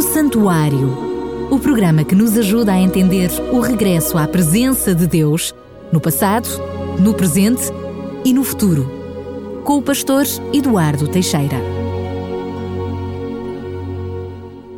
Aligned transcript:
O 0.00 0.02
Santuário. 0.02 1.50
O 1.50 1.58
programa 1.58 2.04
que 2.04 2.14
nos 2.14 2.34
ajuda 2.38 2.72
a 2.72 2.80
entender 2.80 3.28
o 3.52 3.60
regresso 3.60 4.16
à 4.16 4.26
presença 4.26 4.94
de 4.94 5.06
Deus 5.06 5.54
no 5.92 6.00
passado, 6.00 6.48
no 6.98 7.12
presente 7.12 7.64
e 8.24 8.32
no 8.32 8.42
futuro. 8.42 8.90
Com 9.62 9.76
o 9.76 9.82
pastor 9.82 10.24
Eduardo 10.54 11.06
Teixeira. 11.06 11.58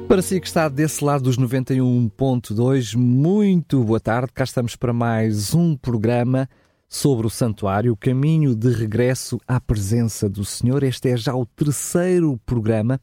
Para 0.08 0.22
si 0.22 0.40
que 0.40 0.46
está 0.48 0.68
desse 0.68 1.04
lado 1.04 1.23
dos 1.23 1.39
91.2, 1.39 2.96
muito 2.96 3.84
boa 3.84 4.00
tarde. 4.00 4.32
Cá 4.34 4.43
estamos 4.43 4.75
para 4.75 4.93
mais 4.93 5.54
um 5.54 5.77
programa 5.77 6.50
sobre 6.89 7.29
o 7.29 7.30
santuário, 7.30 7.93
o 7.93 7.96
caminho 7.96 8.57
de 8.57 8.73
regresso 8.73 9.41
à 9.46 9.61
presença 9.61 10.29
do 10.29 10.45
Senhor. 10.45 10.82
Este 10.82 11.11
é 11.11 11.16
já 11.16 11.32
o 11.32 11.46
terceiro 11.46 12.41
programa 12.45 13.00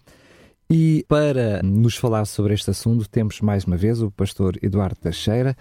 e 0.71 1.03
para 1.07 1.63
nos 1.63 1.95
falar 1.95 2.25
sobre 2.25 2.53
este 2.53 2.69
assunto 2.69 3.09
temos 3.09 3.41
mais 3.41 3.65
uma 3.65 3.75
vez 3.75 4.01
o 4.01 4.11
pastor 4.11 4.55
Eduardo 4.61 4.99
Teixeira, 4.99 5.57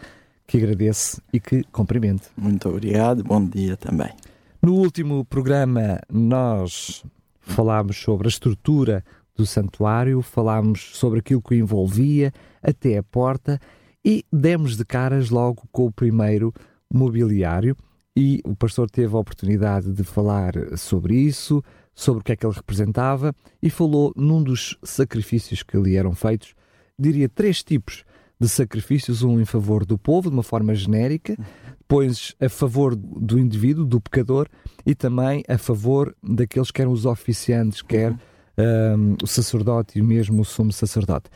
que 0.47 0.59
agradece 0.59 1.21
e 1.33 1.41
que 1.41 1.65
cumprimente. 1.73 2.25
Muito 2.37 2.69
obrigado, 2.69 3.25
bom 3.25 3.43
dia 3.43 3.77
também. 3.77 4.11
No 4.63 4.75
último 4.75 5.25
programa 5.25 5.99
nós 6.13 7.03
falámos 7.41 7.97
sobre 7.97 8.27
a 8.27 8.29
estrutura 8.29 9.03
do 9.35 9.47
santuário, 9.47 10.21
falámos 10.21 10.91
sobre 10.95 11.21
aquilo 11.21 11.41
que 11.41 11.55
o 11.55 11.59
envolvia 11.59 12.33
até 12.63 12.99
a 12.99 13.03
porta 13.03 13.59
e 14.05 14.25
demos 14.31 14.77
de 14.77 14.85
caras 14.85 15.31
logo 15.31 15.63
com 15.73 15.87
o 15.87 15.93
primeiro 15.93 16.53
mobiliário 16.93 17.75
e 18.15 18.43
o 18.45 18.55
pastor 18.55 18.91
teve 18.91 19.15
a 19.15 19.19
oportunidade 19.19 19.91
de 19.93 20.03
falar 20.03 20.53
sobre 20.77 21.15
isso, 21.15 21.63
sobre 21.99 22.21
o 22.21 22.25
que 22.25 22.31
é 22.31 22.37
que 22.37 22.47
ele 22.47 22.55
representava 22.55 23.35
e 23.61 23.69
falou 23.69 24.13
num 24.15 24.41
dos 24.41 24.79
sacrifícios 24.85 25.65
que 25.65 25.77
ali 25.77 25.97
eram 25.97 26.15
feitos, 26.15 26.55
diria 26.97 27.29
três 27.29 27.61
tipos 27.65 28.05
de 28.41 28.49
sacrifícios, 28.49 29.25
um 29.25 29.41
em 29.41 29.45
favor 29.45 29.85
do 29.85 29.99
povo, 29.99 30.31
de 30.31 30.37
uma 30.37 30.45
forma 30.45 30.73
genérica, 30.77 31.37
depois 31.77 32.37
a 32.41 32.49
favor 32.49 32.95
do 32.95 33.37
indivíduo, 33.37 33.85
do 33.85 34.01
pecador, 34.01 34.47
e 34.87 34.95
também 34.95 35.43
a 35.49 35.59
favor 35.59 36.15
daqueles 36.23 36.71
que 36.71 36.81
eram 36.81 36.93
os 36.93 37.05
oficiantes, 37.05 37.83
quer 37.83 38.13
um, 38.13 39.17
o 39.21 39.27
sacerdote 39.27 39.99
e 39.99 40.03
mesmo 40.03 40.43
o 40.43 40.45
sumo 40.45 40.73
sacerdote. 40.73 41.29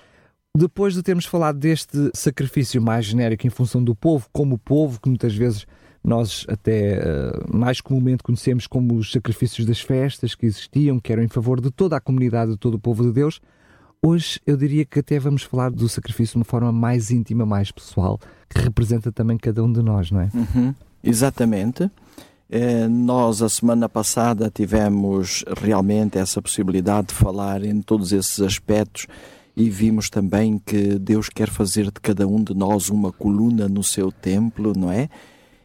Depois 0.57 0.95
de 0.95 1.03
termos 1.03 1.27
falado 1.27 1.59
deste 1.59 2.13
sacrifício 2.15 2.81
mais 2.81 3.05
genérico 3.05 3.49
em 3.49 3.51
função 3.51 3.83
do 3.83 3.97
povo, 3.97 4.29
como 4.33 4.55
o 4.55 4.59
povo, 4.59 5.01
que 5.01 5.09
muitas 5.09 5.35
vezes 5.35 5.67
nós 6.03 6.45
até 6.49 6.99
uh, 6.99 7.57
mais 7.57 7.81
comumente 7.81 8.23
conhecemos 8.23 8.67
como 8.67 8.95
os 8.97 9.13
sacrifícios 9.13 9.67
das 9.67 9.81
festas 9.81 10.35
que 10.35 10.47
existiam, 10.47 10.99
que 10.99 11.13
eram 11.13 11.23
em 11.23 11.29
favor 11.29 11.61
de 11.61 11.71
toda 11.71 11.97
a 11.97 12.01
comunidade, 12.01 12.53
de 12.53 12.57
todo 12.57 12.75
o 12.75 12.79
povo 12.79 13.05
de 13.05 13.13
Deus. 13.13 13.41
Hoje 14.05 14.41
eu 14.45 14.57
diria 14.57 14.85
que 14.85 14.99
até 14.99 15.19
vamos 15.19 15.45
falar 15.45 15.71
do 15.71 15.89
sacrifício 15.89 16.33
de 16.33 16.39
uma 16.39 16.45
forma 16.45 16.73
mais 16.73 17.11
íntima, 17.13 17.47
mais 17.47 17.71
pessoal, 17.71 18.19
que 18.51 18.61
representa 18.61 19.13
também 19.13 19.39
cada 19.39 19.63
um 19.63 19.73
de 19.73 19.81
nós, 19.81 20.11
não 20.11 20.21
é? 20.21 20.29
Uhum, 20.35 20.75
exatamente. 21.05 21.89
Eh, 22.51 22.89
nós, 22.89 23.41
a 23.41 23.49
semana 23.49 23.89
passada, 23.89 24.51
tivemos 24.53 25.45
realmente 25.57 26.19
essa 26.19 26.43
possibilidade 26.43 27.09
de 27.09 27.15
falar 27.15 27.65
em 27.65 27.81
todos 27.81 28.13
esses 28.13 28.41
aspectos 28.41 29.07
e 29.57 29.71
vimos 29.71 30.11
também 30.11 30.59
que 30.59 30.99
Deus 30.99 31.29
quer 31.29 31.49
fazer 31.49 31.85
de 31.85 32.01
cada 32.01 32.27
um 32.27 32.43
de 32.43 32.55
nós 32.55 32.91
uma 32.91 33.13
coluna 33.13 33.69
no 33.69 33.83
seu 33.83 34.11
templo, 34.11 34.73
não 34.77 34.91
é? 34.91 35.09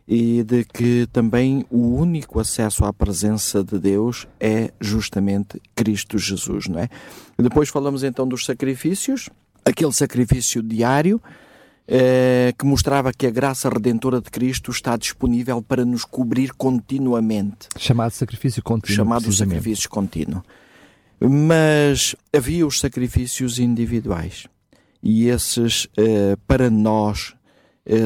E 0.07 0.41
de 0.43 0.63
que 0.63 1.07
também 1.11 1.65
o 1.69 1.95
único 1.95 2.39
acesso 2.39 2.85
à 2.85 2.93
presença 2.93 3.63
de 3.63 3.77
Deus 3.77 4.25
é 4.39 4.71
justamente 4.79 5.61
Cristo 5.75 6.17
Jesus, 6.17 6.67
não 6.67 6.79
é? 6.79 6.87
Depois 7.37 7.67
falamos 7.67 8.03
então 8.03 8.25
dos 8.25 8.45
sacrifícios, 8.45 9.29
aquele 9.65 9.91
sacrifício 9.91 10.63
diário 10.63 11.21
eh, 11.87 12.53
que 12.57 12.65
mostrava 12.65 13.13
que 13.13 13.25
a 13.25 13.31
graça 13.31 13.69
redentora 13.69 14.21
de 14.21 14.29
Cristo 14.29 14.71
está 14.71 14.97
disponível 14.97 15.61
para 15.61 15.85
nos 15.85 16.03
cobrir 16.03 16.51
continuamente. 16.53 17.67
Chamado 17.77 18.11
sacrifício 18.11 18.61
contínuo. 18.63 18.95
Chamado 18.95 19.31
sacrifício 19.31 19.89
contínuo. 19.89 20.43
Mas 21.19 22.15
havia 22.35 22.67
os 22.67 22.79
sacrifícios 22.79 23.57
individuais. 23.57 24.47
E 25.01 25.27
esses, 25.29 25.87
eh, 25.97 26.35
para 26.45 26.69
nós, 26.69 27.36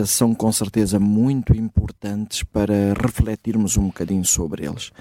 são 0.06 0.36
com 0.36 0.52
certeza 0.52 1.00
muito 1.00 1.56
importantes 1.56 2.44
para 2.44 2.94
refletirmos 2.94 3.78
um 3.78 3.88
bocadinho 3.88 4.25
sobre 4.25 4.66
eles. 4.66 4.92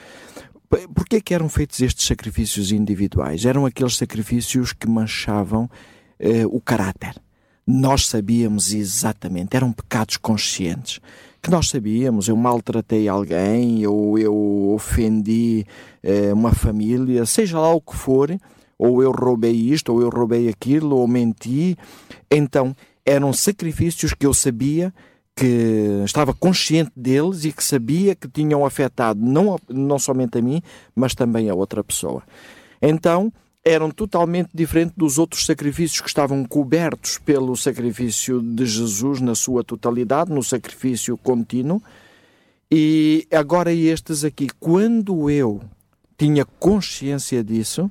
Porquê 0.95 1.21
que 1.21 1.35
eram 1.35 1.49
feitos 1.49 1.81
estes 1.81 2.07
sacrifícios 2.07 2.71
individuais? 2.71 3.45
Eram 3.45 3.67
aqueles 3.67 3.97
sacrifícios 3.97 4.73
que 4.73 4.89
manchavam 4.89 5.69
eh, 6.17 6.47
o 6.47 6.61
caráter. 6.61 7.17
Nós 7.67 8.07
sabíamos 8.07 8.73
exatamente, 8.73 9.57
eram 9.57 9.73
pecados 9.73 10.17
conscientes. 10.17 11.01
Que 11.43 11.51
nós 11.51 11.69
sabíamos, 11.69 12.29
eu 12.29 12.37
maltratei 12.37 13.09
alguém, 13.09 13.85
ou 13.85 14.17
eu 14.17 14.73
ofendi 14.73 15.67
eh, 16.05 16.33
uma 16.33 16.53
família, 16.53 17.27
seja 17.27 17.59
lá 17.59 17.75
o 17.75 17.81
que 17.81 17.97
for, 17.97 18.31
ou 18.79 19.03
eu 19.03 19.11
roubei 19.11 19.53
isto, 19.53 19.93
ou 19.93 20.01
eu 20.01 20.09
roubei 20.09 20.49
aquilo, 20.49 20.97
ou 20.97 21.09
menti. 21.09 21.77
Então, 22.31 22.77
eram 23.05 23.33
sacrifícios 23.33 24.15
que 24.15 24.27
eu 24.27 24.35
sabia 24.35 24.93
que 25.35 26.03
estava 26.05 26.35
consciente 26.35 26.93
deles 26.95 27.45
e 27.45 27.53
que 27.53 27.65
sabia 27.65 28.15
que 28.15 28.29
tinham 28.29 28.65
afetado 28.65 29.21
não, 29.21 29.59
não 29.69 29.99
somente 29.99 30.39
a 30.39 30.43
mim, 30.43 30.63
mas 30.95 31.15
também 31.15 31.49
a 31.49 31.55
outra 31.55 31.83
pessoa. 31.83 32.23
Então, 32.83 33.33
eram 33.65 33.91
totalmente 33.91 34.51
diferentes 34.55 34.95
dos 34.97 35.19
outros 35.19 35.45
sacrifícios 35.45 36.01
que 36.01 36.09
estavam 36.09 36.45
cobertos 36.45 37.19
pelo 37.19 37.57
sacrifício 37.57 38.41
de 38.41 38.67
Jesus 38.67 39.21
na 39.21 39.35
sua 39.35 39.63
totalidade, 39.63 40.33
no 40.33 40.43
sacrifício 40.43 41.17
contínuo. 41.17 41.83
E 42.71 43.27
agora 43.31 43.73
estes 43.73 44.25
aqui, 44.25 44.49
quando 44.59 45.31
eu 45.31 45.61
tinha 46.17 46.45
consciência 46.45 47.43
disso, 47.43 47.91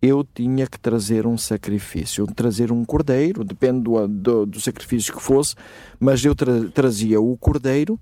eu 0.00 0.22
tinha 0.22 0.66
que 0.66 0.78
trazer 0.78 1.26
um 1.26 1.36
sacrifício, 1.36 2.26
trazer 2.26 2.70
um 2.70 2.84
cordeiro, 2.84 3.42
depende 3.44 3.82
do, 3.82 4.06
do, 4.06 4.46
do 4.46 4.60
sacrifício 4.60 5.14
que 5.14 5.22
fosse, 5.22 5.54
mas 5.98 6.24
eu 6.24 6.34
tra 6.34 6.68
trazia 6.70 7.20
o 7.20 7.36
cordeiro 7.36 7.98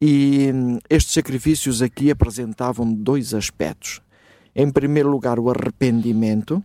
e 0.00 0.50
hum, 0.52 0.78
estes 0.88 1.14
sacrifícios 1.14 1.82
aqui 1.82 2.10
apresentavam 2.10 2.92
dois 2.92 3.34
aspectos. 3.34 4.00
Em 4.54 4.70
primeiro 4.70 5.08
lugar, 5.08 5.38
o 5.38 5.50
arrependimento 5.50 6.62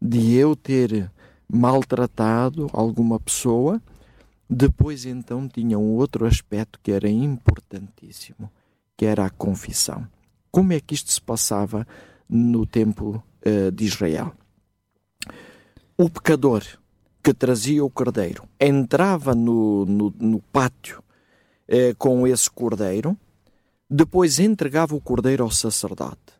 de 0.00 0.34
eu 0.34 0.54
ter 0.54 1.10
maltratado 1.48 2.68
alguma 2.72 3.18
pessoa. 3.18 3.80
Depois, 4.48 5.04
então, 5.04 5.48
tinha 5.48 5.78
um 5.78 5.94
outro 5.94 6.26
aspecto 6.26 6.78
que 6.82 6.92
era 6.92 7.08
importantíssimo, 7.08 8.50
que 8.96 9.04
era 9.04 9.26
a 9.26 9.30
confissão. 9.30 10.06
Como 10.50 10.72
é 10.72 10.80
que 10.80 10.94
isto 10.94 11.12
se 11.12 11.20
passava 11.20 11.86
no 12.28 12.66
tempo 12.66 13.22
uh, 13.46 13.70
de 13.72 13.84
Israel. 13.84 14.32
O 15.96 16.08
pecador 16.08 16.62
que 17.22 17.34
trazia 17.34 17.84
o 17.84 17.90
cordeiro 17.90 18.44
entrava 18.58 19.34
no, 19.34 19.84
no, 19.84 20.14
no 20.18 20.40
pátio 20.52 21.02
uh, 21.68 21.94
com 21.98 22.26
esse 22.26 22.50
cordeiro, 22.50 23.16
depois 23.90 24.38
entregava 24.38 24.94
o 24.94 25.00
cordeiro 25.00 25.42
ao 25.42 25.50
sacerdote. 25.50 26.38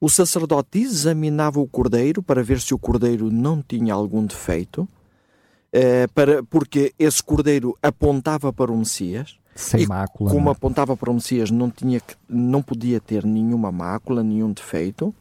O 0.00 0.08
sacerdote 0.08 0.78
examinava 0.78 1.60
o 1.60 1.68
cordeiro 1.68 2.22
para 2.22 2.42
ver 2.42 2.60
se 2.60 2.72
o 2.72 2.78
cordeiro 2.78 3.30
não 3.30 3.62
tinha 3.62 3.92
algum 3.92 4.24
defeito, 4.24 4.82
uh, 4.82 6.12
para, 6.14 6.42
porque 6.44 6.94
esse 6.98 7.22
cordeiro 7.22 7.76
apontava 7.82 8.52
para 8.52 8.72
o 8.72 8.76
Messias. 8.76 9.38
Sem 9.54 9.82
e 9.82 9.86
mácula. 9.86 10.30
Como 10.30 10.44
não? 10.44 10.52
apontava 10.52 10.96
para 10.96 11.10
o 11.10 11.14
Messias, 11.14 11.50
não, 11.50 11.70
tinha, 11.70 12.00
não 12.28 12.62
podia 12.62 13.00
ter 13.00 13.24
nenhuma 13.26 13.70
mácula, 13.70 14.22
nenhum 14.22 14.52
defeito. 14.52 15.14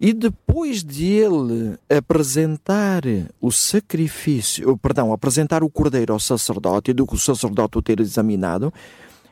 E 0.00 0.12
depois 0.12 0.82
de 0.82 1.06
ele 1.06 1.78
apresentar 1.88 3.02
o 3.40 3.52
sacrifício, 3.52 4.76
perdão, 4.78 5.12
apresentar 5.12 5.62
o 5.62 5.70
cordeiro 5.70 6.12
ao 6.12 6.20
sacerdote 6.20 6.90
e 6.90 6.94
do 6.94 7.06
que 7.06 7.14
o 7.14 7.18
sacerdote 7.18 7.78
o 7.78 7.82
ter 7.82 8.00
examinado, 8.00 8.72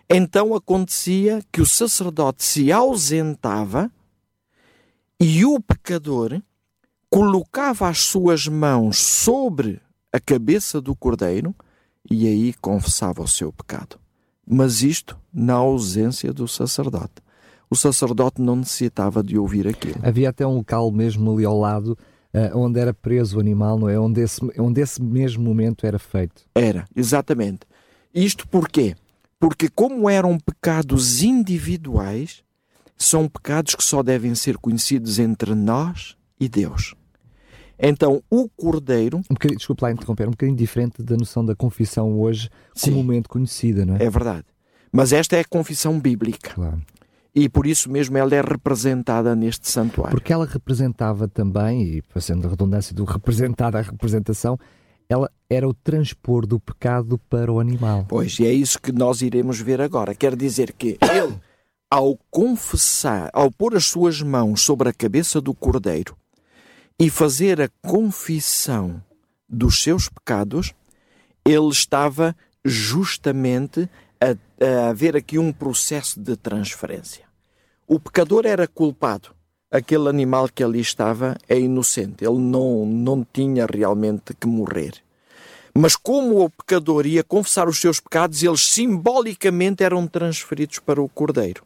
então 0.08 0.54
acontecia 0.54 1.42
que 1.50 1.60
o 1.60 1.66
sacerdote 1.66 2.44
se 2.44 2.70
ausentava 2.70 3.90
e 5.20 5.44
o 5.44 5.60
pecador 5.60 6.40
colocava 7.10 7.88
as 7.88 7.98
suas 8.00 8.46
mãos 8.46 8.98
sobre 8.98 9.81
a 10.12 10.20
cabeça 10.20 10.81
do 10.81 10.94
cordeiro 10.94 11.54
e 12.10 12.26
aí 12.26 12.54
confessava 12.54 13.22
o 13.22 13.28
seu 13.28 13.52
pecado. 13.52 13.98
Mas 14.46 14.82
isto 14.82 15.19
na 15.32 15.54
ausência 15.54 16.32
do 16.32 16.46
sacerdote 16.46 17.22
o 17.72 17.76
sacerdote 17.76 18.42
não 18.42 18.56
necessitava 18.56 19.22
de 19.22 19.38
ouvir 19.38 19.66
aquilo. 19.66 19.98
Havia 20.02 20.28
até 20.28 20.46
um 20.46 20.56
local 20.56 20.92
mesmo 20.92 21.32
ali 21.32 21.46
ao 21.46 21.58
lado 21.58 21.96
uh, 22.34 22.58
onde 22.58 22.78
era 22.78 22.92
preso 22.92 23.38
o 23.38 23.40
animal, 23.40 23.78
não 23.78 23.88
é? 23.88 23.98
Onde 23.98 24.20
esse, 24.20 24.40
onde 24.58 24.82
esse 24.82 25.02
mesmo 25.02 25.42
momento 25.42 25.86
era 25.86 25.98
feito. 25.98 26.42
Era, 26.54 26.84
exatamente. 26.94 27.60
Isto 28.14 28.46
porquê? 28.46 28.94
Porque, 29.40 29.70
como 29.70 30.08
eram 30.08 30.38
pecados 30.38 31.22
individuais, 31.22 32.42
são 32.94 33.26
pecados 33.26 33.75
que 33.75 33.82
só 33.82 34.02
devem 34.02 34.34
ser 34.34 34.58
conhecidos 34.58 35.18
entre 35.18 35.54
nós 35.54 36.14
e 36.38 36.50
Deus. 36.50 36.94
Então, 37.78 38.22
o 38.30 38.50
cordeiro. 38.50 39.16
Um 39.30 39.34
bocadinho, 39.34 39.58
desculpa 39.58 39.86
lá 39.86 39.92
interromper, 39.92 40.28
um 40.28 40.32
bocadinho 40.32 40.58
diferente 40.58 41.02
da 41.02 41.16
noção 41.16 41.42
da 41.42 41.56
confissão 41.56 42.20
hoje 42.20 42.50
comumente 42.82 43.30
conhecida, 43.30 43.86
não 43.86 43.96
é? 43.96 44.04
É 44.04 44.10
verdade. 44.10 44.44
Mas 44.92 45.10
esta 45.14 45.36
é 45.36 45.40
a 45.40 45.44
confissão 45.44 45.98
bíblica. 45.98 46.50
Claro. 46.50 46.82
E 47.34 47.49
por 47.49 47.67
isso 47.67 47.90
mesmo 47.90 48.19
ela 48.19 48.34
é 48.34 48.40
representada 48.43 49.34
neste 49.34 49.69
santuário. 49.69 50.14
Porque 50.14 50.32
ela 50.32 50.44
representava 50.44 51.26
também, 51.26 51.82
e 51.82 52.02
fazendo 52.08 52.46
a 52.46 52.50
redundância 52.50 52.94
do 52.94 53.05
representar 53.05 53.75
a 53.75 53.81
representação, 53.81 54.58
ela 55.08 55.31
era 55.49 55.69
o 55.69 55.75
transpor 55.75 56.46
do 56.46 56.61
pecado 56.61 57.19
para 57.31 57.50
o 57.50 57.58
animal. 57.58 58.05
Pois, 58.08 58.38
e 58.38 58.46
é 58.46 58.52
isso 58.52 58.81
que 58.81 58.93
nós 58.93 59.23
iremos 59.23 59.61
ver 59.61 59.81
agora. 59.81 60.14
Quer 60.14 60.37
dizer 60.37 60.73
que 60.73 60.99
ele, 61.02 61.38
ao 61.90 62.19
confessar, 62.31 63.31
ao 63.32 63.50
pôr 63.50 63.76
as 63.76 63.87
suas 63.87 64.20
mãos 64.20 64.61
sobre 64.62 64.88
a 64.88 64.93
cabeça 64.93 65.40
do 65.40 65.55
cordeiro 65.55 66.17
e 66.99 67.08
fazer 67.08 67.61
a 67.61 67.69
confissão 67.82 69.02
dos 69.49 69.82
seus 69.82 70.08
pecados, 70.08 70.75
ele 71.44 71.69
estava 71.69 72.37
justamente 72.64 73.88
a, 74.22 74.64
a 74.64 74.90
haver 74.90 75.16
aqui 75.16 75.38
um 75.38 75.52
processo 75.52 76.20
de 76.20 76.36
transferência. 76.36 77.24
O 77.86 77.98
pecador 77.98 78.46
era 78.46 78.69
culpado. 78.69 79.30
Aquele 79.70 80.08
animal 80.08 80.48
que 80.48 80.62
ali 80.62 80.80
estava 80.80 81.36
é 81.48 81.58
inocente. 81.58 82.24
Ele 82.24 82.38
não, 82.38 82.86
não 82.86 83.26
tinha 83.32 83.66
realmente 83.66 84.34
que 84.34 84.46
morrer. 84.46 84.92
Mas 85.74 85.96
como 85.96 86.44
o 86.44 86.50
pecador 86.50 87.06
ia 87.06 87.24
confessar 87.24 87.69
os 87.69 87.80
seus 87.80 87.98
pecados, 87.98 88.42
eles 88.42 88.60
simbolicamente 88.66 89.82
eram 89.82 90.06
transferidos 90.06 90.78
para 90.78 91.02
o 91.02 91.08
cordeiro. 91.08 91.64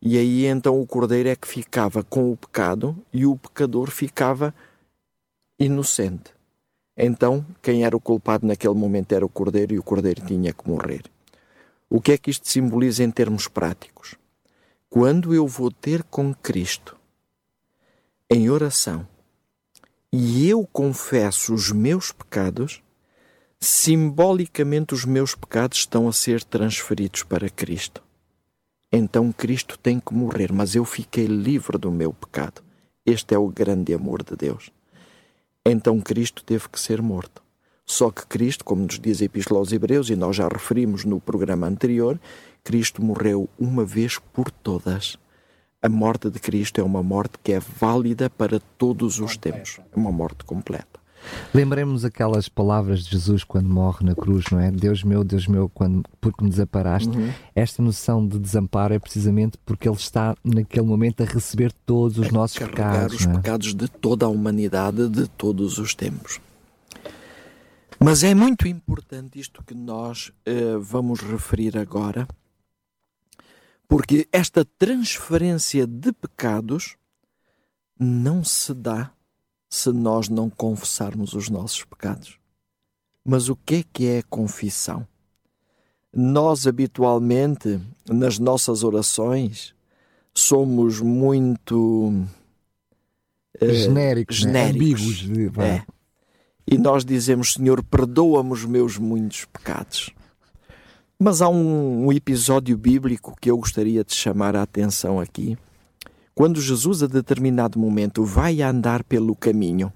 E 0.00 0.18
aí 0.18 0.44
então 0.44 0.78
o 0.80 0.86
cordeiro 0.86 1.30
é 1.30 1.34
que 1.34 1.48
ficava 1.48 2.04
com 2.04 2.30
o 2.30 2.36
pecado 2.36 2.96
e 3.12 3.24
o 3.24 3.36
pecador 3.36 3.90
ficava 3.90 4.54
inocente. 5.58 6.36
Então, 6.96 7.44
quem 7.62 7.84
era 7.84 7.96
o 7.96 8.00
culpado 8.00 8.46
naquele 8.46 8.74
momento 8.74 9.12
era 9.12 9.24
o 9.24 9.28
cordeiro 9.28 9.74
e 9.74 9.78
o 9.78 9.82
cordeiro 9.82 10.24
tinha 10.26 10.52
que 10.52 10.68
morrer. 10.68 11.02
O 11.88 12.00
que 12.00 12.12
é 12.12 12.18
que 12.18 12.30
isto 12.30 12.48
simboliza 12.48 13.04
em 13.04 13.10
termos 13.10 13.46
práticos? 13.46 14.16
Quando 14.90 15.32
eu 15.32 15.46
vou 15.46 15.70
ter 15.70 16.02
com 16.02 16.34
Cristo 16.34 16.96
em 18.28 18.50
oração 18.50 19.06
e 20.12 20.48
eu 20.48 20.66
confesso 20.66 21.54
os 21.54 21.70
meus 21.70 22.10
pecados, 22.10 22.82
simbolicamente 23.60 24.94
os 24.94 25.04
meus 25.04 25.34
pecados 25.34 25.78
estão 25.78 26.08
a 26.08 26.12
ser 26.12 26.42
transferidos 26.42 27.22
para 27.22 27.48
Cristo. 27.48 28.02
Então 28.90 29.32
Cristo 29.32 29.78
tem 29.78 30.00
que 30.00 30.12
morrer, 30.12 30.52
mas 30.52 30.74
eu 30.74 30.84
fiquei 30.84 31.26
livre 31.26 31.78
do 31.78 31.92
meu 31.92 32.12
pecado. 32.12 32.62
Este 33.04 33.34
é 33.34 33.38
o 33.38 33.48
grande 33.48 33.94
amor 33.94 34.24
de 34.24 34.34
Deus. 34.34 34.70
Então 35.64 36.00
Cristo 36.00 36.42
teve 36.42 36.68
que 36.68 36.80
ser 36.80 37.00
morto. 37.00 37.45
Só 37.86 38.10
que 38.10 38.26
Cristo, 38.26 38.64
como 38.64 38.82
nos 38.82 38.98
diz 38.98 39.22
a 39.22 39.26
Epístola 39.26 39.60
aos 39.60 39.72
Hebreus, 39.72 40.10
e 40.10 40.16
nós 40.16 40.34
já 40.34 40.48
referimos 40.48 41.04
no 41.04 41.20
programa 41.20 41.68
anterior, 41.68 42.20
Cristo 42.64 43.00
morreu 43.00 43.48
uma 43.56 43.84
vez 43.84 44.18
por 44.18 44.50
todas. 44.50 45.16
A 45.80 45.88
morte 45.88 46.28
de 46.28 46.40
Cristo 46.40 46.80
é 46.80 46.84
uma 46.84 47.00
morte 47.00 47.38
que 47.44 47.52
é 47.52 47.60
válida 47.60 48.28
para 48.28 48.58
todos 48.76 49.20
os 49.20 49.36
tempos. 49.36 49.78
É 49.78 49.96
uma 49.96 50.10
morte 50.10 50.44
completa. 50.44 50.96
Lembremos 51.54 52.04
aquelas 52.04 52.48
palavras 52.48 53.04
de 53.04 53.12
Jesus 53.12 53.44
quando 53.44 53.68
morre 53.68 54.04
na 54.04 54.14
cruz, 54.14 54.44
não 54.50 54.60
é? 54.60 54.70
Deus 54.70 55.02
meu, 55.02 55.22
Deus 55.22 55.46
meu, 55.46 55.68
quando, 55.68 56.02
porque 56.20 56.42
me 56.42 56.50
desamparaste. 56.50 57.08
Uhum. 57.08 57.30
Esta 57.54 57.82
noção 57.82 58.26
de 58.26 58.38
desamparo 58.38 58.94
é 58.94 58.98
precisamente 58.98 59.56
porque 59.64 59.88
Ele 59.88 59.96
está 59.96 60.34
naquele 60.44 60.86
momento 60.86 61.22
a 61.22 61.26
receber 61.26 61.72
todos 61.84 62.18
os 62.18 62.28
a 62.28 62.32
nossos 62.32 62.58
pecados. 62.58 63.20
os 63.20 63.26
é? 63.26 63.32
pecados 63.32 63.74
de 63.74 63.88
toda 63.88 64.26
a 64.26 64.28
humanidade, 64.28 65.08
de 65.08 65.28
todos 65.28 65.78
os 65.78 65.94
tempos. 65.94 66.40
Mas 68.08 68.22
é 68.22 68.36
muito 68.36 68.68
importante 68.68 69.40
isto 69.40 69.64
que 69.64 69.74
nós 69.74 70.28
uh, 70.28 70.80
vamos 70.80 71.18
referir 71.18 71.76
agora, 71.76 72.28
porque 73.88 74.28
esta 74.30 74.64
transferência 74.64 75.88
de 75.88 76.12
pecados 76.12 76.94
não 77.98 78.44
se 78.44 78.72
dá 78.72 79.10
se 79.68 79.90
nós 79.90 80.28
não 80.28 80.48
confessarmos 80.48 81.32
os 81.32 81.48
nossos 81.48 81.82
pecados. 81.82 82.38
Mas 83.24 83.48
o 83.48 83.56
que 83.56 83.74
é 83.74 83.84
que 83.92 84.06
é 84.06 84.18
a 84.18 84.22
confissão? 84.30 85.04
Nós 86.14 86.64
habitualmente, 86.64 87.80
nas 88.08 88.38
nossas 88.38 88.84
orações, 88.84 89.74
somos 90.32 91.00
muito 91.00 92.24
uh, 93.60 93.68
genéricos, 93.68 94.36
genéricos. 94.36 95.26
Né? 95.26 95.40
ambíguos. 95.40 95.58
É. 95.58 95.95
E 96.66 96.76
nós 96.76 97.04
dizemos, 97.04 97.54
Senhor, 97.54 97.82
perdoa-me 97.82 98.52
os 98.52 98.64
meus 98.64 98.98
muitos 98.98 99.44
pecados. 99.44 100.10
Mas 101.18 101.40
há 101.40 101.48
um, 101.48 102.06
um, 102.06 102.12
episódio 102.12 102.76
bíblico 102.76 103.36
que 103.40 103.50
eu 103.50 103.56
gostaria 103.56 104.02
de 104.02 104.12
chamar 104.12 104.56
a 104.56 104.62
atenção 104.62 105.20
aqui. 105.20 105.56
Quando 106.34 106.60
Jesus, 106.60 107.02
a 107.02 107.06
determinado 107.06 107.78
momento, 107.78 108.24
vai 108.24 108.60
andar 108.60 109.04
pelo 109.04 109.34
caminho, 109.34 109.92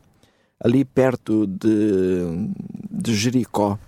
ali 0.58 0.84
perto 0.84 1.46
de, 1.46 2.48
de 2.90 3.14
Jericó, 3.14 3.78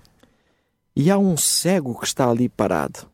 e 0.95 1.11
há 1.11 1.17
um 1.17 1.37
cego 1.37 1.99
que 1.99 2.05
está 2.05 2.29
ali 2.29 2.49
parado. 2.49 3.07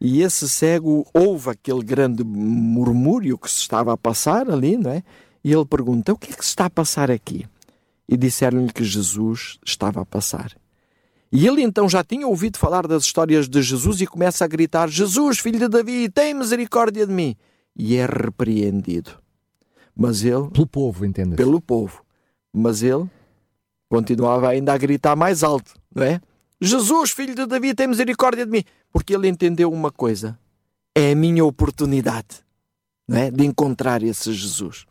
E 0.00 0.22
esse 0.22 0.48
cego 0.48 1.06
ouve 1.12 1.50
aquele 1.50 1.82
grande 1.84 2.24
murmúrio 2.24 3.36
que 3.38 3.50
se 3.50 3.58
estava 3.58 3.92
a 3.92 3.96
passar 3.96 4.48
ali, 4.50 4.76
não 4.76 4.90
é? 4.90 5.02
E 5.44 5.52
ele 5.52 5.64
pergunta: 5.64 6.12
O 6.12 6.18
que 6.18 6.32
é 6.32 6.36
que 6.36 6.44
se 6.44 6.50
está 6.50 6.66
a 6.66 6.70
passar 6.70 7.10
aqui? 7.10 7.46
E 8.08 8.16
disseram-lhe 8.16 8.72
que 8.72 8.84
Jesus 8.84 9.58
estava 9.64 10.00
a 10.00 10.06
passar. 10.06 10.56
E 11.30 11.46
ele 11.46 11.62
então 11.62 11.88
já 11.88 12.02
tinha 12.02 12.26
ouvido 12.26 12.58
falar 12.58 12.86
das 12.86 13.04
histórias 13.04 13.48
de 13.48 13.60
Jesus 13.60 14.00
e 14.00 14.06
começa 14.06 14.44
a 14.44 14.48
gritar: 14.48 14.88
Jesus, 14.88 15.38
filho 15.38 15.58
de 15.58 15.68
Davi, 15.68 16.08
tem 16.08 16.32
misericórdia 16.32 17.06
de 17.06 17.12
mim! 17.12 17.36
E 17.76 17.96
é 17.96 18.06
repreendido. 18.06 19.10
Mas 19.94 20.24
ele. 20.24 20.48
Pelo 20.50 20.66
povo, 20.66 21.04
entende? 21.04 21.36
Pelo 21.36 21.60
povo. 21.60 22.02
Mas 22.52 22.82
ele 22.82 23.06
continuava 23.90 24.48
ainda 24.48 24.72
a 24.72 24.78
gritar 24.78 25.14
mais 25.14 25.42
alto, 25.42 25.74
não 25.94 26.02
é? 26.02 26.20
Jesus, 26.60 27.10
filho 27.10 27.34
de 27.34 27.46
Davi, 27.46 27.74
tem 27.74 27.86
misericórdia 27.86 28.46
de 28.46 28.50
mim! 28.50 28.64
Porque 28.90 29.14
ele 29.14 29.28
entendeu 29.28 29.70
uma 29.70 29.92
coisa: 29.92 30.38
é 30.94 31.12
a 31.12 31.14
minha 31.14 31.44
oportunidade 31.44 32.42
não 33.06 33.18
é? 33.18 33.30
de 33.30 33.44
encontrar 33.44 34.02
esse 34.02 34.32
Jesus. 34.32 34.86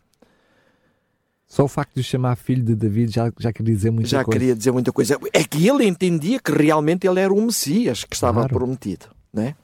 Só 1.48 1.64
o 1.64 1.68
facto 1.68 1.96
de 1.96 2.04
chamar 2.04 2.36
filho 2.36 2.62
de 2.62 2.76
David 2.76 3.14
já, 3.14 3.32
já 3.40 3.54
queria 3.54 3.74
dizer 3.74 3.90
muita 3.90 4.10
já 4.10 4.24
coisa. 4.24 4.36
Já 4.36 4.40
queria 4.40 4.56
dizer 4.56 4.72
muita 4.72 4.92
coisa. 4.92 5.18
É 5.32 5.44
que 5.46 5.66
ele 5.66 5.86
entendia 5.86 6.40
que 6.40 6.52
realmente 6.52 7.08
ele 7.08 7.22
era 7.22 7.34
o 7.34 7.42
Messias 7.42 8.04
que 8.04 8.16
estava 8.16 8.42
claro. 8.42 8.54
prometido. 8.54 9.08
Né? 9.34 9.56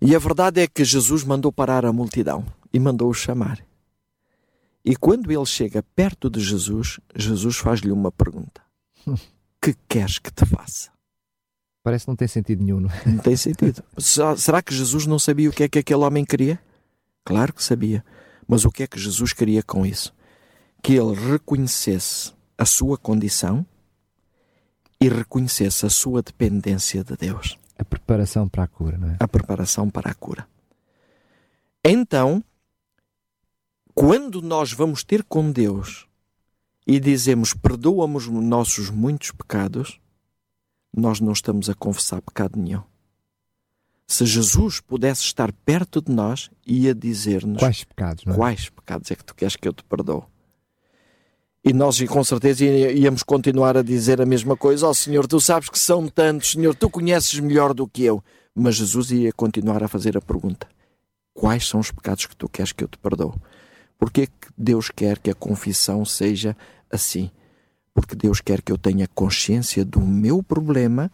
E 0.00 0.14
a 0.16 0.18
verdade 0.18 0.60
é 0.60 0.66
que 0.66 0.84
Jesus 0.84 1.22
mandou 1.22 1.52
parar 1.52 1.86
a 1.86 1.92
multidão 1.92 2.44
e 2.72 2.80
mandou-o 2.80 3.14
chamar. 3.14 3.64
E 4.84 4.96
quando 4.96 5.30
ele 5.30 5.46
chega 5.46 5.82
perto 5.94 6.28
de 6.28 6.40
Jesus, 6.40 6.98
Jesus 7.14 7.56
faz-lhe 7.56 7.92
uma 7.92 8.10
pergunta: 8.10 8.60
Que 9.62 9.74
queres 9.88 10.18
que 10.18 10.32
te 10.32 10.44
faça? 10.44 10.90
Parece 11.82 12.04
que 12.04 12.10
não 12.10 12.16
tem 12.16 12.26
sentido 12.26 12.64
nenhum, 12.64 12.80
não 12.80 12.90
é? 12.90 13.02
Não 13.06 13.18
tem 13.18 13.36
sentido. 13.36 13.82
Será 14.36 14.60
que 14.60 14.74
Jesus 14.74 15.06
não 15.06 15.20
sabia 15.20 15.48
o 15.48 15.52
que 15.52 15.62
é 15.62 15.68
que 15.68 15.78
aquele 15.78 16.00
homem 16.00 16.24
queria? 16.24 16.58
Claro 17.24 17.52
que 17.52 17.62
sabia. 17.62 18.04
Mas 18.46 18.64
o 18.64 18.72
que 18.72 18.82
é 18.82 18.86
que 18.88 18.98
Jesus 18.98 19.32
queria 19.32 19.62
com 19.62 19.86
isso? 19.86 20.12
Que 20.86 20.94
ele 20.94 21.14
reconhecesse 21.14 22.32
a 22.56 22.64
sua 22.64 22.96
condição 22.96 23.66
e 25.00 25.08
reconhecesse 25.08 25.84
a 25.84 25.90
sua 25.90 26.22
dependência 26.22 27.02
de 27.02 27.16
Deus. 27.16 27.58
A 27.76 27.84
preparação 27.84 28.48
para 28.48 28.62
a 28.62 28.68
cura, 28.68 28.96
não 28.96 29.10
é? 29.10 29.16
A 29.18 29.26
preparação 29.26 29.90
para 29.90 30.10
a 30.10 30.14
cura. 30.14 30.46
Então, 31.84 32.42
quando 33.94 34.40
nós 34.40 34.72
vamos 34.72 35.02
ter 35.02 35.24
com 35.24 35.50
Deus 35.50 36.06
e 36.86 37.00
dizemos 37.00 37.52
perdoa-me 37.52 38.16
os 38.16 38.28
nossos 38.28 38.88
muitos 38.88 39.32
pecados, 39.32 40.00
nós 40.96 41.18
não 41.18 41.32
estamos 41.32 41.68
a 41.68 41.74
confessar 41.74 42.22
pecado 42.22 42.58
nenhum 42.58 42.84
se 44.06 44.24
Jesus 44.24 44.80
pudesse 44.80 45.22
estar 45.22 45.52
perto 45.52 46.00
de 46.00 46.12
nós, 46.12 46.48
ia 46.64 46.94
dizer-nos 46.94 47.58
quais 47.58 47.82
pecados, 47.82 48.24
é? 48.26 48.34
quais 48.34 48.68
pecados 48.68 49.10
é 49.10 49.16
que 49.16 49.24
tu 49.24 49.34
queres 49.34 49.56
que 49.56 49.66
eu 49.66 49.72
te 49.72 49.82
perdoo. 49.82 50.24
E 51.66 51.72
nós, 51.72 52.00
com 52.04 52.22
certeza, 52.22 52.64
íamos 52.64 53.24
continuar 53.24 53.76
a 53.76 53.82
dizer 53.82 54.22
a 54.22 54.24
mesma 54.24 54.56
coisa: 54.56 54.86
Ó 54.86 54.90
oh, 54.90 54.94
Senhor, 54.94 55.26
tu 55.26 55.40
sabes 55.40 55.68
que 55.68 55.78
são 55.80 56.06
tantos, 56.06 56.52
Senhor, 56.52 56.76
tu 56.76 56.88
conheces 56.88 57.40
melhor 57.40 57.74
do 57.74 57.88
que 57.88 58.04
eu. 58.04 58.22
Mas 58.54 58.76
Jesus 58.76 59.10
ia 59.10 59.32
continuar 59.32 59.82
a 59.82 59.88
fazer 59.88 60.16
a 60.16 60.20
pergunta: 60.20 60.68
Quais 61.34 61.66
são 61.66 61.80
os 61.80 61.90
pecados 61.90 62.24
que 62.26 62.36
tu 62.36 62.48
queres 62.48 62.70
que 62.70 62.84
eu 62.84 62.88
te 62.88 62.96
perdoo? 62.96 63.34
Porque 63.98 64.28
que 64.28 64.48
Deus 64.56 64.92
quer 64.94 65.18
que 65.18 65.28
a 65.28 65.34
confissão 65.34 66.04
seja 66.04 66.56
assim? 66.88 67.32
Porque 67.92 68.14
Deus 68.14 68.40
quer 68.40 68.62
que 68.62 68.70
eu 68.70 68.78
tenha 68.78 69.08
consciência 69.12 69.84
do 69.84 70.00
meu 70.00 70.44
problema 70.44 71.10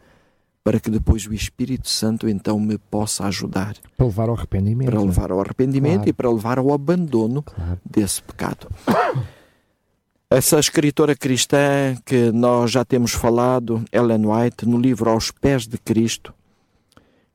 para 0.63 0.79
que 0.79 0.91
depois 0.91 1.27
o 1.27 1.33
Espírito 1.33 1.89
Santo 1.89 2.29
então 2.29 2.61
me 2.61 2.77
possa 2.77 3.25
ajudar. 3.25 3.75
Para 3.97 4.05
levar 4.07 4.29
ao 4.29 4.35
arrependimento. 4.35 4.91
Para 4.91 5.01
levar 5.01 5.33
ao 5.33 5.41
arrependimento 5.41 5.95
claro. 5.95 6.11
e 6.11 6.13
para 6.13 6.31
levar 6.31 6.59
ao 6.59 6.75
abandono 6.75 7.43
claro. 7.43 7.81
desse 7.89 8.23
pecado. 8.23 8.69
Essa 10.35 10.59
escritora 10.59 11.15
cristã 11.15 11.95
que 12.07 12.33
nós 12.33 12.71
já 12.71 12.87
temos 12.87 13.13
falado, 13.13 13.85
Ellen 13.93 14.25
White, 14.25 14.65
no 14.65 14.81
livro 14.81 15.11
Aos 15.11 15.31
Pés 15.31 15.67
de 15.67 15.77
Cristo, 15.77 16.33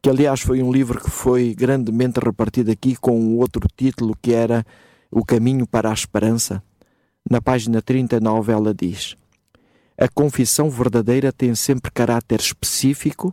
que 0.01 0.09
aliás 0.09 0.41
foi 0.41 0.63
um 0.63 0.71
livro 0.71 0.99
que 0.99 1.11
foi 1.11 1.53
grandemente 1.53 2.19
repartido 2.19 2.71
aqui 2.71 2.95
com 2.95 3.37
outro 3.37 3.67
título 3.77 4.17
que 4.19 4.33
era 4.33 4.65
O 5.11 5.23
Caminho 5.23 5.67
para 5.67 5.91
a 5.91 5.93
Esperança. 5.93 6.63
Na 7.29 7.39
página 7.39 7.83
39 7.83 8.51
ela 8.51 8.73
diz: 8.73 9.15
A 9.95 10.07
confissão 10.07 10.67
verdadeira 10.67 11.31
tem 11.31 11.53
sempre 11.53 11.91
caráter 11.91 12.39
específico 12.39 13.31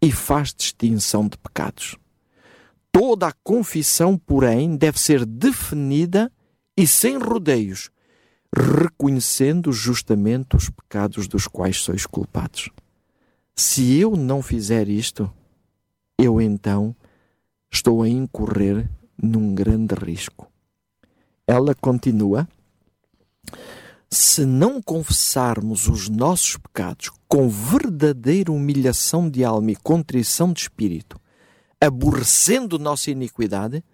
e 0.00 0.12
faz 0.12 0.54
distinção 0.54 1.26
de 1.26 1.36
pecados. 1.36 1.96
Toda 2.92 3.26
a 3.26 3.34
confissão, 3.42 4.16
porém, 4.16 4.76
deve 4.76 5.00
ser 5.00 5.26
definida 5.26 6.30
e 6.76 6.86
sem 6.86 7.18
rodeios 7.18 7.90
reconhecendo 8.54 9.72
justamente 9.72 10.56
os 10.56 10.68
pecados 10.68 11.28
dos 11.28 11.46
quais 11.46 11.78
sois 11.78 12.04
culpados. 12.04 12.68
Se 13.54 13.96
eu 13.98 14.16
não 14.16 14.42
fizer 14.42 14.88
isto, 14.88 15.32
eu 16.18 16.40
então 16.40 16.94
estou 17.70 18.02
a 18.02 18.08
incorrer 18.08 18.88
num 19.22 19.54
grande 19.54 19.94
risco. 19.94 20.50
Ela 21.46 21.74
continua: 21.74 22.48
se 24.10 24.44
não 24.44 24.82
confessarmos 24.82 25.86
os 25.86 26.08
nossos 26.08 26.56
pecados 26.56 27.10
com 27.28 27.48
verdadeira 27.48 28.50
humilhação 28.50 29.30
de 29.30 29.44
alma 29.44 29.72
e 29.72 29.76
contrição 29.76 30.52
de 30.52 30.62
espírito, 30.62 31.20
aborrecendo 31.80 32.78
nossa 32.78 33.10
iniquidade, 33.10 33.84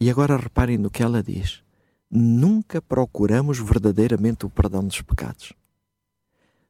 e 0.00 0.10
agora 0.10 0.36
reparem 0.36 0.78
no 0.78 0.90
que 0.90 1.02
ela 1.02 1.22
diz 1.22 1.65
nunca 2.10 2.80
procuramos 2.80 3.58
verdadeiramente 3.58 4.46
o 4.46 4.50
perdão 4.50 4.84
dos 4.84 5.00
pecados. 5.02 5.52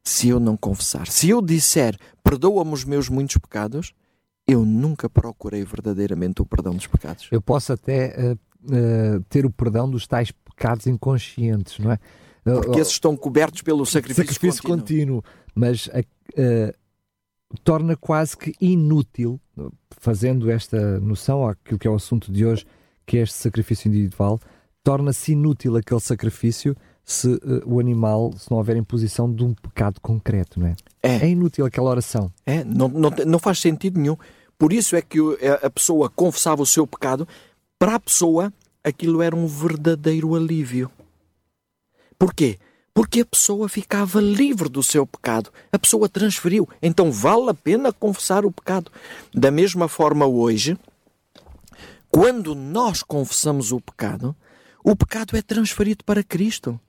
Se 0.03 0.29
eu 0.29 0.39
não 0.39 0.55
confessar, 0.55 1.07
se 1.07 1.29
eu 1.29 1.41
disser 1.41 1.97
perdoa-me 2.23 2.73
os 2.73 2.83
meus 2.83 3.09
muitos 3.09 3.37
pecados, 3.37 3.93
eu 4.47 4.65
nunca 4.65 5.09
procurei 5.09 5.63
verdadeiramente 5.63 6.41
o 6.41 6.45
perdão 6.45 6.73
dos 6.73 6.87
pecados. 6.87 7.27
Eu 7.31 7.41
posso 7.41 7.73
até 7.73 8.15
uh, 8.17 8.33
uh, 8.33 9.23
ter 9.29 9.45
o 9.45 9.51
perdão 9.51 9.89
dos 9.89 10.07
tais 10.07 10.31
pecados 10.31 10.87
inconscientes, 10.87 11.79
não 11.79 11.91
é? 11.91 11.99
Porque 12.43 12.79
esses 12.79 12.93
estão 12.93 13.17
cobertos 13.17 13.61
pelo 13.61 13.85
sacrifício, 13.85 14.33
sacrifício 14.33 14.63
contínuo. 14.63 15.21
contínuo. 15.21 15.23
Mas 15.53 15.87
uh, 15.87 16.73
torna 17.63 17.95
quase 17.97 18.37
que 18.37 18.53
inútil, 18.61 19.39
fazendo 19.99 20.49
esta 20.49 20.99
noção 21.01 21.45
àquilo 21.45 21.77
que 21.77 21.87
é 21.87 21.91
o 21.91 21.95
assunto 21.95 22.31
de 22.31 22.45
hoje, 22.45 22.65
que 23.05 23.17
é 23.17 23.21
este 23.21 23.35
sacrifício 23.35 23.89
individual, 23.89 24.39
torna-se 24.87 25.33
inútil 25.33 25.75
aquele 25.75 25.99
sacrifício 25.99 26.73
se 27.03 27.27
uh, 27.27 27.61
o 27.65 27.77
animal, 27.77 28.31
se 28.37 28.49
não 28.49 28.57
houver 28.57 28.77
imposição 28.77 29.29
de 29.29 29.43
um 29.43 29.53
pecado 29.53 29.99
concreto, 29.99 30.61
não 30.61 30.67
é? 30.67 30.75
É, 31.03 31.25
é 31.25 31.29
inútil 31.29 31.65
aquela 31.65 31.89
oração. 31.89 32.31
É, 32.45 32.63
não, 32.63 32.87
não, 32.87 33.09
não 33.25 33.37
faz 33.37 33.59
sentido 33.59 33.99
nenhum. 33.99 34.15
Por 34.57 34.71
isso 34.71 34.95
é 34.95 35.01
que 35.01 35.19
a 35.61 35.69
pessoa 35.69 36.09
confessava 36.09 36.61
o 36.61 36.65
seu 36.65 36.87
pecado, 36.87 37.27
para 37.77 37.95
a 37.95 37.99
pessoa 37.99 38.53
aquilo 38.81 39.21
era 39.21 39.35
um 39.35 39.45
verdadeiro 39.45 40.33
alívio. 40.35 40.89
Porquê? 42.17 42.57
Porque 42.93 43.19
a 43.19 43.25
pessoa 43.25 43.67
ficava 43.67 44.21
livre 44.21 44.69
do 44.69 44.81
seu 44.81 45.05
pecado. 45.05 45.51
A 45.69 45.77
pessoa 45.77 46.07
transferiu. 46.07 46.67
Então 46.81 47.11
vale 47.11 47.49
a 47.49 47.53
pena 47.53 47.91
confessar 47.91 48.45
o 48.45 48.51
pecado. 48.53 48.89
Da 49.33 49.51
mesma 49.51 49.89
forma, 49.89 50.25
hoje, 50.25 50.77
quando 52.09 52.55
nós 52.55 53.03
confessamos 53.03 53.73
o 53.73 53.81
pecado, 53.81 54.33
o 54.89 54.95
pecado 54.95 55.35
é 55.35 55.41
transferido 55.41 56.05
para 56.05 56.23
Cristo. 56.23 56.79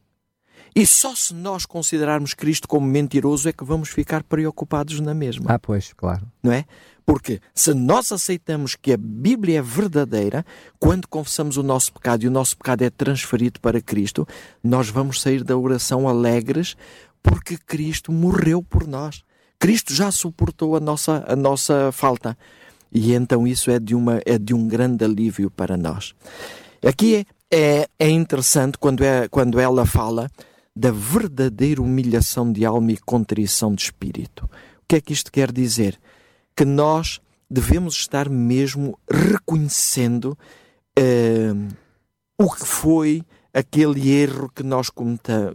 E 0.73 0.87
só 0.87 1.17
se 1.17 1.35
nós 1.35 1.67
considerarmos 1.67 2.33
Cristo 2.33 2.69
como 2.69 2.87
mentiroso 2.87 3.49
é 3.49 3.53
que 3.53 3.65
vamos 3.65 3.89
ficar 3.89 4.23
preocupados 4.23 5.01
na 5.01 5.13
mesma. 5.13 5.47
Ah, 5.53 5.59
pois, 5.59 5.93
claro. 5.95 6.25
Não 6.41 6.53
é? 6.53 6.65
Porque 7.05 7.41
se 7.53 7.75
nós 7.75 8.13
aceitamos 8.13 8.77
que 8.77 8.93
a 8.93 8.97
Bíblia 8.97 9.59
é 9.59 9.63
verdadeira, 9.63 10.47
quando 10.79 11.09
confessamos 11.09 11.57
o 11.57 11.63
nosso 11.65 11.93
pecado 11.93 12.23
e 12.23 12.29
o 12.29 12.31
nosso 12.31 12.57
pecado 12.57 12.83
é 12.83 12.91
transferido 12.91 13.59
para 13.59 13.81
Cristo, 13.81 14.29
nós 14.63 14.89
vamos 14.89 15.21
sair 15.21 15.43
da 15.43 15.57
oração 15.57 16.09
alegres 16.09 16.77
porque 17.21 17.59
Cristo 17.59 18.13
morreu 18.13 18.63
por 18.63 18.87
nós. 18.87 19.25
Cristo 19.59 19.93
já 19.93 20.13
suportou 20.13 20.77
a 20.77 20.81
nossa, 20.81 21.25
a 21.27 21.35
nossa 21.35 21.91
falta. 21.91 22.39
E 22.93 23.13
então 23.13 23.45
isso 23.45 23.73
é 23.73 23.81
de, 23.81 23.97
uma, 23.97 24.21
é 24.25 24.39
de 24.39 24.55
um 24.55 24.69
grande 24.69 25.05
alívio 25.05 25.51
para 25.51 25.77
nós. 25.77 26.15
Aqui 26.87 27.17
é 27.17 27.25
é, 27.51 27.89
é 27.99 28.09
interessante 28.09 28.79
quando, 28.79 29.03
é, 29.03 29.29
quando 29.29 29.59
ela 29.59 29.87
fala 29.87 30.31
da 30.75 30.91
verdadeira 30.91 31.83
humilhação 31.83 32.53
de 32.53 32.65
alma 32.65 32.93
e 32.93 32.97
contrição 32.97 33.75
de 33.75 33.83
espírito. 33.83 34.45
O 34.45 34.87
que 34.89 34.97
é 34.97 35.01
que 35.01 35.13
isto 35.13 35.33
quer 35.33 35.51
dizer? 35.51 35.99
Que 36.55 36.65
nós 36.65 37.21
devemos 37.51 37.95
estar 37.95 38.29
mesmo 38.29 38.99
reconhecendo 39.11 40.39
uh, 40.99 41.75
o 42.41 42.51
que 42.51 42.65
foi 42.65 43.23
aquele 43.53 44.11
erro 44.11 44.51
que 44.55 44.63
nós 44.63 44.89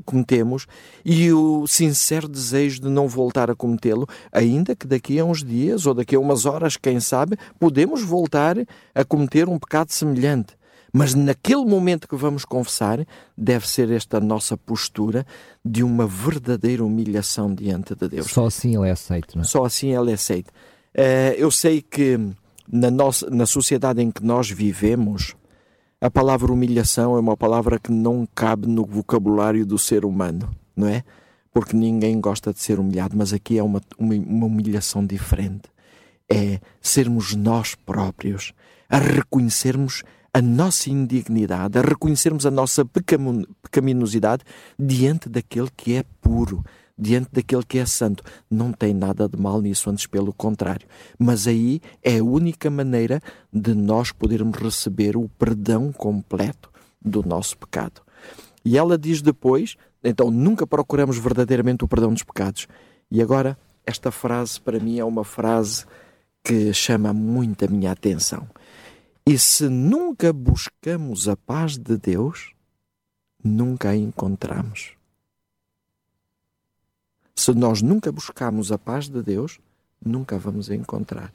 cometemos 0.05 0.65
e 1.05 1.31
o 1.31 1.65
sincero 1.67 2.27
desejo 2.27 2.81
de 2.81 2.89
não 2.89 3.07
voltar 3.07 3.49
a 3.49 3.55
cometê-lo, 3.55 4.07
ainda 4.31 4.75
que 4.75 4.87
daqui 4.87 5.19
a 5.19 5.25
uns 5.25 5.43
dias 5.43 5.85
ou 5.85 5.93
daqui 5.93 6.15
a 6.15 6.19
umas 6.19 6.45
horas, 6.45 6.75
quem 6.75 6.99
sabe, 6.99 7.37
podemos 7.59 8.03
voltar 8.03 8.57
a 8.93 9.05
cometer 9.05 9.47
um 9.47 9.57
pecado 9.57 9.91
semelhante. 9.91 10.57
Mas 10.95 11.15
naquele 11.15 11.65
momento 11.65 12.07
que 12.07 12.15
vamos 12.15 12.45
confessar, 12.45 13.03
deve 13.35 13.67
ser 13.67 13.89
esta 13.89 14.19
nossa 14.19 14.55
postura 14.55 15.25
de 15.65 15.83
uma 15.83 16.05
verdadeira 16.05 16.85
humilhação 16.85 17.53
diante 17.53 17.95
de 17.95 18.07
Deus. 18.07 18.27
Só 18.27 18.45
assim 18.45 18.77
ele 18.77 18.89
é 18.89 18.91
aceito, 18.91 19.35
não 19.35 19.41
é? 19.41 19.45
Só 19.45 19.65
assim 19.65 19.95
ele 19.95 20.11
é 20.11 20.13
aceito. 20.13 20.49
Uh, 20.95 21.33
eu 21.35 21.49
sei 21.49 21.81
que 21.81 22.19
na, 22.71 22.91
nossa, 22.91 23.27
na 23.31 23.47
sociedade 23.47 24.03
em 24.03 24.11
que 24.11 24.23
nós 24.23 24.51
vivemos, 24.51 25.35
a 25.99 26.11
palavra 26.11 26.53
humilhação 26.53 27.15
é 27.15 27.19
uma 27.19 27.35
palavra 27.35 27.79
que 27.79 27.91
não 27.91 28.27
cabe 28.35 28.67
no 28.67 28.85
vocabulário 28.85 29.65
do 29.65 29.79
ser 29.79 30.05
humano, 30.05 30.49
não 30.75 30.87
é? 30.87 31.03
Porque 31.51 31.75
ninguém 31.75 32.21
gosta 32.21 32.53
de 32.53 32.59
ser 32.59 32.79
humilhado, 32.79 33.17
mas 33.17 33.33
aqui 33.33 33.57
é 33.57 33.63
uma, 33.63 33.81
uma, 33.97 34.13
uma 34.13 34.45
humilhação 34.45 35.03
diferente. 35.03 35.63
É 36.31 36.59
sermos 36.79 37.33
nós 37.35 37.73
próprios 37.73 38.53
a 38.89 38.97
reconhecermos 38.97 40.03
a 40.33 40.41
nossa 40.41 40.89
indignidade, 40.89 41.77
a 41.77 41.81
reconhecermos 41.81 42.45
a 42.45 42.51
nossa 42.51 42.83
pecaminosidade 42.83 44.43
diante 44.79 45.29
daquele 45.29 45.69
que 45.77 45.93
é 45.93 46.03
puro, 46.21 46.65
diante 46.97 47.29
daquele 47.31 47.63
que 47.63 47.77
é 47.77 47.85
santo. 47.85 48.23
Não 48.49 48.71
tem 48.71 48.95
nada 48.95 49.29
de 49.29 49.37
mal 49.37 49.61
nisso, 49.61 49.91
antes 49.91 50.07
pelo 50.07 50.33
contrário. 50.33 50.87
Mas 51.19 51.45
aí 51.45 51.79
é 52.01 52.17
a 52.17 52.23
única 52.23 52.69
maneira 52.71 53.21
de 53.51 53.75
nós 53.75 54.11
podermos 54.11 54.57
receber 54.57 55.15
o 55.15 55.29
perdão 55.37 55.91
completo 55.91 56.71
do 56.99 57.21
nosso 57.21 57.55
pecado. 57.57 58.01
E 58.65 58.75
ela 58.75 58.97
diz 58.97 59.21
depois, 59.21 59.75
então 60.03 60.31
nunca 60.31 60.65
procuramos 60.65 61.17
verdadeiramente 61.17 61.83
o 61.83 61.87
perdão 61.87 62.11
dos 62.11 62.23
pecados. 62.23 62.67
E 63.11 63.21
agora, 63.21 63.55
esta 63.85 64.09
frase 64.09 64.59
para 64.59 64.79
mim 64.79 64.97
é 64.97 65.05
uma 65.05 65.23
frase 65.23 65.85
que 66.43 66.73
chama 66.73 67.13
muito 67.13 67.65
a 67.65 67.67
minha 67.67 67.91
atenção. 67.91 68.47
E 69.25 69.39
se 69.39 69.69
nunca 69.69 70.33
buscamos 70.33 71.29
a 71.29 71.37
paz 71.37 71.77
de 71.77 71.97
Deus, 71.97 72.51
nunca 73.41 73.89
a 73.89 73.95
encontramos. 73.95 74.91
Se 77.33 77.53
nós 77.53 77.81
nunca 77.81 78.11
buscamos 78.11 78.71
a 78.71 78.77
paz 78.77 79.07
de 79.07 79.23
Deus, 79.23 79.59
nunca 80.03 80.35
a 80.35 80.39
vamos 80.39 80.69
encontrar. 80.69 81.31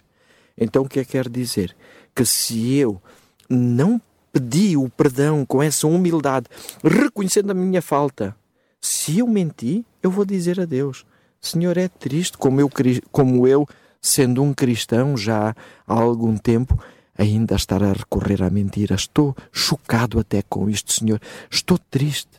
Então 0.57 0.83
o 0.83 0.89
que 0.89 1.01
é 1.01 1.05
que 1.05 1.13
quer 1.13 1.31
dizer? 1.31 1.75
Que 2.15 2.27
se 2.27 2.75
eu 2.75 3.01
não 3.49 4.01
pedi 4.31 4.77
o 4.77 4.91
perdão 4.91 5.47
com 5.47 5.63
essa 5.63 5.87
humildade, 5.87 6.47
reconhecendo 6.85 7.51
a 7.51 7.55
minha 7.55 7.81
falta, 7.81 8.37
se 8.81 9.19
eu 9.19 9.27
menti, 9.27 9.85
eu 10.03 10.11
vou 10.11 10.27
dizer 10.27 10.61
a 10.61 10.67
Deus: 10.67 11.07
Senhor, 11.41 11.77
é 11.79 11.89
triste 11.89 12.37
como 12.37 12.61
eu, 12.61 12.71
como 13.11 13.47
eu 13.47 13.67
sendo 14.01 14.43
um 14.43 14.53
cristão 14.53 15.17
já 15.17 15.57
há 15.87 15.95
algum 15.95 16.37
tempo, 16.37 16.79
ainda 17.19 17.57
estar 17.57 17.83
a 17.83 17.93
recorrer 17.93 18.43
à 18.43 18.49
mentira. 18.49 18.95
Estou 18.95 19.37
chocado 19.53 20.21
até 20.21 20.41
com 20.41 20.71
isto, 20.71 20.93
Senhor. 20.93 21.21
Estou 21.51 21.77
triste. 21.77 22.39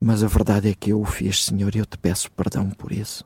Mas 0.00 0.22
a 0.22 0.26
verdade 0.26 0.68
é 0.68 0.74
que 0.74 0.90
eu 0.90 1.00
o 1.00 1.06
fiz, 1.06 1.44
Senhor, 1.44 1.74
e 1.74 1.78
eu 1.78 1.86
te 1.86 1.96
peço 1.96 2.30
perdão 2.32 2.68
por 2.68 2.92
isso. 2.92 3.24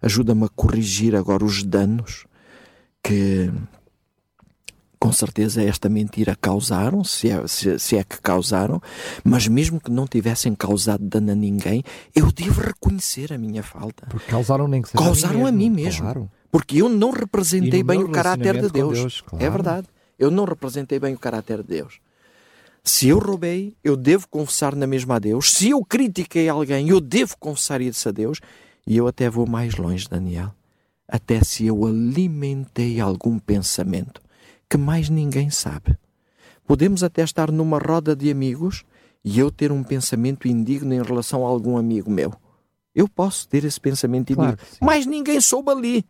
Ajuda-me 0.00 0.44
a 0.44 0.48
corrigir 0.48 1.16
agora 1.16 1.44
os 1.44 1.64
danos 1.64 2.26
que, 3.02 3.50
com 5.00 5.10
certeza, 5.10 5.62
esta 5.62 5.88
mentira 5.88 6.36
causaram, 6.40 7.02
se 7.02 7.28
é, 7.28 7.46
se, 7.48 7.76
se 7.78 7.96
é 7.96 8.04
que 8.04 8.20
causaram, 8.20 8.80
mas 9.24 9.48
mesmo 9.48 9.80
que 9.80 9.90
não 9.90 10.06
tivessem 10.06 10.54
causado 10.54 11.04
dano 11.04 11.32
a 11.32 11.34
ninguém, 11.34 11.82
eu 12.14 12.30
devo 12.30 12.60
reconhecer 12.60 13.32
a 13.32 13.38
minha 13.38 13.62
falta. 13.62 14.06
Porque 14.08 14.30
causaram 14.30 14.68
nem 14.68 14.80
que 14.80 14.90
seja 14.90 15.02
Causaram 15.02 15.44
a 15.44 15.50
mim 15.50 15.70
mesmo. 15.70 15.74
A 15.74 15.76
mim 15.76 15.82
mesmo. 15.82 16.02
Claro. 16.02 16.30
Porque 16.52 16.82
eu 16.82 16.88
não 16.88 17.10
representei 17.10 17.82
bem 17.82 18.04
o 18.04 18.10
caráter 18.10 18.60
de 18.60 18.70
Deus. 18.70 18.98
Deus 18.98 19.20
claro. 19.22 19.44
É 19.44 19.50
verdade. 19.50 19.88
Eu 20.22 20.30
não 20.30 20.44
representei 20.44 21.00
bem 21.00 21.14
o 21.14 21.18
caráter 21.18 21.64
de 21.64 21.68
Deus. 21.68 21.98
Se 22.84 23.08
eu 23.08 23.18
roubei, 23.18 23.74
eu 23.82 23.96
devo 23.96 24.28
confessar 24.28 24.76
na 24.76 24.86
mesma 24.86 25.16
a 25.16 25.18
Deus. 25.18 25.52
Se 25.52 25.70
eu 25.70 25.84
critiquei 25.84 26.48
alguém, 26.48 26.88
eu 26.88 27.00
devo 27.00 27.36
confessar 27.36 27.80
isso 27.80 28.08
a 28.08 28.12
Deus. 28.12 28.38
E 28.86 28.96
eu 28.96 29.08
até 29.08 29.28
vou 29.28 29.48
mais 29.48 29.74
longe, 29.74 30.08
Daniel. 30.08 30.54
Até 31.08 31.42
se 31.42 31.66
eu 31.66 31.84
alimentei 31.84 33.00
algum 33.00 33.36
pensamento 33.36 34.22
que 34.70 34.76
mais 34.76 35.08
ninguém 35.08 35.50
sabe. 35.50 35.98
Podemos 36.64 37.02
até 37.02 37.24
estar 37.24 37.50
numa 37.50 37.78
roda 37.78 38.14
de 38.14 38.30
amigos 38.30 38.84
e 39.24 39.40
eu 39.40 39.50
ter 39.50 39.72
um 39.72 39.82
pensamento 39.82 40.46
indigno 40.46 40.94
em 40.94 41.02
relação 41.02 41.44
a 41.44 41.48
algum 41.48 41.76
amigo 41.76 42.08
meu. 42.08 42.32
Eu 42.94 43.08
posso 43.08 43.48
ter 43.48 43.64
esse 43.64 43.80
pensamento 43.80 44.32
claro 44.32 44.52
indigno, 44.52 44.78
mas 44.80 45.04
ninguém 45.04 45.40
soube 45.40 45.72
ali. 45.72 46.04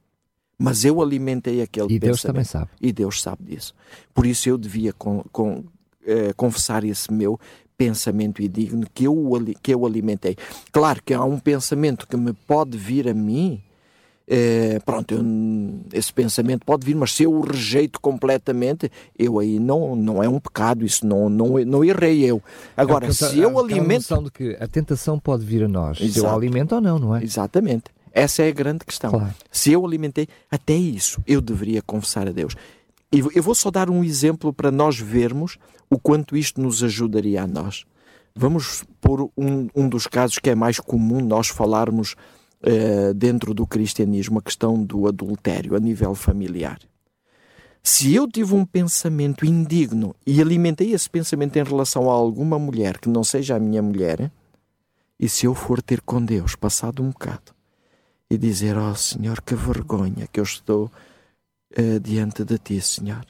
Mas 0.59 0.85
eu 0.85 1.02
alimentei 1.02 1.61
aquele 1.62 1.92
e 1.94 1.99
pensamento. 1.99 2.04
E 2.04 2.09
Deus 2.09 2.23
também 2.23 2.44
sabe. 2.44 2.71
E 2.80 2.92
Deus 2.92 3.23
sabe 3.23 3.44
disso. 3.44 3.75
Por 4.14 4.26
isso 4.26 4.49
eu 4.49 4.56
devia 4.56 4.92
com, 4.92 5.25
com, 5.32 5.64
eh, 6.06 6.32
confessar 6.37 6.85
esse 6.85 7.12
meu 7.12 7.38
pensamento 7.76 8.42
indigno 8.42 8.87
que 8.94 9.04
eu, 9.04 9.16
que 9.61 9.75
eu 9.75 9.85
alimentei. 9.85 10.37
Claro 10.71 11.02
que 11.04 11.12
há 11.12 11.25
um 11.25 11.38
pensamento 11.38 12.06
que 12.06 12.16
me 12.16 12.32
pode 12.32 12.78
vir 12.78 13.09
a 13.09 13.14
mim 13.14 13.61
é, 14.26 14.78
pronto, 14.87 15.12
eu, 15.12 15.23
esse 15.92 16.12
pensamento 16.12 16.64
pode 16.64 16.87
vir, 16.87 16.94
mas 16.94 17.12
se 17.12 17.25
eu 17.25 17.35
o 17.35 17.40
rejeito 17.40 18.00
completamente, 18.00 18.90
eu 19.18 19.38
aí 19.38 19.59
não, 19.59 19.97
não 19.97 20.23
é 20.23 20.28
um 20.28 20.38
pecado, 20.38 20.85
isso 20.85 21.06
não, 21.06 21.28
não, 21.28 21.59
não 21.66 21.85
errei 21.85 22.25
eu. 22.25 22.42
Agora, 22.76 23.06
é 23.06 23.12
se 23.12 23.38
eu 23.38 23.59
alimento. 23.59 24.23
de 24.23 24.30
que 24.30 24.56
a 24.61 24.66
tentação 24.66 25.18
pode 25.18 25.44
vir 25.44 25.64
a 25.64 25.68
nós, 25.68 26.00
Exato. 26.00 26.12
se 26.12 26.18
eu 26.21 26.30
alimento 26.30 26.75
ou 26.75 26.80
não, 26.80 26.99
não 26.99 27.16
é? 27.16 27.23
Exatamente. 27.23 27.85
Essa 28.12 28.42
é 28.42 28.49
a 28.49 28.52
grande 28.52 28.85
questão. 28.85 29.11
Claro. 29.11 29.35
Se 29.50 29.73
eu 29.73 29.85
alimentei, 29.85 30.28
até 30.50 30.75
isso 30.75 31.23
eu 31.26 31.40
deveria 31.40 31.83
confessar 31.83 32.28
a 32.28 32.33
Deus. 32.33 32.54
E 33.12 33.19
eu 33.35 33.42
vou 33.42 33.54
só 33.54 33.71
dar 33.71 33.90
um 33.90 34.02
exemplo 34.02 34.52
para 34.52 34.71
nós 34.71 34.99
vermos 34.99 35.59
o 35.90 35.99
quanto 35.99 36.37
isto 36.37 36.61
nos 36.61 36.83
ajudaria 36.83 37.42
a 37.42 37.47
nós. 37.47 37.85
Vamos 38.35 38.85
por 39.00 39.31
um, 39.37 39.69
um 39.75 39.88
dos 39.88 40.07
casos 40.07 40.38
que 40.38 40.49
é 40.49 40.54
mais 40.54 40.81
comum 40.81 41.21
nós 41.21 41.49
falarmos 41.49 42.14
uh, 42.62 43.12
dentro 43.14 43.52
do 43.52 43.66
cristianismo 43.66 44.38
a 44.38 44.42
questão 44.42 44.83
do 44.83 45.07
adultério 45.07 45.76
a 45.76 45.81
nível 45.81 46.14
familiar. 46.14 46.78
Se 47.83 48.14
eu 48.14 48.28
tive 48.28 48.54
um 48.54 48.64
pensamento 48.64 49.45
indigno 49.45 50.14
e 50.26 50.40
alimentei 50.40 50.92
esse 50.92 51.11
pensamento 51.11 51.59
em 51.59 51.64
relação 51.64 52.09
a 52.09 52.14
alguma 52.14 52.59
mulher 52.59 52.99
que 52.99 53.09
não 53.09 53.25
seja 53.25 53.57
a 53.57 53.61
minha 53.61 53.83
mulher, 53.83 54.31
e 55.19 55.28
se 55.28 55.47
eu 55.47 55.54
for 55.54 55.83
ter 55.83 56.00
com 56.00 56.25
Deus, 56.25 56.54
passado 56.54 57.02
um 57.02 57.11
bocado, 57.11 57.52
e 58.33 58.39
dizer: 58.39 58.79
Oh 58.79 58.95
Senhor, 58.95 59.43
que 59.43 59.55
vergonha 59.55 60.27
que 60.27 60.41
eu 60.41 60.45
estou 60.45 60.91
uh, 61.79 62.01
diante 62.01 62.43
de 62.45 62.57
ti, 62.57 62.81
Senhor. 62.81 63.27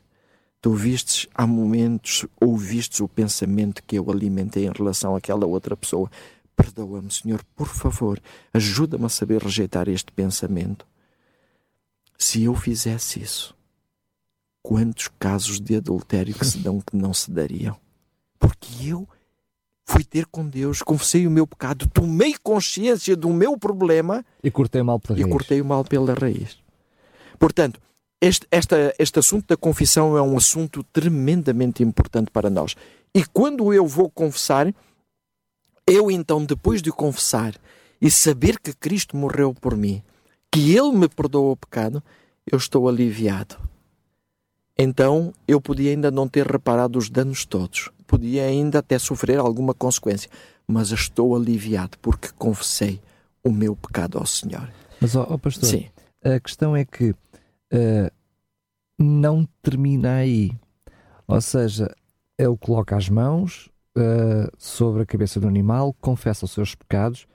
Tu 0.61 0.73
vistes 0.75 1.27
há 1.35 1.45
momentos, 1.45 2.25
ouvistes 2.41 3.01
o 3.01 3.09
pensamento 3.09 3.83
que 3.83 3.99
eu 3.99 4.09
alimentei 4.09 4.65
em 4.65 4.71
relação 4.71 5.17
àquela 5.17 5.45
outra 5.45 5.77
pessoa. 5.77 6.09
Perdoa-me, 6.55 7.11
Senhor, 7.11 7.43
por 7.57 7.67
favor, 7.67 8.23
ajuda-me 8.55 9.07
a 9.07 9.09
saber 9.09 9.43
rejeitar 9.43 9.89
este 9.89 10.13
pensamento. 10.13 10.87
Se 12.17 12.45
eu 12.45 12.55
fizesse 12.55 13.21
isso, 13.21 13.57
quantos 14.63 15.09
casos 15.19 15.61
de 15.61 15.75
adultério 15.75 16.33
que 16.33 16.47
se 16.47 16.59
dão 16.59 16.81
que 16.81 16.97
não 16.97 17.13
se 17.13 17.29
dariam? 17.29 17.77
Porque 18.39 18.87
eu 18.87 19.09
fui 19.93 20.05
ter 20.05 20.25
com 20.27 20.49
Deus, 20.49 20.81
confessei 20.81 21.27
o 21.27 21.31
meu 21.31 21.47
pecado, 21.47 21.87
tomei 21.87 22.35
consciência 22.43 23.15
do 23.15 23.29
meu 23.29 23.59
problema 23.59 24.25
e 24.43 24.51
cortei 24.51 24.83
mal 24.83 24.99
pela 24.99 25.19
e 25.19 25.23
raiz. 25.23 25.33
cortei 25.33 25.61
o 25.61 25.65
mal 25.65 25.85
pela 25.85 26.15
raiz. 26.15 26.57
Portanto, 27.39 27.79
este, 28.19 28.47
esta, 28.51 28.95
este 28.99 29.19
assunto 29.19 29.49
da 29.49 29.57
confissão 29.57 30.17
é 30.17 30.23
um 30.23 30.37
assunto 30.37 30.83
tremendamente 30.85 31.83
importante 31.83 32.31
para 32.31 32.49
nós. 32.49 32.75
E 33.15 33.23
quando 33.25 33.75
eu 33.75 33.87
vou 33.87 34.09
confessar, 34.09 34.73
eu 35.87 36.11
então, 36.11 36.43
depois 36.43 36.81
de 36.81 36.91
confessar 36.91 37.55
e 38.01 38.11
saber 38.11 38.59
que 38.59 38.73
Cristo 38.73 39.15
morreu 39.15 39.53
por 39.53 39.77
mim, 39.77 40.03
que 40.51 40.75
Ele 40.75 40.93
me 40.93 41.09
perdoou 41.09 41.53
o 41.53 41.57
pecado, 41.57 42.03
eu 42.51 42.57
estou 42.57 42.89
aliviado. 42.89 43.57
Então 44.79 45.35
eu 45.47 45.61
podia 45.61 45.91
ainda 45.91 46.11
não 46.11 46.27
ter 46.27 46.47
reparado 46.47 46.99
os 46.99 47.11
danos 47.11 47.45
todos, 47.45 47.91
podia 48.13 48.45
ainda 48.45 48.81
até 48.81 48.99
sofrer 48.99 49.39
alguma 49.39 49.73
consequência, 49.73 50.31
mas 50.69 50.91
estou 50.91 51.35
aliviado 51.35 51.97
porque 52.03 52.29
confessei 52.37 53.01
o 53.43 53.51
meu 53.51 53.75
pecado 53.75 54.19
ao 54.19 54.27
Senhor. 54.27 54.71
Mas, 55.01 55.17
ó, 55.17 55.25
pastor, 55.39 55.67
Sim. 55.67 55.87
a 56.23 56.39
questão 56.39 56.77
é 56.77 56.85
que 56.85 57.11
uh, 57.11 58.13
não 58.99 59.49
termina 59.63 60.17
aí. 60.17 60.53
Ou 61.27 61.41
seja, 61.41 61.91
ele 62.39 62.57
coloca 62.59 62.95
as 62.95 63.09
mãos, 63.09 63.71
uh, 63.97 64.53
sobre 64.59 65.03
a 65.03 65.07
cabeça 65.07 65.41
do 65.41 65.49
animal, 65.49 65.97
confessa 65.99 66.45
os 66.45 66.53
seus 66.53 66.75
pecados, 66.75 67.27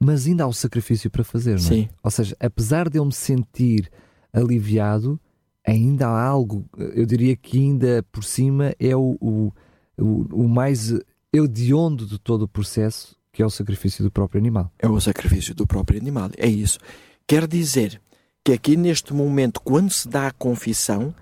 mas 0.00 0.26
ainda 0.26 0.42
há 0.42 0.48
o 0.48 0.52
sacrifício 0.52 1.08
para 1.08 1.22
fazer, 1.22 1.60
não 1.60 1.66
é? 1.66 1.68
Sim. 1.68 1.88
Ou 2.02 2.10
seja, 2.10 2.36
apesar 2.40 2.90
de 2.90 2.98
eu 2.98 3.04
me 3.04 3.12
sentir 3.12 3.88
aliviado, 4.32 5.18
ainda 5.64 6.08
há 6.08 6.24
algo, 6.26 6.64
eu 6.76 7.06
diria 7.06 7.36
que 7.36 7.56
ainda 7.56 8.04
por 8.10 8.24
cima 8.24 8.74
é 8.80 8.96
o, 8.96 9.16
o, 9.20 9.52
o, 9.98 10.44
o 10.44 10.48
mais 10.48 10.92
hediondo 11.32 12.06
de 12.06 12.18
todo 12.18 12.42
o 12.42 12.48
processo, 12.48 13.16
que 13.32 13.42
é 13.42 13.46
o 13.46 13.50
sacrifício 13.50 14.04
do 14.04 14.10
próprio 14.10 14.40
animal. 14.40 14.70
É 14.78 14.88
o 14.88 15.00
sacrifício 15.00 15.54
do 15.54 15.66
próprio 15.66 16.00
animal, 16.00 16.30
é 16.36 16.48
isso. 16.48 16.78
Quer 17.26 17.46
dizer 17.46 18.00
que 18.44 18.52
aqui 18.52 18.76
neste 18.76 19.12
momento, 19.12 19.60
quando 19.60 19.90
se 19.90 20.08
dá 20.08 20.28
a 20.28 20.32
confissão, 20.32 21.14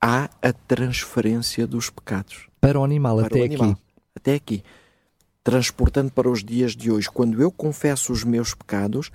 há 0.00 0.28
a 0.42 0.52
transferência 0.52 1.66
dos 1.66 1.90
pecados. 1.90 2.48
Para 2.60 2.78
o 2.78 2.84
animal, 2.84 3.16
para 3.16 3.26
até 3.26 3.40
o 3.40 3.44
animal. 3.44 3.70
aqui 3.70 3.90
até 4.20 4.34
aqui. 4.34 4.62
Transportando 5.42 6.12
para 6.12 6.30
os 6.30 6.44
dias 6.44 6.76
de 6.76 6.90
hoje, 6.90 7.10
quando 7.10 7.40
eu 7.40 7.50
confesso 7.50 8.12
os 8.12 8.22
meus 8.22 8.54
pecados, 8.54 9.10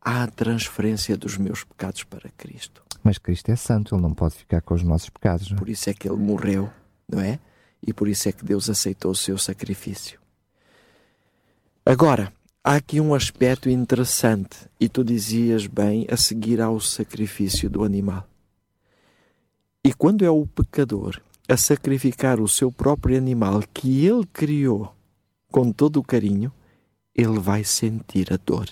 há 0.00 0.24
a 0.24 0.26
transferência 0.26 1.16
dos 1.16 1.36
meus 1.36 1.64
pecados 1.64 2.02
para 2.04 2.28
Cristo. 2.36 2.82
Mas 3.02 3.16
Cristo 3.16 3.50
é 3.50 3.56
santo, 3.56 3.94
ele 3.94 4.02
não 4.02 4.12
pode 4.12 4.34
ficar 4.34 4.60
com 4.60 4.74
os 4.74 4.82
nossos 4.82 5.08
pecados. 5.08 5.50
Não 5.50 5.56
é? 5.56 5.58
Por 5.58 5.68
isso 5.68 5.88
é 5.88 5.94
que 5.94 6.08
ele 6.08 6.18
morreu, 6.18 6.68
não 7.08 7.20
é? 7.20 7.38
E 7.86 7.92
por 7.92 8.08
isso 8.08 8.28
é 8.28 8.32
que 8.32 8.44
Deus 8.44 8.68
aceitou 8.68 9.12
o 9.12 9.16
seu 9.16 9.38
sacrifício. 9.38 10.18
Agora, 11.84 12.32
há 12.62 12.74
aqui 12.74 13.00
um 13.00 13.14
aspecto 13.14 13.70
interessante, 13.70 14.56
e 14.78 14.88
tu 14.88 15.02
dizias 15.02 15.66
bem, 15.66 16.06
a 16.10 16.16
seguir 16.16 16.60
ao 16.60 16.78
sacrifício 16.80 17.70
do 17.70 17.82
animal. 17.82 18.28
E 19.84 19.92
quando 19.94 20.24
é 20.24 20.30
o 20.30 20.46
pecador 20.46 21.20
a 21.48 21.56
sacrificar 21.56 22.40
o 22.40 22.48
seu 22.48 22.70
próprio 22.70 23.16
animal 23.16 23.62
que 23.72 24.04
ele 24.04 24.26
criou 24.26 24.94
com 25.50 25.72
todo 25.72 25.98
o 25.98 26.04
carinho, 26.04 26.52
ele 27.14 27.38
vai 27.38 27.64
sentir 27.64 28.32
a 28.32 28.36
dor. 28.36 28.68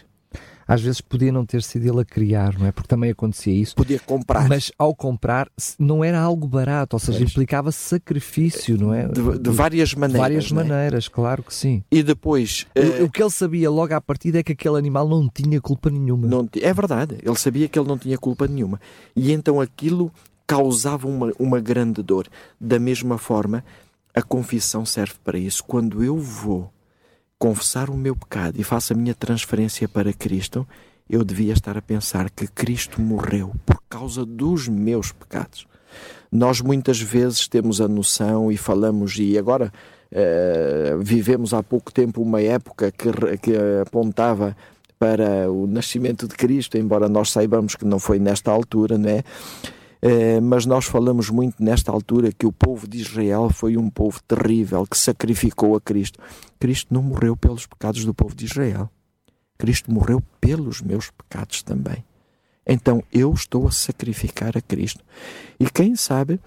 Às 0.66 0.83
vezes 0.83 1.00
podia 1.00 1.31
não 1.31 1.46
ter 1.46 1.62
sido 1.62 1.87
ele 1.87 2.00
a 2.00 2.05
criar, 2.05 2.59
não 2.59 2.66
é? 2.66 2.72
Porque 2.72 2.88
também 2.88 3.11
acontecia 3.11 3.55
isso. 3.55 3.74
Podia 3.74 4.00
comprar. 4.00 4.48
Mas 4.48 4.72
ao 4.79 4.94
comprar 4.94 5.48
não 5.79 6.02
era 6.02 6.20
algo 6.20 6.48
barato, 6.48 6.96
ou 6.96 7.00
seja, 7.00 7.18
pois. 7.18 7.31
implicava 7.31 7.70
sacrifício, 7.70 8.76
não 8.76 8.92
é? 8.92 9.07
De, 9.07 9.38
de 9.38 9.50
várias 9.50 9.94
maneiras. 9.94 10.12
De 10.12 10.18
várias 10.18 10.50
é? 10.50 10.55
maneiras, 10.55 11.09
claro 11.09 11.42
que 11.42 11.55
sim. 11.55 11.85
E 11.90 12.02
depois. 12.02 12.66
O, 12.76 13.02
uh... 13.02 13.05
o, 13.05 13.11
que 13.11 13.22
ele 13.22 13.31
sabia 13.31 13.70
logo 13.70 13.94
à 13.94 14.00
partida 14.00 14.40
é 14.40 14.42
que 14.42 14.52
aquele 14.52 14.76
animal 14.76 15.09
não 15.09 15.29
tinha 15.29 15.61
culpa 15.61 15.88
nenhuma. 15.88 16.26
Não, 16.26 16.48
é 16.61 16.74
verdade, 16.74 17.18
ele 17.22 17.37
sabia 17.37 17.68
que 17.68 17.79
ele 17.79 17.88
não 17.88 17.98
tinha 17.98 18.18
culpa 18.18 18.48
nenhuma. 18.48 18.81
E 19.14 19.33
então 19.33 19.61
aquilo 19.61 20.12
causava 20.46 21.09
uma, 21.09 21.33
uma 21.38 21.61
grande 21.61 22.02
dor. 22.02 22.26
Da 22.61 22.79
mesma 22.79 23.18
forma, 23.18 23.64
a 24.14 24.22
confissão 24.22 24.85
serve 24.87 25.14
para 25.22 25.38
isso. 25.38 25.62
Quando 25.64 26.02
eu 26.02 26.16
vou 26.16 26.70
confessar 27.38 27.90
o 27.90 27.96
meu 27.96 28.16
pecado 28.16 28.59
e 28.59 28.64
faço 28.64 28.92
a 28.92 28.96
minha 28.96 29.14
transferência 29.14 29.88
para 29.88 30.12
Cristo, 30.12 30.66
eu 31.09 31.22
devia 31.22 31.53
estar 31.53 31.77
a 31.77 31.83
pensar 31.83 32.31
que 32.31 32.46
Cristo 32.46 33.01
morreu 33.01 33.53
por 33.64 33.81
causa 33.88 34.25
dos 34.25 34.68
meus 34.68 35.12
pecados. 35.12 35.66
Nós 36.31 36.61
muitas 36.61 37.01
vezes 37.01 37.46
temos 37.46 37.81
a 37.81 37.88
noção 37.88 38.51
e 38.51 38.57
falamos, 38.57 39.16
e 39.18 39.38
agora 39.38 39.72
uh, 40.12 40.99
vivemos 40.99 41.55
há 41.55 41.62
pouco 41.62 41.92
tempo 41.92 42.20
uma 42.20 42.42
época 42.42 42.90
que, 42.90 43.09
que 43.38 43.53
apontava 43.81 44.57
para 44.99 45.51
o 45.51 45.66
nascimento 45.66 46.27
de 46.27 46.35
Cristo, 46.35 46.77
embora 46.77 47.09
nós 47.09 47.31
saibamos 47.31 47.75
que 47.75 47.85
não 47.85 47.99
foi 47.99 48.18
nesta 48.18 48.51
altura, 48.51 48.99
não 48.99 49.11
é? 49.11 49.22
Eh, 50.09 50.40
mas 50.40 50.64
nós 50.64 50.85
falamos 50.85 51.31
muito 51.31 51.61
nesta 51.61 51.90
altura 51.90 52.31
que 52.31 52.47
o 52.47 52.53
povo 52.53 52.87
de 52.87 52.99
Israel 52.99 53.51
foi 53.51 53.77
um 53.77 53.90
povo 53.90 54.23
terrível 54.23 54.87
que 54.87 54.97
sacrificou 54.97 55.75
a 55.75 55.81
Cristo. 55.81 56.21
Cristo 56.61 56.95
não 56.95 57.03
morreu 57.03 57.37
pelos 57.37 57.66
pecados 57.66 58.05
do 58.05 58.14
povo 58.14 58.33
de 58.33 58.45
Israel. 58.45 58.88
Cristo 59.59 59.90
morreu 59.90 60.23
pelos 60.40 60.81
meus 60.81 61.11
pecados 61.11 61.61
também. 61.61 62.05
Então 62.64 63.03
eu 63.12 63.33
estou 63.33 63.66
a 63.66 63.73
sacrificar 63.73 64.57
a 64.57 64.61
Cristo. 64.61 65.03
E 65.59 65.69
quem 65.69 65.97
sabe 65.97 66.38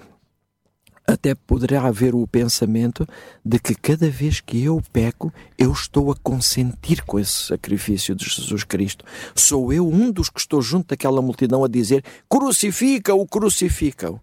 até 1.14 1.34
poderá 1.34 1.88
haver 1.88 2.14
o 2.14 2.28
pensamento 2.28 3.08
de 3.44 3.60
que 3.60 3.74
cada 3.74 4.10
vez 4.10 4.40
que 4.40 4.64
eu 4.64 4.82
peco, 4.94 5.34
eu 5.58 5.72
estou 5.72 6.12
a 6.12 6.16
consentir 6.16 7.04
com 7.04 7.20
esse 7.20 7.48
sacrifício 7.48 8.14
de 8.14 8.26
Jesus 8.26 8.64
Cristo. 8.64 9.04
Sou 9.36 9.74
eu 9.74 9.88
um 9.88 10.12
dos 10.12 10.30
que 10.30 10.40
estou 10.40 10.62
junto 10.62 10.90
daquela 10.90 11.22
multidão 11.22 11.64
a 11.64 11.68
dizer: 11.68 12.04
crucifica-o, 12.30 13.28
crucifica-o. 13.28 14.20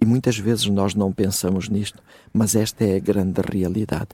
E 0.00 0.06
muitas 0.06 0.38
vezes 0.38 0.66
nós 0.66 0.94
não 0.94 1.12
pensamos 1.12 1.68
nisto, 1.68 2.02
mas 2.32 2.54
esta 2.54 2.84
é 2.84 2.96
a 2.96 3.00
grande 3.00 3.40
realidade. 3.42 4.08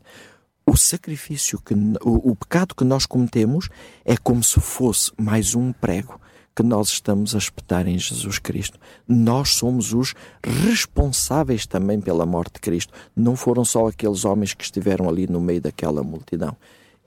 O 0.67 0.77
sacrifício, 0.77 1.61
que, 1.61 1.75
o, 2.03 2.31
o 2.31 2.35
pecado 2.35 2.75
que 2.75 2.85
nós 2.85 3.05
cometemos 3.05 3.69
é 4.05 4.17
como 4.17 4.43
se 4.43 4.59
fosse 4.61 5.13
mais 5.17 5.55
um 5.55 5.73
prego 5.73 6.19
que 6.55 6.63
nós 6.63 6.89
estamos 6.89 7.35
a 7.35 7.39
espetar 7.39 7.89
em 7.89 7.99
Jesus 7.99 8.39
Cristo. 8.39 8.79
Nós 9.09 9.51
somos 9.51 9.93
os 9.93 10.15
responsáveis 10.43 11.67
também 11.67 12.01
pela 12.01 12.25
morte 12.25 12.55
de 12.55 12.61
Cristo. 12.61 12.93
Não 13.17 13.35
foram 13.35 13.65
só 13.65 13.89
aqueles 13.89 14.25
homens 14.25 14.55
que 14.55 14.63
estiveram 14.63 15.09
ali 15.09 15.27
no 15.27 15.41
meio 15.41 15.61
daquela 15.61 16.03
multidão. 16.03 16.57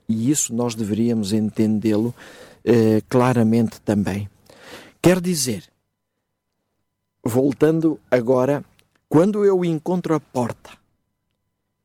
E 0.08 0.30
isso 0.30 0.54
nós 0.54 0.74
deveríamos 0.74 1.32
entendê-lo 1.32 2.14
eh, 2.64 3.02
claramente 3.08 3.80
também. 3.80 4.28
Quer 5.00 5.20
dizer, 5.20 5.64
voltando 7.24 7.98
agora, 8.10 8.64
quando 9.08 9.44
eu 9.44 9.64
encontro 9.64 10.14
a 10.14 10.20
porta 10.20 10.70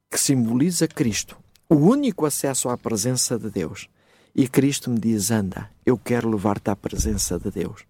que 0.10 0.20
simboliza 0.20 0.88
Cristo, 0.88 1.38
o 1.70 1.76
único 1.76 2.26
acesso 2.26 2.70
à 2.70 2.78
presença 2.78 3.38
de 3.40 3.50
Deus, 3.50 3.88
e 4.36 4.48
Cristo 4.48 4.90
me 4.90 5.00
diz: 5.00 5.30
Anda, 5.30 5.70
eu 5.86 5.98
quero 5.98 6.30
levar-te 6.30 6.70
à 6.70 6.76
presença 6.76 7.38
de 7.38 7.52
Deus. 7.52 7.86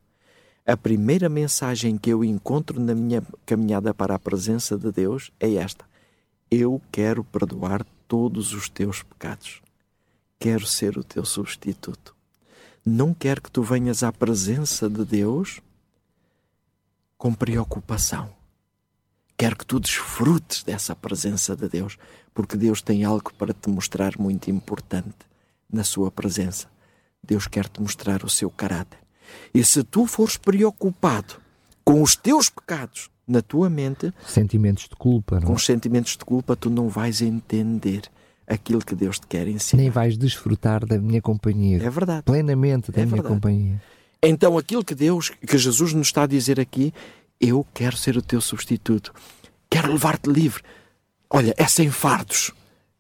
A 0.66 0.76
primeira 0.76 1.30
mensagem 1.30 1.98
que 1.98 2.10
eu 2.10 2.24
encontro 2.24 2.80
na 2.80 2.94
minha 2.94 3.24
caminhada 3.46 3.94
para 3.94 4.16
a 4.16 4.20
presença 4.20 4.78
de 4.78 4.92
Deus 4.92 5.32
é 5.40 5.54
esta: 5.54 5.86
Eu 6.52 6.82
quero 6.92 7.24
perdoar 7.24 7.86
todos 8.08 8.54
os 8.54 8.70
teus 8.70 9.04
pecados. 9.04 9.62
Quero 10.38 10.66
ser 10.68 10.98
o 10.98 11.04
teu 11.04 11.24
substituto. 11.24 12.14
Não 12.86 13.14
quero 13.14 13.42
que 13.42 13.52
tu 13.52 13.64
venhas 13.64 14.04
à 14.04 14.12
presença 14.12 14.90
de 14.90 15.06
Deus 15.06 15.62
com 17.18 17.34
preocupação. 17.34 18.30
Quero 19.38 19.56
que 19.56 19.66
tu 19.66 19.80
desfrutes 19.80 20.64
dessa 20.64 20.94
presença 20.94 21.56
de 21.56 21.70
Deus, 21.70 21.98
porque 22.34 22.58
Deus 22.58 22.82
tem 22.82 23.06
algo 23.06 23.34
para 23.36 23.54
te 23.54 23.70
mostrar 23.70 24.18
muito 24.20 24.52
importante 24.52 25.33
na 25.74 25.84
sua 25.84 26.12
presença. 26.12 26.68
Deus 27.26 27.48
quer 27.48 27.68
te 27.68 27.82
mostrar 27.82 28.24
o 28.24 28.30
seu 28.30 28.50
caráter. 28.50 29.00
E 29.54 29.64
se 29.64 29.84
tu 29.84 30.06
fores 30.06 30.38
preocupado 30.38 31.36
com 31.84 32.02
os 32.02 32.16
teus 32.16 32.50
pecados 32.50 33.10
na 33.28 33.42
tua 33.42 33.70
mente, 33.70 34.14
sentimentos 34.28 34.88
de 34.88 34.96
culpa, 34.96 35.40
não? 35.40 35.48
com 35.48 35.54
é? 35.54 35.56
os 35.56 35.66
sentimentos 35.66 36.12
de 36.18 36.26
culpa, 36.26 36.56
tu 36.56 36.70
não 36.70 36.90
vais 36.90 37.22
entender 37.22 38.04
aquilo 38.46 38.82
que 38.82 38.94
Deus 38.94 39.20
te 39.20 39.28
quer 39.28 39.48
ensinar. 39.48 39.82
Nem 39.82 39.90
vais 39.90 40.18
desfrutar 40.18 40.86
da 40.86 40.98
minha 40.98 41.22
companhia. 41.22 41.82
É 41.82 41.90
verdade. 41.90 42.24
Plenamente 42.24 42.92
da 42.92 43.02
é 43.02 43.06
minha 43.06 43.16
verdade. 43.16 43.34
companhia. 43.34 43.82
Então, 44.22 44.58
aquilo 44.58 44.84
que 44.84 44.96
Deus, 44.96 45.30
que 45.30 45.58
Jesus 45.58 45.94
nos 45.94 46.08
está 46.08 46.24
a 46.24 46.28
dizer 46.28 46.60
aqui, 46.60 46.94
eu 47.40 47.66
quero 47.74 47.98
ser 47.98 48.16
o 48.16 48.22
teu 48.22 48.40
substituto. 48.40 49.14
Quero 49.70 49.92
levar-te 49.92 50.30
livre. 50.30 50.64
Olha, 51.30 51.54
é 51.58 51.68
sem 51.68 51.90
fardos. 51.90 52.52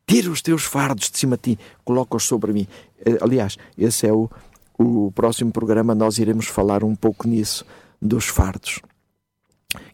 Tira 0.06 0.30
os 0.30 0.42
teus 0.42 0.64
fardos 0.64 1.10
de 1.10 1.18
cima 1.18 1.38
de 1.38 1.56
ti, 1.56 1.60
coloca-os 1.84 2.24
sobre 2.24 2.52
mim. 2.54 2.68
Eh, 3.06 3.18
aliás, 3.22 3.58
esse 3.78 4.06
é 4.06 4.14
o, 4.14 4.30
o 4.78 5.12
próximo 5.12 5.52
programa, 5.52 5.96
nós 5.96 6.18
iremos 6.18 6.48
falar 6.48 6.84
um 6.84 6.96
pouco 6.96 7.28
nisso, 7.28 7.66
dos 8.02 8.26
fardos. 8.26 8.80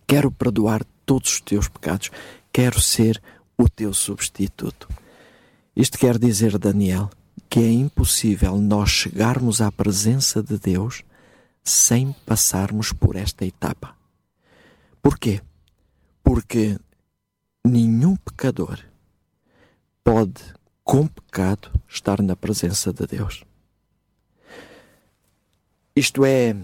Quero 0.07 0.31
perdoar 0.31 0.83
todos 1.05 1.33
os 1.33 1.41
teus 1.41 1.67
pecados, 1.67 2.09
quero 2.51 2.81
ser 2.81 3.21
o 3.57 3.69
teu 3.69 3.93
substituto. 3.93 4.87
Isto 5.75 5.97
quer 5.97 6.17
dizer, 6.17 6.57
Daniel, 6.57 7.09
que 7.49 7.59
é 7.59 7.71
impossível 7.71 8.57
nós 8.57 8.89
chegarmos 8.89 9.61
à 9.61 9.71
presença 9.71 10.41
de 10.41 10.57
Deus 10.57 11.03
sem 11.63 12.13
passarmos 12.25 12.91
por 12.91 13.15
esta 13.15 13.45
etapa. 13.45 13.95
Porquê? 15.01 15.41
Porque 16.23 16.77
nenhum 17.63 18.15
pecador 18.15 18.79
pode, 20.03 20.41
com 20.83 21.07
pecado, 21.07 21.71
estar 21.88 22.21
na 22.21 22.35
presença 22.35 22.91
de 22.91 23.05
Deus. 23.05 23.43
Isto 25.95 26.25
é 26.25 26.55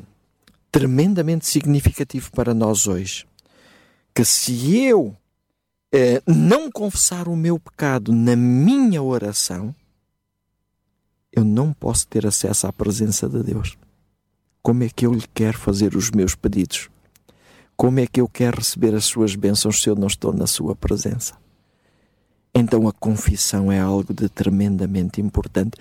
tremendamente 0.72 1.46
significativo 1.46 2.32
para 2.32 2.54
nós 2.54 2.88
hoje. 2.88 3.26
Que 4.14 4.24
se 4.24 4.78
eu 4.78 5.16
eh, 5.92 6.22
não 6.26 6.72
confessar 6.72 7.28
o 7.28 7.36
meu 7.36 7.60
pecado 7.60 8.14
na 8.14 8.36
minha 8.36 9.02
oração, 9.02 9.76
eu 11.32 11.44
não 11.44 11.74
posso 11.74 12.08
ter 12.08 12.26
acesso 12.26 12.66
à 12.66 12.74
presença 12.74 13.28
de 13.28 13.44
Deus. 13.44 13.78
Como 14.62 14.84
é 14.84 14.90
que 14.90 15.06
eu 15.06 15.14
lhe 15.14 15.28
quero 15.34 15.58
fazer 15.58 15.96
os 15.96 16.10
meus 16.12 16.34
pedidos? 16.34 16.90
Como 17.76 18.00
é 18.00 18.08
que 18.08 18.22
eu 18.22 18.28
quero 18.28 18.58
receber 18.58 18.96
as 18.96 19.06
suas 19.06 19.36
bênçãos 19.36 19.82
se 19.82 19.90
eu 19.90 19.96
não 19.96 20.08
estou 20.08 20.34
na 20.34 20.48
sua 20.48 20.76
presença? 20.76 21.36
Então 22.58 22.88
a 22.88 22.94
confissão 22.94 23.70
é 23.70 23.82
algo 23.82 24.14
de 24.14 24.30
tremendamente 24.30 25.20
importante. 25.20 25.78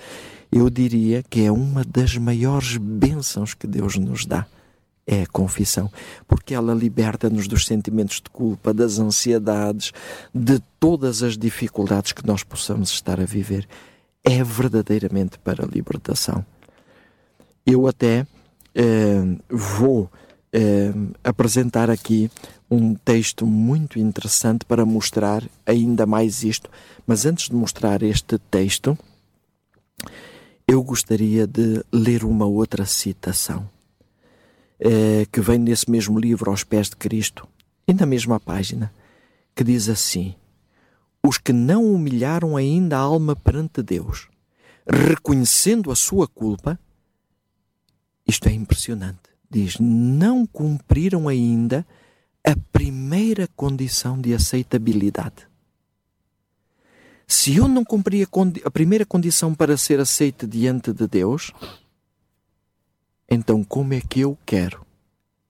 Eu 0.51 0.69
diria 0.69 1.23
que 1.23 1.45
é 1.45 1.53
uma 1.53 1.85
das 1.85 2.17
maiores 2.17 2.77
bênçãos 2.77 3.55
que 3.55 3.69
Deus 3.69 3.97
nos 3.97 4.27
dá. 4.27 4.45
É 5.07 5.23
a 5.23 5.27
confissão, 5.27 5.93
porque 6.27 6.55
ela 6.55 6.75
liberta-nos 6.75 7.47
dos 7.47 7.67
sentimentos 7.67 8.17
de 8.17 8.31
culpa, 8.31 8.73
das 8.73 8.99
ansiedades, 8.99 9.93
de 10.35 10.59
todas 10.81 11.23
as 11.23 11.37
dificuldades 11.37 12.13
que 12.13 12.27
nós 12.27 12.43
possamos 12.43 12.91
estar 12.91 13.21
a 13.21 13.25
viver. 13.25 13.69
É 14.25 14.43
verdadeiramente 14.43 15.39
para 15.39 15.65
a 15.65 15.69
libertação. 15.69 16.45
Eu 17.67 17.87
até 17.87 18.27
eh, 18.75 19.37
vou 19.49 20.11
eh, 20.57 20.93
apresentar 21.25 21.90
aqui 21.90 22.31
um 22.71 22.95
texto 22.95 23.45
muito 23.45 23.99
interessante 23.99 24.64
para 24.64 24.87
mostrar 24.87 25.43
ainda 25.67 26.07
mais 26.07 26.45
isto. 26.45 26.71
Mas 27.05 27.27
antes 27.27 27.49
de 27.49 27.57
mostrar 27.57 28.05
este 28.05 28.38
texto, 28.38 28.97
eu 30.67 30.81
gostaria 30.85 31.45
de 31.45 31.85
ler 31.93 32.25
uma 32.25 32.47
outra 32.47 32.87
citação 32.87 33.69
eh, 34.79 35.27
que 35.33 35.40
vem 35.40 35.59
nesse 35.59 35.90
mesmo 35.90 36.21
livro, 36.21 36.49
Aos 36.49 36.62
Pés 36.62 36.88
de 36.88 36.97
Cristo, 36.97 37.49
e 37.87 37.93
na 37.93 38.07
mesma 38.07 38.38
página, 38.38 38.93
que 39.57 39.64
diz 39.64 39.88
assim: 39.88 40.37
Os 41.21 41.37
que 41.37 41.53
não 41.53 41.85
humilharam 41.93 42.57
ainda 42.57 42.97
a 42.97 43.01
alma 43.01 43.35
perante 43.35 43.83
Deus, 43.83 44.29
reconhecendo 44.87 45.90
a 45.90 45.97
sua 45.97 46.29
culpa, 46.29 46.79
isto 48.25 48.49
é 48.49 48.53
impressionante, 48.53 49.34
diz, 49.55 49.79
não 49.79 50.45
cumpriram 50.45 51.29
ainda 51.29 51.87
a 52.45 52.57
primeira 52.73 53.49
condição 53.55 54.21
de 54.21 54.35
aceitabilidade. 54.35 55.47
Se 57.27 57.57
eu 57.57 57.69
não 57.69 57.85
cumprir 57.85 58.27
a, 58.27 58.67
a, 58.67 58.71
primeira 58.71 59.07
condição 59.07 59.55
para 59.55 59.77
ser 59.77 60.01
aceito 60.01 60.47
diante 60.47 60.93
de 60.93 61.07
Deus, 61.07 61.53
então 63.31 63.64
como 63.64 63.95
é 63.95 64.01
que 64.01 64.21
eu 64.21 64.37
quero 64.45 64.85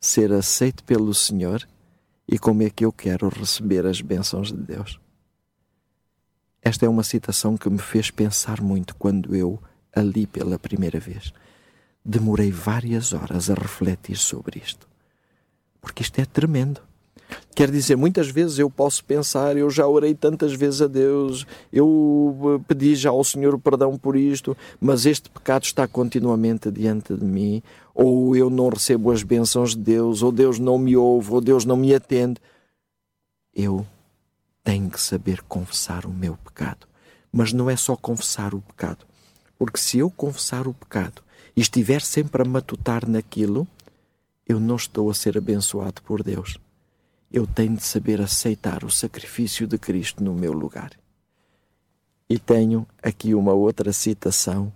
ser 0.01 0.33
aceito 0.33 0.85
pelo 0.85 1.13
Senhor 1.13 1.67
e 2.29 2.39
como 2.39 2.63
é 2.63 2.71
que 2.71 2.85
eu 2.85 2.93
quero 2.93 3.29
receber 3.29 3.87
as 3.87 4.01
bênçãos 4.01 4.53
de 4.53 4.59
Deus? 4.59 5.01
Esta 6.63 6.87
é 6.87 6.89
uma 6.89 7.03
citação 7.03 7.57
que 7.57 7.69
me 7.69 7.79
fez 7.79 8.11
pensar 8.11 8.61
muito 8.61 8.95
quando 8.95 9.35
eu 9.35 9.61
a 9.95 10.01
li 10.01 10.27
pela 10.27 10.59
primeira 10.59 11.01
vez. 11.01 11.33
Demorei 12.05 12.51
várias 12.51 13.13
horas 13.13 13.49
a 13.49 13.55
refletir 13.55 14.17
sobre 14.17 14.61
isto 14.63 14.87
porque 15.85 16.03
isto 16.03 16.19
é 16.19 16.25
tremendo. 16.25 16.81
Quer 17.55 17.71
dizer, 17.71 17.97
muitas 17.97 18.29
vezes 18.29 18.59
eu 18.59 18.71
posso 18.71 19.05
pensar, 19.05 19.57
eu 19.57 19.71
já 19.71 19.87
orei 19.87 20.15
tantas 20.15 20.53
vezes 20.55 20.83
a 20.83 20.87
Deus, 20.87 21.47
eu 21.73 22.37
eh, 22.57 22.65
pedi 22.67 22.95
já 22.95 23.11
ao 23.11 23.23
Senhor 23.23 23.59
perdão 23.59 23.97
por 23.99 24.17
isto, 24.17 24.57
mas 24.81 25.05
este 25.05 25.29
pecado 25.29 25.65
está 25.65 25.87
continuamente 25.87 26.71
diante 26.71 27.15
de 27.15 27.25
mim, 27.25 27.63
ou 27.95 28.35
eu 28.35 28.51
não 28.51 28.69
recebo 28.69 29.11
as 29.11 29.23
bênçãos 29.23 29.71
de 29.71 29.83
Deus, 29.83 30.23
ou 30.23 30.33
Deus 30.33 30.59
não 30.59 30.79
me 30.79 30.97
ouve, 30.97 31.33
ou 31.33 31.41
Deus 31.41 31.65
não 31.65 31.77
me 31.77 31.95
atende. 31.95 32.41
Eu 33.55 33.87
tenho 34.63 34.91
que 34.91 35.01
saber 35.01 35.43
confessar 35.43 36.07
o 36.07 36.11
meu 36.11 36.37
pecado. 36.37 36.87
Mas 37.33 37.53
não 37.53 37.69
é 37.69 37.77
só 37.77 37.97
confessar 37.97 38.55
o 38.55 38.61
pecado, 38.61 39.05
porque 39.59 39.79
se 39.79 39.99
eu 39.99 40.09
confessar 40.09 40.69
o 40.69 40.75
pecado 40.75 41.24
e 41.57 41.61
estiver 41.61 42.03
sempre 42.03 42.43
a 42.43 42.45
matutar 42.45 43.09
naquilo, 43.09 43.67
eu 44.47 44.61
não 44.61 44.77
estou 44.77 45.11
a 45.11 45.15
ser 45.15 45.39
abençoado 45.39 46.03
por 46.03 46.23
Deus. 46.23 46.59
Eu 47.33 47.47
tenho 47.47 47.77
de 47.77 47.83
saber 47.83 48.21
aceitar 48.21 48.85
o 48.85 48.91
sacrifício 48.91 49.67
de 49.67 49.79
Cristo 49.79 50.23
no 50.23 50.35
meu 50.35 50.53
lugar. 50.53 50.93
E 52.29 52.39
tenho 52.39 52.87
aqui 53.03 53.35
uma 53.35 53.53
outra 53.53 53.93
citação 53.93 54.73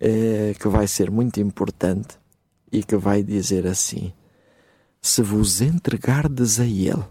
eh, 0.00 0.54
que 0.58 0.68
vai 0.68 0.86
ser 0.86 1.10
muito 1.10 1.40
importante 1.40 2.18
e 2.72 2.82
que 2.82 2.96
vai 2.96 3.22
dizer 3.22 3.66
assim: 3.66 4.12
Se 5.00 5.22
vos 5.22 5.60
entregardes 5.60 6.58
a 6.58 6.64
Ele 6.64 7.04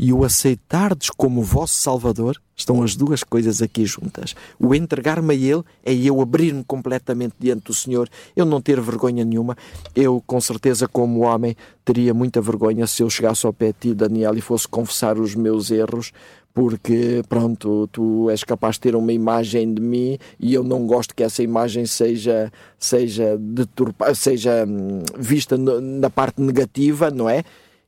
e 0.00 0.14
o 0.14 0.24
aceitardes 0.24 1.10
como 1.10 1.42
vosso 1.42 1.74
Salvador, 1.74 2.40
estão 2.56 2.82
as 2.82 2.96
duas 2.96 3.22
coisas 3.22 3.60
aqui 3.60 3.84
juntas. 3.84 4.34
O 4.58 4.74
entregar-me 4.74 5.34
a 5.34 5.36
Ele 5.36 5.62
é 5.84 5.92
eu 5.92 6.22
abrir-me 6.22 6.64
completamente 6.64 7.34
diante 7.38 7.64
do 7.64 7.74
Senhor, 7.74 8.08
eu 8.34 8.46
não 8.46 8.62
ter 8.62 8.80
vergonha 8.80 9.26
nenhuma. 9.26 9.54
Eu, 9.94 10.22
com 10.26 10.40
certeza, 10.40 10.88
como 10.88 11.20
homem, 11.20 11.54
teria 11.84 12.14
muita 12.14 12.40
vergonha 12.40 12.86
se 12.86 13.02
eu 13.02 13.10
chegasse 13.10 13.44
ao 13.44 13.52
pé 13.52 13.66
de 13.66 13.74
ti, 13.78 13.94
Daniel, 13.94 14.34
e 14.34 14.40
fosse 14.40 14.66
confessar 14.66 15.18
os 15.18 15.34
meus 15.34 15.70
erros, 15.70 16.12
porque 16.54 17.22
pronto, 17.28 17.86
tu 17.92 18.30
és 18.30 18.42
capaz 18.42 18.76
de 18.76 18.80
ter 18.80 18.96
uma 18.96 19.12
imagem 19.12 19.74
de 19.74 19.82
mim 19.82 20.18
e 20.38 20.54
eu 20.54 20.64
não 20.64 20.86
gosto 20.86 21.14
que 21.14 21.22
essa 21.22 21.42
imagem 21.42 21.84
seja 21.84 22.50
seja 22.78 23.36
deturpa, 23.38 24.14
seja 24.14 24.64
hum, 24.66 25.02
vista 25.18 25.58
na 25.58 26.08
parte 26.08 26.40
negativa, 26.40 27.10
não 27.10 27.28
é? 27.28 27.44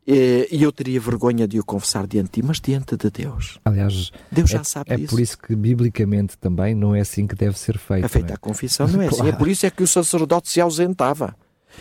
E 0.06 0.60
eu 0.60 0.72
teria 0.72 1.00
vergonha 1.00 1.46
de 1.46 1.60
o 1.60 1.64
confessar 1.64 2.06
diante 2.06 2.26
de 2.26 2.32
ti, 2.40 2.42
mas 2.42 2.60
diante 2.60 2.96
de 2.96 3.08
Deus. 3.08 3.60
Aliás, 3.64 4.10
Deus 4.30 4.50
já 4.50 4.60
é, 4.60 4.64
sabe 4.64 4.92
é 4.92 4.96
disso. 4.96 5.10
por 5.10 5.20
isso 5.20 5.38
que 5.38 5.54
biblicamente 5.54 6.36
também 6.36 6.74
não 6.74 6.94
é 6.94 7.00
assim 7.00 7.26
que 7.26 7.36
deve 7.36 7.56
ser 7.58 7.78
feito. 7.78 8.04
É 8.04 8.08
feita 8.08 8.32
é? 8.32 8.34
a 8.34 8.38
confissão, 8.38 8.88
não 8.88 9.00
é 9.00 9.08
claro. 9.08 9.22
assim. 9.22 9.32
É 9.32 9.38
por 9.38 9.48
isso 9.48 9.64
é 9.64 9.70
que 9.70 9.82
o 9.82 9.86
sacerdote 9.86 10.48
se 10.48 10.60
ausentava. 10.60 11.34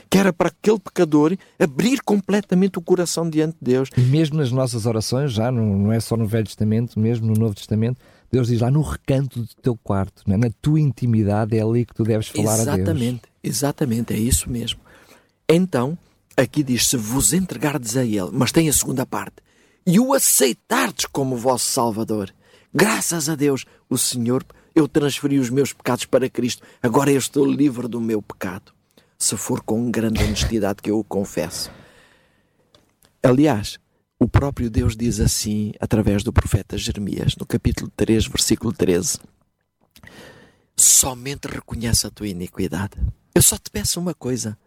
Que 0.10 0.18
era 0.18 0.32
para 0.32 0.48
aquele 0.48 0.80
pecador 0.80 1.36
abrir 1.60 2.02
completamente 2.02 2.80
o 2.80 2.82
coração 2.82 3.30
diante 3.30 3.58
de 3.60 3.74
Deus. 3.74 3.90
E 3.98 4.02
mesmo 4.02 4.38
nas 4.38 4.52
nossas 4.52 4.86
orações, 4.86 5.34
já 5.34 5.52
não, 5.52 5.78
não 5.78 5.92
é 5.92 6.00
só 6.00 6.16
no 6.16 6.26
Velho 6.26 6.46
Testamento, 6.46 6.98
mesmo 6.98 7.28
no 7.28 7.34
Novo 7.34 7.56
Testamento, 7.56 7.98
Deus 8.32 8.48
diz 8.48 8.62
lá 8.62 8.72
no 8.72 8.82
recanto 8.82 9.42
do 9.42 9.48
teu 9.62 9.76
quarto, 9.76 10.24
é? 10.32 10.38
na 10.38 10.50
tua 10.62 10.80
intimidade, 10.80 11.58
é 11.58 11.62
ali 11.62 11.86
que 11.86 11.94
tu 11.94 12.04
deves 12.04 12.28
falar 12.28 12.54
exatamente, 12.54 12.72
a 12.72 12.76
Deus. 12.76 12.88
Exatamente, 12.88 13.22
exatamente, 13.44 14.14
é 14.14 14.18
isso 14.18 14.50
mesmo. 14.50 14.80
Então, 15.50 15.98
aqui 16.36 16.63
diz: 16.63 16.88
se 16.88 16.98
vos 16.98 17.34
entregardes 17.34 17.98
a 17.98 18.04
Ele, 18.04 18.30
mas 18.32 18.52
tem 18.52 18.70
a 18.70 18.74
segunda 18.74 19.06
parte, 19.06 19.38
e 19.86 20.00
o 20.00 20.13
aceitardes 20.13 21.06
como 21.06 21.36
vosso 21.36 21.65
Salvador, 21.65 22.34
graças 22.74 23.30
a 23.30 23.36
Deus, 23.36 23.65
o 23.89 23.98
Senhor, 23.98 24.46
eu 24.76 24.88
transferi 24.88 25.39
os 25.39 25.50
meus 25.50 25.74
pecados 25.74 26.06
para 26.06 26.30
Cristo, 26.30 26.63
agora 26.82 27.12
eu 27.12 27.17
estou 27.17 27.46
livre 27.46 27.88
do 27.88 28.00
meu 28.00 28.22
pecado, 28.22 28.72
se 29.17 29.36
for 29.36 29.62
com 29.62 29.91
grande 29.91 30.24
honestidade 30.24 30.82
que 30.82 30.91
eu 30.91 31.00
o 31.00 31.04
confesso. 31.04 31.72
Aliás, 33.24 33.78
o 34.20 34.28
próprio 34.28 34.70
Deus 34.70 34.96
diz 34.96 35.20
assim, 35.20 35.72
através 35.80 36.24
do 36.24 36.32
profeta 36.32 36.78
Jeremias, 36.78 37.36
no 37.36 37.46
capítulo 37.46 37.91
3, 37.96 38.28
versículo 38.28 38.72
13: 38.72 39.20
Somente 40.76 41.48
reconhece 41.48 42.08
a 42.08 42.12
tua 42.12 42.28
iniquidade. 42.28 42.94
Eu 43.34 43.41
só 43.41 43.58
te 43.58 43.70
peço 43.72 44.00
uma 44.00 44.13
coisa 44.13 44.58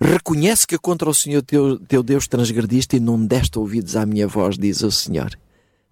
Reconhece 0.00 0.66
que 0.66 0.78
contra 0.78 1.08
o 1.08 1.14
Senhor 1.14 1.42
teu, 1.42 1.78
teu 1.78 2.02
Deus 2.02 2.28
transgrediste 2.28 2.96
e 2.96 3.00
não 3.00 3.24
deste 3.24 3.58
ouvidos 3.58 3.96
à 3.96 4.04
minha 4.04 4.28
voz, 4.28 4.58
diz 4.58 4.82
o 4.82 4.90
Senhor. 4.90 5.36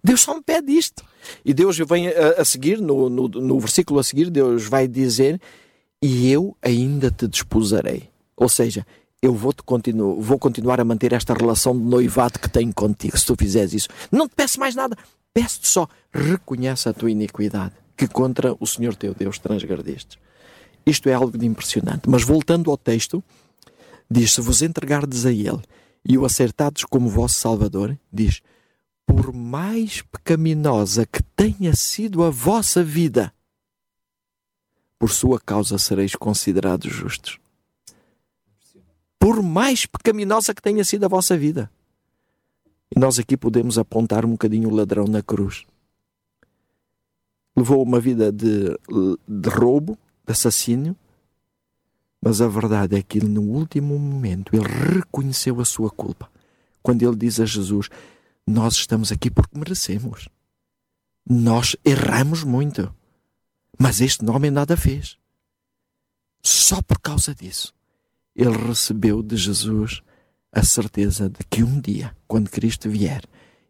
Deus 0.03 0.21
só 0.21 0.35
me 0.35 0.41
pede 0.43 0.71
isto. 0.71 1.03
E 1.43 1.53
Deus 1.53 1.77
vem 1.79 2.07
a, 2.09 2.41
a 2.41 2.45
seguir, 2.45 2.79
no, 2.79 3.09
no, 3.09 3.27
no, 3.27 3.59
versículo 3.59 3.99
a 3.99 4.03
seguir, 4.03 4.29
Deus 4.29 4.65
vai 4.65 4.87
dizer: 4.87 5.41
E 5.99 6.31
eu 6.31 6.55
ainda 6.61 7.09
te 7.09 7.27
desposarei. 7.27 8.09
Ou 8.37 8.47
seja, 8.47 8.85
eu 9.19 9.33
vou, 9.33 9.51
-te 9.51 9.63
continuo, 9.63 10.21
vou 10.21 10.37
continuar 10.37 10.79
a 10.79 10.85
manter 10.85 11.11
esta 11.13 11.33
relação 11.33 11.75
de 11.75 11.83
noivado 11.83 12.37
que 12.37 12.47
tenho 12.47 12.71
contigo, 12.71 13.17
se 13.17 13.25
tu 13.25 13.35
fizeres 13.35 13.73
isso. 13.73 13.89
Não 14.11 14.27
te 14.27 14.35
peço 14.35 14.59
mais 14.59 14.75
nada, 14.75 14.95
peço-te 15.33 15.67
só: 15.67 15.87
reconhece 16.13 16.87
a 16.87 16.93
tua 16.93 17.09
iniquidade, 17.09 17.73
que 17.97 18.07
contra 18.07 18.55
o 18.59 18.67
Senhor 18.67 18.95
teu 18.95 19.15
Deus 19.15 19.39
transgrediste. 19.39 20.19
Isto 20.85 21.09
é 21.09 21.13
algo 21.13 21.35
de 21.35 21.47
impressionante. 21.47 22.07
Mas 22.07 22.21
voltando 22.21 22.69
ao 22.69 22.77
texto, 22.77 23.23
diz: 24.09 24.33
Se 24.33 24.41
vos 24.41 24.61
entregardes 24.61 25.25
a 25.25 25.31
Ele 25.31 25.61
e 26.03 26.17
o 26.17 26.25
acertardes 26.25 26.85
como 26.85 27.09
vosso 27.09 27.35
Salvador, 27.35 27.97
diz: 28.11 28.41
Por 29.05 29.33
mais 29.33 30.01
pecaminosa 30.01 31.05
que 31.05 31.21
tenha 31.35 31.75
sido 31.75 32.23
a 32.23 32.29
vossa 32.29 32.83
vida, 32.83 33.33
por 34.97 35.09
sua 35.11 35.39
causa 35.39 35.77
sereis 35.77 36.15
considerados 36.15 36.91
justos. 36.91 37.39
Por 39.19 39.41
mais 39.41 39.85
pecaminosa 39.85 40.53
que 40.53 40.61
tenha 40.61 40.83
sido 40.83 41.05
a 41.05 41.09
vossa 41.09 41.37
vida. 41.37 41.69
E 42.95 42.99
nós 42.99 43.19
aqui 43.19 43.35
podemos 43.35 43.77
apontar 43.77 44.25
um 44.25 44.31
bocadinho 44.31 44.69
o 44.69 44.75
ladrão 44.75 45.05
na 45.05 45.21
cruz. 45.21 45.65
Levou 47.55 47.81
uma 47.81 47.99
vida 47.99 48.31
de, 48.31 48.77
de 49.27 49.49
roubo, 49.49 49.97
de 50.25 50.31
assassínio, 50.31 50.95
mas 52.25 52.41
a 52.41 52.47
verdade 52.47 52.97
é 52.97 53.03
que 53.03 53.19
ele, 53.19 53.27
no 53.27 53.43
último 53.43 53.99
momento, 53.99 54.55
ele 54.55 54.67
reconheceu 54.67 55.61
a 55.61 55.65
sua 55.65 55.91
culpa. 55.91 56.27
Quando 56.81 57.03
ele 57.03 57.15
diz 57.15 57.39
a 57.39 57.45
Jesus: 57.45 57.87
Nós 58.47 58.73
estamos 58.73 59.11
aqui 59.11 59.29
porque 59.29 59.55
merecemos. 59.55 60.27
Nós 61.23 61.75
erramos 61.85 62.43
muito. 62.43 62.91
Mas 63.77 64.01
este 64.01 64.25
homem 64.27 64.49
nada 64.49 64.75
fez. 64.75 65.19
Só 66.41 66.81
por 66.81 66.99
causa 66.99 67.35
disso, 67.35 67.71
ele 68.35 68.57
recebeu 68.57 69.21
de 69.21 69.37
Jesus 69.37 70.01
a 70.51 70.63
certeza 70.63 71.29
de 71.29 71.45
que 71.47 71.61
um 71.61 71.79
dia, 71.79 72.17
quando 72.27 72.49
Cristo 72.49 72.89
vier, 72.89 73.21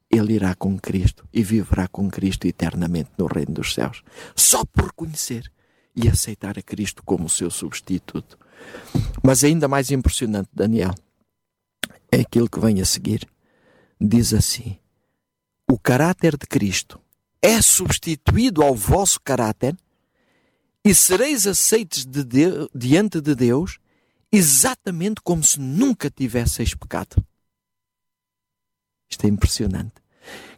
ele 0.10 0.34
irá 0.34 0.56
com 0.56 0.80
Cristo 0.80 1.28
e 1.34 1.44
viverá 1.44 1.90
com 1.90 2.10
Cristo 2.10 2.48
eternamente 2.48 3.10
no 3.18 3.26
reino 3.26 3.52
dos 3.52 3.74
céus. 3.74 4.02
Só 4.34 4.64
por 4.64 4.86
reconhecer 4.86 5.52
e 5.94 6.08
aceitar 6.08 6.58
a 6.58 6.62
Cristo 6.62 7.04
como 7.04 7.28
seu 7.28 7.52
substituto. 7.52 8.45
Mas 9.24 9.44
ainda 9.44 9.68
mais 9.68 9.92
impressionante, 9.92 10.50
Daniel, 10.54 10.94
é 12.12 12.22
aquilo 12.22 12.50
que 12.50 12.60
vem 12.60 12.82
a 12.82 12.86
seguir. 12.86 13.28
Diz 14.00 14.34
assim: 14.34 14.78
O 15.68 15.80
caráter 15.80 16.38
de 16.38 16.46
Cristo 16.46 17.00
é 17.42 17.62
substituído 17.62 18.62
ao 18.62 18.76
vosso 18.76 19.20
caráter 19.22 19.76
e 20.84 20.94
sereis 20.94 21.48
aceitos 21.48 22.06
de 22.06 22.24
de, 22.24 22.70
diante 22.74 23.20
de 23.20 23.34
Deus 23.36 23.80
exatamente 24.32 25.22
como 25.24 25.44
se 25.44 25.60
nunca 25.60 26.10
tivesseis 26.10 26.74
pecado. 26.74 27.16
Isto 29.10 29.26
é 29.26 29.30
impressionante. 29.30 29.94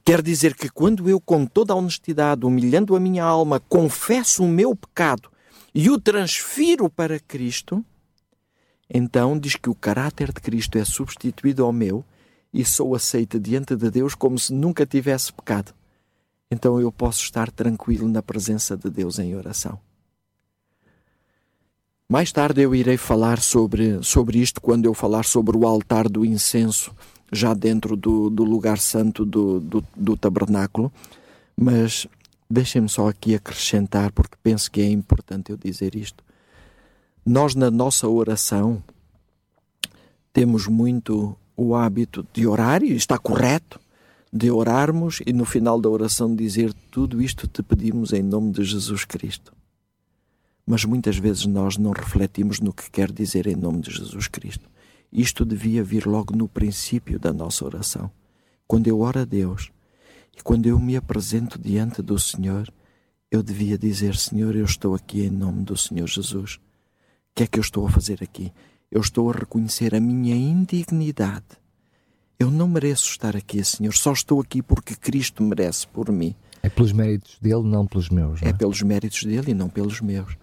Quer 0.04 0.22
dizer 0.22 0.56
que 0.56 0.70
quando 0.70 1.10
eu, 1.10 1.20
com 1.20 1.46
toda 1.46 1.74
a 1.74 1.76
honestidade, 1.76 2.46
humilhando 2.46 2.96
a 2.96 3.00
minha 3.00 3.24
alma, 3.24 3.60
confesso 3.60 4.44
o 4.44 4.48
meu 4.48 4.76
pecado 4.76 5.30
e 5.76 5.90
o 5.90 6.00
transfiro 6.00 6.90
para 6.90 7.20
Cristo, 7.20 7.86
então 8.90 9.38
diz 9.38 9.56
que 9.56 9.70
o 9.70 9.76
caráter 9.76 10.32
de 10.32 10.40
Cristo 10.40 10.78
é 10.78 10.86
substituído 10.86 11.64
ao 11.64 11.74
meu 11.74 12.06
e 12.54 12.64
sou 12.64 12.96
aceita 12.96 13.40
diante 13.40 13.76
de 13.76 13.90
Deus 13.92 14.16
como 14.16 14.40
se 14.40 14.54
nunca 14.54 14.86
tivesse 14.86 15.34
pecado. 15.34 15.74
Então 16.50 16.80
eu 16.80 16.92
posso 16.92 17.22
estar 17.24 17.52
tranquilo 17.52 18.08
na 18.08 18.24
presença 18.24 18.78
de 18.78 18.90
Deus 18.90 19.20
em 19.20 19.36
oração. 19.36 19.80
Mais 22.10 22.32
tarde 22.32 22.62
eu 22.62 22.74
irei 22.74 22.96
falar 22.96 23.42
sobre, 23.42 24.02
sobre 24.02 24.40
isto 24.40 24.62
quando 24.62 24.86
eu 24.86 24.94
falar 24.94 25.26
sobre 25.26 25.58
o 25.58 25.68
altar 25.68 26.08
do 26.08 26.24
incenso, 26.24 26.96
já 27.34 27.54
dentro 27.54 27.98
do, 27.98 28.30
do 28.30 28.46
lugar 28.46 28.78
santo 28.78 29.26
do, 29.26 29.60
do, 29.60 29.84
do 29.94 30.16
tabernáculo. 30.16 30.90
Mas 31.54 32.08
deixem-me 32.50 32.88
só 32.88 33.10
aqui 33.10 33.36
acrescentar, 33.36 34.14
porque 34.14 34.38
penso 34.42 34.72
que 34.72 34.80
é 34.80 34.90
importante 34.90 35.52
eu 35.52 35.58
dizer 35.58 35.96
isto. 35.96 36.24
Nós, 37.30 37.56
na 37.56 37.70
nossa 37.70 38.08
oração, 38.08 38.82
temos 40.32 40.66
muito 40.66 41.36
o 41.58 41.76
hábito 41.76 42.26
de 42.32 42.48
orar, 42.48 42.82
e 42.82 42.94
está 42.94 43.18
correto, 43.18 43.82
de 44.32 44.50
orarmos 44.50 45.20
e 45.28 45.34
no 45.34 45.44
final 45.44 45.78
da 45.78 45.90
oração 45.90 46.34
dizer: 46.34 46.74
Tudo 46.90 47.22
isto 47.22 47.46
te 47.46 47.62
pedimos 47.62 48.14
em 48.14 48.24
nome 48.24 48.54
de 48.54 48.64
Jesus 48.64 49.04
Cristo. 49.04 49.52
Mas 50.66 50.86
muitas 50.86 51.18
vezes 51.18 51.46
nós 51.46 51.76
não 51.76 51.92
refletimos 51.92 52.62
no 52.62 52.72
que 52.72 52.90
quer 52.90 53.12
dizer 53.12 53.46
em 53.46 53.58
nome 53.58 53.82
de 53.82 53.92
Jesus 53.92 54.30
Cristo. 54.30 54.70
Isto 55.12 55.44
devia 55.44 55.84
vir 55.84 56.06
logo 56.06 56.34
no 56.34 56.48
princípio 56.48 57.20
da 57.20 57.34
nossa 57.34 57.66
oração. 57.66 58.10
Quando 58.66 58.88
eu 58.88 59.02
oro 59.02 59.20
a 59.20 59.26
Deus 59.26 59.70
e 60.38 60.42
quando 60.42 60.66
eu 60.68 60.80
me 60.80 60.96
apresento 60.96 61.60
diante 61.60 62.02
do 62.02 62.18
Senhor, 62.18 62.72
eu 63.30 63.44
devia 63.44 63.78
dizer: 63.78 64.16
Senhor, 64.16 64.56
eu 64.56 64.64
estou 64.64 64.96
aqui 64.96 65.26
em 65.26 65.30
nome 65.30 65.66
do 65.66 65.76
Senhor 65.76 66.08
Jesus 66.08 66.58
que 67.38 67.44
é 67.44 67.48
que 67.48 67.60
eu 67.60 67.62
estou 67.62 67.86
a 67.86 67.92
fazer 67.92 68.24
aqui? 68.24 68.52
Eu 68.90 69.00
estou 69.00 69.30
a 69.30 69.34
reconhecer 69.34 69.94
a 69.94 70.00
minha 70.00 70.36
indignidade. 70.36 71.46
Eu 72.40 72.50
não 72.50 72.68
mereço 72.68 73.12
estar 73.12 73.36
aqui, 73.36 73.64
Senhor. 73.64 73.94
Só 73.94 74.12
estou 74.12 74.42
aqui 74.42 74.60
porque 74.64 74.96
Cristo 74.96 75.44
merece 75.44 75.88
por 75.88 76.12
mim. 76.12 76.34
É 76.64 76.70
pelos 76.70 76.92
méritos 76.92 77.38
dele, 77.40 77.62
não 77.62 77.86
pelos 77.86 78.10
meus. 78.10 78.42
Não 78.42 78.48
é? 78.48 78.50
é 78.50 78.54
pelos 78.54 78.82
méritos 78.82 79.24
dele 79.24 79.52
e 79.52 79.54
não 79.54 79.70
pelos 79.70 80.02
meus. 80.02 80.36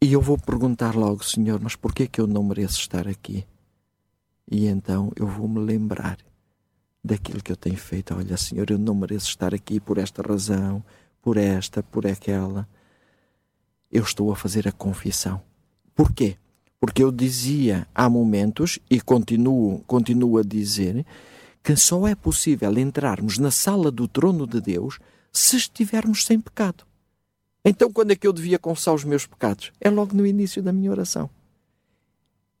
E 0.00 0.12
eu 0.12 0.20
vou 0.20 0.38
perguntar 0.38 0.94
logo, 0.94 1.24
Senhor, 1.24 1.58
mas 1.60 1.74
porquê 1.74 2.06
que 2.06 2.20
eu 2.20 2.28
não 2.28 2.44
mereço 2.44 2.78
estar 2.78 3.08
aqui? 3.08 3.44
E 4.48 4.68
então 4.68 5.10
eu 5.16 5.26
vou 5.26 5.48
me 5.48 5.58
lembrar 5.58 6.18
daquilo 7.02 7.42
que 7.42 7.50
eu 7.50 7.56
tenho 7.56 7.76
feito. 7.76 8.14
Olha, 8.14 8.36
Senhor, 8.36 8.70
eu 8.70 8.78
não 8.78 8.94
mereço 8.94 9.26
estar 9.26 9.52
aqui 9.52 9.80
por 9.80 9.98
esta 9.98 10.22
razão, 10.22 10.84
por 11.20 11.36
esta, 11.36 11.82
por 11.82 12.06
aquela. 12.06 12.68
Eu 13.90 14.04
estou 14.04 14.30
a 14.30 14.36
fazer 14.36 14.68
a 14.68 14.72
confissão. 14.72 15.49
Porquê? 16.00 16.38
Porque 16.80 17.04
eu 17.04 17.12
dizia 17.12 17.86
há 17.94 18.08
momentos, 18.08 18.78
e 18.88 19.02
continuo, 19.02 19.80
continuo 19.86 20.38
a 20.38 20.42
dizer, 20.42 21.04
que 21.62 21.76
só 21.76 22.08
é 22.08 22.14
possível 22.14 22.72
entrarmos 22.78 23.36
na 23.36 23.50
sala 23.50 23.90
do 23.90 24.08
trono 24.08 24.46
de 24.46 24.62
Deus 24.62 24.98
se 25.30 25.58
estivermos 25.58 26.24
sem 26.24 26.40
pecado. 26.40 26.84
Então, 27.62 27.92
quando 27.92 28.12
é 28.12 28.16
que 28.16 28.26
eu 28.26 28.32
devia 28.32 28.58
confessar 28.58 28.94
os 28.94 29.04
meus 29.04 29.26
pecados? 29.26 29.72
É 29.78 29.90
logo 29.90 30.16
no 30.16 30.26
início 30.26 30.62
da 30.62 30.72
minha 30.72 30.90
oração. 30.90 31.28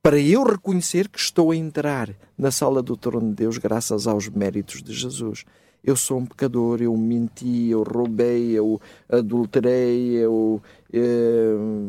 Para 0.02 0.20
eu 0.20 0.42
reconhecer 0.42 1.08
que 1.08 1.18
estou 1.18 1.50
a 1.50 1.56
entrar 1.56 2.14
na 2.36 2.50
sala 2.50 2.82
do 2.82 2.94
trono 2.94 3.30
de 3.30 3.36
Deus 3.36 3.56
graças 3.56 4.06
aos 4.06 4.28
méritos 4.28 4.82
de 4.82 4.92
Jesus. 4.92 5.46
Eu 5.82 5.96
sou 5.96 6.18
um 6.18 6.26
pecador, 6.26 6.82
eu 6.82 6.94
menti, 6.94 7.68
eu 7.68 7.82
roubei, 7.82 8.50
eu 8.50 8.78
adulterei, 9.08 10.10
eu, 10.10 10.60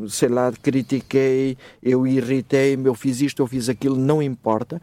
sei 0.10 0.30
lá, 0.30 0.52
critiquei, 0.52 1.58
eu 1.82 2.06
irritei-me, 2.06 2.88
eu 2.88 2.96
fiz 2.96 3.22
isto, 3.22 3.42
eu 3.42 3.48
fiz 3.48 3.70
aquilo, 3.70 3.96
não 3.96 4.22
importa. 4.22 4.82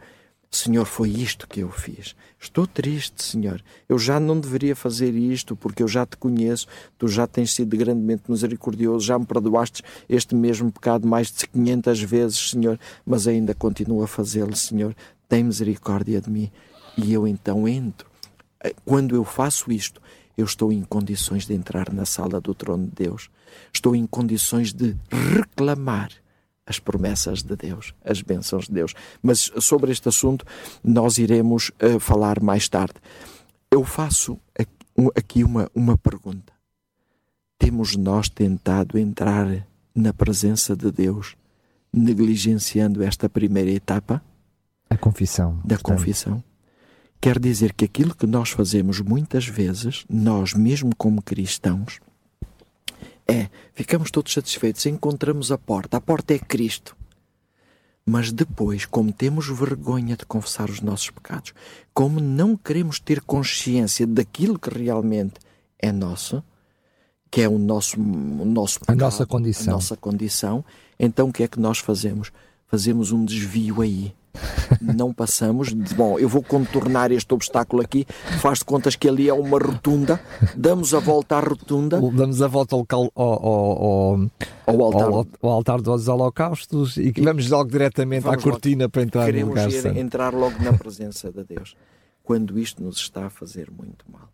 Senhor, 0.51 0.85
foi 0.85 1.09
isto 1.09 1.47
que 1.47 1.59
eu 1.59 1.69
fiz. 1.69 2.15
Estou 2.39 2.65
triste, 2.65 3.23
Senhor. 3.23 3.61
Eu 3.87 3.99
já 3.99 4.19
não 4.19 4.39
deveria 4.39 4.75
fazer 4.75 5.13
isto 5.13 5.55
porque 5.55 5.83
eu 5.83 5.87
já 5.87 6.07
te 6.07 6.17
conheço, 6.17 6.67
tu 6.97 7.07
já 7.07 7.27
tens 7.27 7.53
sido 7.53 7.77
grandemente 7.77 8.23
misericordioso, 8.27 9.05
já 9.05 9.19
me 9.19 9.27
perdoaste 9.27 9.83
este 10.09 10.33
mesmo 10.33 10.71
pecado 10.71 11.07
mais 11.07 11.31
de 11.31 11.47
500 11.47 12.01
vezes, 12.01 12.49
Senhor, 12.49 12.79
mas 13.05 13.27
ainda 13.27 13.53
continuo 13.53 14.01
a 14.01 14.07
fazê-lo, 14.07 14.55
Senhor. 14.55 14.95
Tem 15.27 15.43
misericórdia 15.43 16.19
de 16.19 16.31
mim. 16.31 16.51
E 16.97 17.13
eu 17.13 17.27
então 17.27 17.67
entro. 17.67 18.09
Quando 18.83 19.15
eu 19.15 19.23
faço 19.23 19.71
isto, 19.71 20.01
eu 20.39 20.45
estou 20.45 20.71
em 20.71 20.83
condições 20.83 21.45
de 21.45 21.53
entrar 21.53 21.91
na 21.91 22.05
sala 22.05 22.39
do 22.39 22.53
trono 22.53 22.85
de 22.85 22.93
Deus. 22.95 23.29
Estou 23.73 23.93
em 23.93 24.07
condições 24.07 24.71
de 24.71 24.95
reclamar 25.11 26.11
as 26.65 26.79
promessas 26.79 27.43
de 27.43 27.55
Deus, 27.57 27.93
as 28.05 28.21
bênçãos 28.21 28.67
de 28.67 28.73
Deus. 28.73 28.93
Mas 29.21 29.51
sobre 29.59 29.91
este 29.91 30.07
assunto 30.07 30.45
nós 30.81 31.17
iremos 31.17 31.71
uh, 31.83 31.99
falar 31.99 32.41
mais 32.41 32.69
tarde. 32.69 32.95
Eu 33.69 33.83
faço 33.83 34.39
aqui 35.13 35.43
uma, 35.43 35.69
uma 35.75 35.97
pergunta. 35.97 36.53
Temos 37.57 37.97
nós 37.97 38.29
tentado 38.29 38.97
entrar 38.97 39.67
na 39.93 40.13
presença 40.13 40.73
de 40.73 40.89
Deus 40.89 41.35
negligenciando 41.91 43.03
esta 43.03 43.27
primeira 43.27 43.71
etapa? 43.71 44.23
A 44.89 44.95
confissão. 44.95 45.55
Da 45.65 45.75
portanto. 45.75 45.97
confissão. 45.97 46.43
Quer 47.21 47.37
dizer 47.37 47.73
que 47.73 47.83
aquilo 47.83 48.15
que 48.15 48.25
nós 48.25 48.49
fazemos 48.49 49.01
muitas 49.01 49.45
vezes, 49.45 50.05
nós 50.09 50.53
mesmo 50.53 50.95
como 50.95 51.21
cristãos, 51.21 51.99
é, 53.27 53.49
ficamos 53.73 54.09
todos 54.09 54.33
satisfeitos, 54.33 54.85
encontramos 54.85 55.51
a 55.51 55.57
porta, 55.57 55.97
a 55.97 56.01
porta 56.01 56.33
é 56.33 56.39
Cristo. 56.39 56.95
Mas 58.05 58.31
depois, 58.31 58.85
como 58.85 59.11
temos 59.11 59.47
vergonha 59.47 60.15
de 60.15 60.25
confessar 60.25 60.69
os 60.69 60.81
nossos 60.81 61.11
pecados, 61.11 61.53
como 61.93 62.19
não 62.19 62.55
queremos 62.55 62.99
ter 62.99 63.21
consciência 63.21 64.07
daquilo 64.07 64.57
que 64.57 64.69
realmente 64.69 65.35
é 65.77 65.91
nosso, 65.91 66.41
que 67.29 67.41
é 67.41 67.49
o 67.49 67.59
nosso, 67.59 67.99
o 67.99 68.45
nosso 68.45 68.79
pecado, 68.79 68.97
a 68.97 69.05
nossa 69.05 69.25
condição. 69.25 69.73
a 69.73 69.75
nossa 69.75 69.97
condição, 69.97 70.65
então 70.97 71.29
o 71.29 71.33
que 71.33 71.43
é 71.43 71.47
que 71.47 71.59
nós 71.59 71.79
fazemos? 71.79 72.31
Fazemos 72.65 73.11
um 73.11 73.23
desvio 73.25 73.81
aí 73.81 74.15
não 74.81 75.13
passamos. 75.13 75.73
Bom, 75.73 76.19
eu 76.19 76.29
vou 76.29 76.43
contornar 76.43 77.11
este 77.11 77.33
obstáculo 77.33 77.81
aqui. 77.81 78.05
Faz 78.41 78.59
de 78.59 78.65
contas 78.65 78.95
que 78.95 79.07
ali 79.07 79.29
é 79.29 79.33
uma 79.33 79.57
rotunda. 79.57 80.19
Damos 80.55 80.93
a 80.93 80.99
volta 80.99 81.37
à 81.37 81.39
rotunda. 81.39 81.99
Damos 82.11 82.41
a 82.41 82.47
volta 82.47 82.75
ao, 82.75 82.87
ao, 82.95 83.11
ao, 83.15 84.19
ao 84.65 84.81
altar. 84.81 85.07
Ao, 85.07 85.27
ao, 85.41 85.49
altar 85.51 85.81
dos 85.81 86.07
holocaustos 86.07 86.97
e, 86.97 87.13
e 87.15 87.21
vamos 87.21 87.49
logo 87.49 87.69
diretamente 87.69 88.23
vamos 88.23 88.39
à 88.39 88.41
cortina 88.43 88.83
logo. 88.83 88.91
para 88.91 89.01
entrar 89.03 89.25
Queremos 89.25 89.55
no 89.55 89.65
lugar 89.65 89.95
ir, 89.95 89.97
entrar 89.97 90.33
logo 90.33 90.63
na 90.63 90.73
presença 90.73 91.31
de 91.31 91.43
Deus. 91.43 91.75
Quando 92.23 92.59
isto 92.59 92.83
nos 92.83 92.97
está 92.97 93.25
a 93.25 93.29
fazer 93.29 93.71
muito 93.71 94.05
mal. 94.11 94.29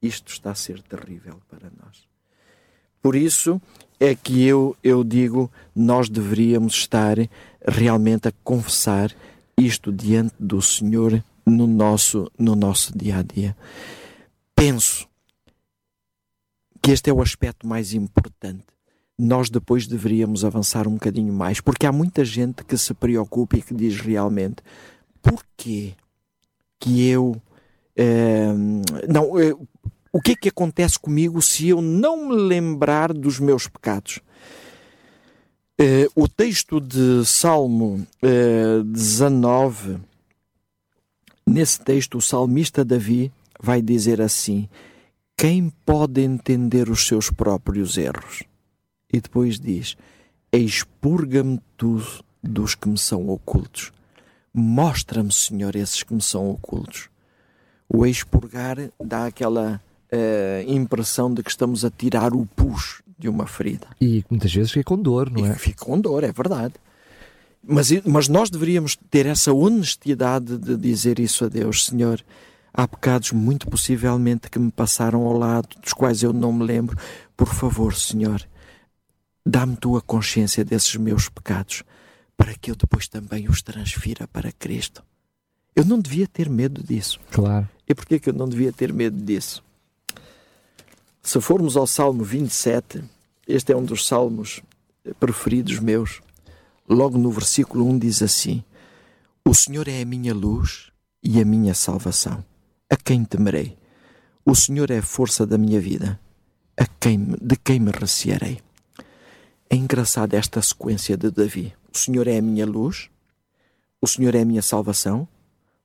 Isto 0.00 0.32
está 0.32 0.52
a 0.52 0.54
ser 0.54 0.82
terrível 0.82 1.40
para 1.48 1.70
nós. 1.82 2.06
Por 3.00 3.16
isso 3.16 3.60
é 3.98 4.14
que 4.14 4.44
eu, 4.44 4.76
eu 4.82 5.02
digo, 5.02 5.50
nós 5.74 6.08
deveríamos 6.08 6.74
estar 6.74 7.16
realmente 7.66 8.28
a 8.28 8.32
confessar 8.44 9.12
isto 9.58 9.92
diante 9.92 10.34
do 10.38 10.62
Senhor 10.62 11.22
no 11.44 11.66
nosso, 11.66 12.30
no 12.38 12.54
nosso 12.54 12.96
dia 12.96 13.18
a 13.18 13.22
dia. 13.22 13.56
Penso 14.54 15.08
que 16.80 16.92
este 16.92 17.10
é 17.10 17.12
o 17.12 17.20
aspecto 17.20 17.66
mais 17.66 17.92
importante. 17.92 18.64
Nós 19.18 19.50
depois 19.50 19.86
deveríamos 19.86 20.44
avançar 20.44 20.86
um 20.86 20.92
bocadinho 20.92 21.32
mais, 21.32 21.60
porque 21.60 21.86
há 21.86 21.92
muita 21.92 22.24
gente 22.24 22.64
que 22.64 22.78
se 22.78 22.94
preocupa 22.94 23.56
e 23.56 23.62
que 23.62 23.74
diz 23.74 24.00
realmente: 24.00 24.62
porquê 25.20 25.94
que 26.78 27.08
eu. 27.08 27.40
Eh, 27.96 28.52
não, 29.08 29.38
eh, 29.40 29.56
o 30.12 30.20
que 30.20 30.32
é 30.32 30.36
que 30.36 30.48
acontece 30.48 30.98
comigo 30.98 31.42
se 31.42 31.68
eu 31.68 31.82
não 31.82 32.28
me 32.28 32.36
lembrar 32.36 33.12
dos 33.12 33.40
meus 33.40 33.66
pecados? 33.66 34.20
Uh, 35.80 36.10
o 36.16 36.26
texto 36.26 36.80
de 36.80 37.24
Salmo 37.24 38.04
uh, 38.20 38.82
19, 38.82 39.98
nesse 41.46 41.80
texto, 41.80 42.18
o 42.18 42.20
salmista 42.20 42.84
Davi 42.84 43.30
vai 43.60 43.80
dizer 43.80 44.20
assim: 44.20 44.68
Quem 45.36 45.72
pode 45.86 46.20
entender 46.20 46.90
os 46.90 47.06
seus 47.06 47.30
próprios 47.30 47.96
erros? 47.96 48.42
E 49.12 49.20
depois 49.20 49.60
diz: 49.60 49.96
Expurga-me 50.52 51.60
tu 51.76 52.02
dos 52.42 52.74
que 52.74 52.88
me 52.88 52.98
são 52.98 53.28
ocultos. 53.28 53.92
Mostra-me, 54.52 55.30
Senhor, 55.32 55.76
esses 55.76 56.02
que 56.02 56.12
me 56.12 56.22
são 56.22 56.50
ocultos. 56.50 57.08
O 57.88 58.04
expurgar 58.04 58.78
dá 59.00 59.26
aquela 59.26 59.80
uh, 60.12 60.70
impressão 60.70 61.32
de 61.32 61.40
que 61.40 61.50
estamos 61.50 61.84
a 61.84 61.90
tirar 61.90 62.34
o 62.34 62.44
pus 62.44 63.00
de 63.18 63.28
uma 63.28 63.46
ferida. 63.46 63.88
E 64.00 64.24
muitas 64.30 64.52
vezes 64.52 64.70
fica 64.70 64.84
com 64.84 64.96
dor, 64.96 65.30
não 65.30 65.46
e 65.46 65.50
é? 65.50 65.54
Fica 65.54 65.84
com 65.84 66.00
dor, 66.00 66.22
é 66.22 66.32
verdade. 66.32 66.74
Mas, 67.66 67.90
mas 68.04 68.28
nós 68.28 68.48
deveríamos 68.48 68.96
ter 69.10 69.26
essa 69.26 69.52
honestidade 69.52 70.56
de 70.56 70.76
dizer 70.76 71.18
isso 71.18 71.44
a 71.44 71.48
Deus, 71.48 71.86
Senhor. 71.86 72.24
Há 72.72 72.86
pecados 72.86 73.32
muito 73.32 73.66
possivelmente 73.68 74.48
que 74.48 74.58
me 74.58 74.70
passaram 74.70 75.22
ao 75.22 75.36
lado, 75.36 75.68
dos 75.82 75.92
quais 75.92 76.22
eu 76.22 76.32
não 76.32 76.52
me 76.52 76.64
lembro. 76.64 76.96
Por 77.36 77.52
favor, 77.52 77.94
Senhor, 77.94 78.40
dá-me 79.44 79.76
tua 79.76 80.00
consciência 80.00 80.64
desses 80.64 80.94
meus 80.96 81.28
pecados, 81.28 81.82
para 82.36 82.54
que 82.54 82.70
eu 82.70 82.76
depois 82.76 83.08
também 83.08 83.48
os 83.48 83.62
transfira 83.62 84.28
para 84.28 84.52
Cristo. 84.52 85.02
Eu 85.74 85.84
não 85.84 85.98
devia 85.98 86.26
ter 86.26 86.48
medo 86.48 86.82
disso. 86.82 87.18
Claro. 87.30 87.68
E 87.88 87.94
porquê 87.94 88.18
que 88.18 88.30
eu 88.30 88.34
não 88.34 88.48
devia 88.48 88.72
ter 88.72 88.92
medo 88.92 89.20
disso? 89.24 89.62
Se 91.28 91.42
formos 91.42 91.76
ao 91.76 91.86
Salmo 91.86 92.24
27, 92.24 93.04
este 93.46 93.70
é 93.70 93.76
um 93.76 93.84
dos 93.84 94.06
salmos 94.06 94.62
preferidos 95.20 95.78
meus. 95.78 96.22
Logo 96.88 97.18
no 97.18 97.30
versículo 97.30 97.86
1 97.86 97.98
diz 97.98 98.22
assim: 98.22 98.64
O 99.44 99.54
Senhor 99.54 99.86
é 99.88 100.00
a 100.00 100.06
minha 100.06 100.32
luz 100.32 100.90
e 101.22 101.38
a 101.38 101.44
minha 101.44 101.74
salvação. 101.74 102.42
A 102.88 102.96
quem 102.96 103.26
temerei? 103.26 103.76
O 104.42 104.54
Senhor 104.54 104.90
é 104.90 105.00
a 105.00 105.02
força 105.02 105.46
da 105.46 105.58
minha 105.58 105.78
vida. 105.78 106.18
A 106.74 106.86
quem, 106.86 107.36
de 107.42 107.56
quem 107.56 107.78
me 107.78 107.90
recearei? 107.90 108.62
É 109.68 109.76
engraçada 109.76 110.34
esta 110.34 110.62
sequência 110.62 111.14
de 111.14 111.30
Davi. 111.30 111.74
O 111.94 111.98
Senhor 111.98 112.26
é 112.26 112.38
a 112.38 112.42
minha 112.42 112.64
luz, 112.64 113.10
o 114.00 114.06
Senhor 114.06 114.34
é 114.34 114.40
a 114.40 114.46
minha 114.46 114.62
salvação, 114.62 115.28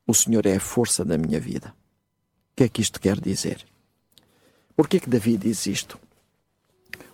o 0.07 0.13
Senhor 0.13 0.45
é 0.45 0.55
a 0.55 0.61
força 0.61 1.03
da 1.03 1.17
minha 1.17 1.37
vida. 1.41 1.75
O 2.53 2.55
que 2.55 2.63
é 2.63 2.69
que 2.69 2.81
isto 2.81 2.97
quer 2.97 3.19
dizer? 3.19 3.72
Por 4.75 4.87
que 4.87 4.99
Davi 5.07 5.37
diz 5.37 5.65
isto? 5.67 5.99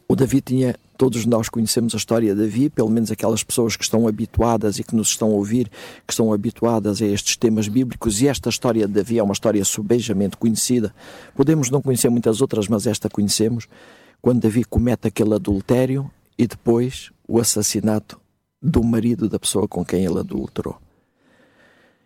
O 0.08 0.16
Davi 0.16 0.42
tinha, 0.42 0.76
todos 0.98 1.26
nós 1.26 1.50
conhecemos 1.50 1.94
a 1.94 1.98
história 1.98 2.34
de 2.34 2.42
Davi, 2.42 2.70
pelo 2.70 2.90
menos 2.90 3.12
aquelas 3.12 3.44
pessoas 3.44 3.76
que 3.76 3.84
estão 3.84 4.08
habituadas 4.08 4.80
e 4.80 4.84
que 4.84 4.96
nos 4.96 5.10
estão 5.10 5.28
a 5.28 5.34
ouvir, 5.34 5.70
que 6.08 6.12
estão 6.12 6.34
habituadas 6.34 7.00
a 7.00 7.06
estes 7.06 7.38
temas 7.38 7.68
bíblicos, 7.68 8.22
e 8.22 8.28
esta 8.28 8.50
história 8.50 8.88
de 8.88 8.94
Davi 8.94 9.20
é 9.20 9.24
uma 9.24 9.34
história 9.34 9.64
subejamente 9.64 10.36
conhecida. 10.36 10.96
Podemos 11.36 11.70
não 11.70 11.80
conhecer 11.80 12.10
muitas 12.10 12.42
outras, 12.42 12.68
mas 12.68 12.88
esta 12.88 13.08
conhecemos. 13.08 13.68
Quando 14.20 14.42
Davi 14.42 14.64
comete 14.64 15.08
aquele 15.08 15.36
adultério 15.36 16.10
e 16.38 16.48
depois 16.48 17.12
o 17.28 17.40
assassinato 17.40 18.20
do 18.62 18.84
marido 18.84 19.30
da 19.30 19.38
pessoa 19.38 19.68
com 19.68 19.86
quem 19.86 20.06
ele 20.06 20.20
adulterou. 20.20 20.78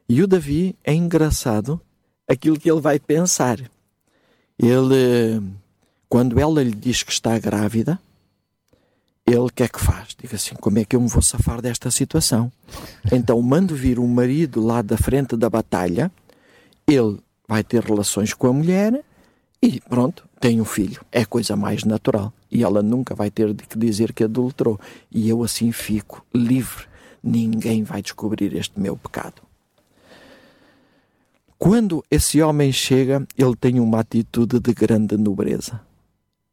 E 0.10 0.22
o 0.22 0.28
Davi 0.28 0.76
é 0.84 0.94
engraçado 0.94 1.80
aquilo 2.28 2.60
que 2.60 2.70
ele 2.70 2.82
vai 2.82 3.00
pensar 3.00 3.72
ele, 4.58 5.42
quando 6.10 6.40
ela 6.40 6.64
lhe 6.64 6.76
diz 6.76 7.04
que 7.04 7.12
está 7.12 7.38
grávida, 7.40 8.00
ele 9.26 9.38
o 9.38 9.50
que 9.50 9.64
é 9.64 9.68
que 9.68 9.80
faz? 9.80 10.16
Diga 10.20 10.36
assim: 10.36 10.56
como 10.56 10.80
é 10.80 10.86
que 10.86 10.96
eu 10.96 11.02
me 11.02 11.08
vou 11.08 11.22
safar 11.22 11.62
desta 11.62 11.90
situação? 11.90 12.52
Então 13.12 13.42
mando 13.42 13.76
vir 13.76 14.00
o 14.00 14.08
marido 14.08 14.66
lá 14.66 14.82
da 14.82 14.98
frente 14.98 15.36
da 15.38 15.50
batalha, 15.50 16.12
ele 16.88 17.20
vai 17.48 17.64
ter 17.64 17.84
relações 17.84 18.34
com 18.34 18.48
a 18.48 18.54
mulher 18.54 19.04
e 19.62 19.80
pronto, 19.80 20.28
tem 20.42 20.60
um 20.60 20.66
filho. 20.66 21.06
É 21.10 21.24
coisa 21.24 21.56
mais 21.56 21.86
natural. 21.86 22.34
E 22.52 22.64
ela 22.64 22.84
nunca 22.84 23.16
vai 23.16 23.32
ter 23.32 23.54
de 23.54 23.64
que 23.64 23.78
dizer 23.78 24.12
que 24.12 24.26
adulterou. 24.26 24.78
E 25.10 25.30
eu 25.30 25.42
assim 25.42 25.72
fico 25.72 26.26
livre. 26.36 26.86
Ninguém 27.24 27.82
vai 27.82 28.02
descobrir 28.02 28.54
este 28.56 28.78
meu 28.78 28.98
pecado. 28.98 29.42
Quando 31.64 32.04
esse 32.12 32.42
homem 32.42 32.74
chega, 32.74 33.26
ele 33.38 33.56
tem 33.56 33.80
uma 33.80 34.02
atitude 34.02 34.60
de 34.60 34.74
grande 34.74 35.16
nobreza. 35.16 35.80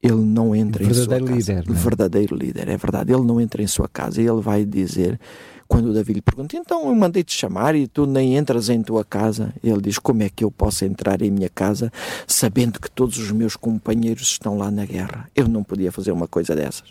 Ele 0.00 0.20
não 0.20 0.54
entra 0.54 0.84
em 0.84 0.94
sua 0.94 1.18
casa. 1.18 1.32
Líder, 1.32 1.64
é? 1.68 1.72
Verdadeiro 1.72 2.36
líder, 2.36 2.68
é 2.68 2.76
verdade. 2.76 3.12
Ele 3.12 3.24
não 3.24 3.40
entra 3.40 3.60
em 3.60 3.66
sua 3.66 3.88
casa. 3.88 4.22
Ele 4.22 4.40
vai 4.40 4.64
dizer, 4.64 5.18
quando 5.66 5.92
Davi 5.92 6.12
lhe 6.12 6.22
pergunta, 6.22 6.56
então 6.56 6.86
eu 6.86 6.94
mandei-te 6.94 7.36
chamar 7.36 7.74
e 7.74 7.88
tu 7.88 8.06
nem 8.06 8.36
entras 8.36 8.68
em 8.68 8.84
tua 8.84 9.04
casa. 9.04 9.52
Ele 9.64 9.80
diz, 9.80 9.98
como 9.98 10.22
é 10.22 10.28
que 10.28 10.44
eu 10.44 10.50
posso 10.52 10.84
entrar 10.84 11.20
em 11.22 11.30
minha 11.32 11.48
casa 11.48 11.92
sabendo 12.24 12.78
que 12.78 12.88
todos 12.88 13.18
os 13.18 13.32
meus 13.32 13.56
companheiros 13.56 14.28
estão 14.28 14.56
lá 14.56 14.70
na 14.70 14.86
guerra? 14.86 15.28
Eu 15.34 15.48
não 15.48 15.64
podia 15.64 15.90
fazer 15.90 16.12
uma 16.12 16.28
coisa 16.28 16.54
dessas. 16.54 16.88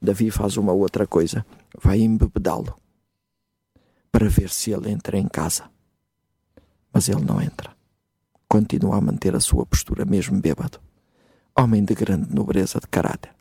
Davi 0.00 0.30
faz 0.30 0.56
uma 0.56 0.72
outra 0.72 1.04
coisa. 1.04 1.44
Vai 1.82 1.98
embebedá-lo 1.98 2.76
para 4.12 4.28
ver 4.28 4.50
se 4.50 4.70
ele 4.70 4.88
entra 4.88 5.18
em 5.18 5.26
casa. 5.26 5.64
Mas 6.96 7.10
ele 7.10 7.26
não 7.26 7.42
entra. 7.42 7.76
Continua 8.48 8.96
a 8.96 9.00
manter 9.02 9.36
a 9.36 9.40
sua 9.40 9.66
postura 9.66 10.06
mesmo 10.06 10.40
bêbado 10.40 10.80
homem 11.54 11.84
de 11.84 11.94
grande 11.94 12.34
nobreza 12.34 12.80
de 12.80 12.88
caráter. 12.88 13.32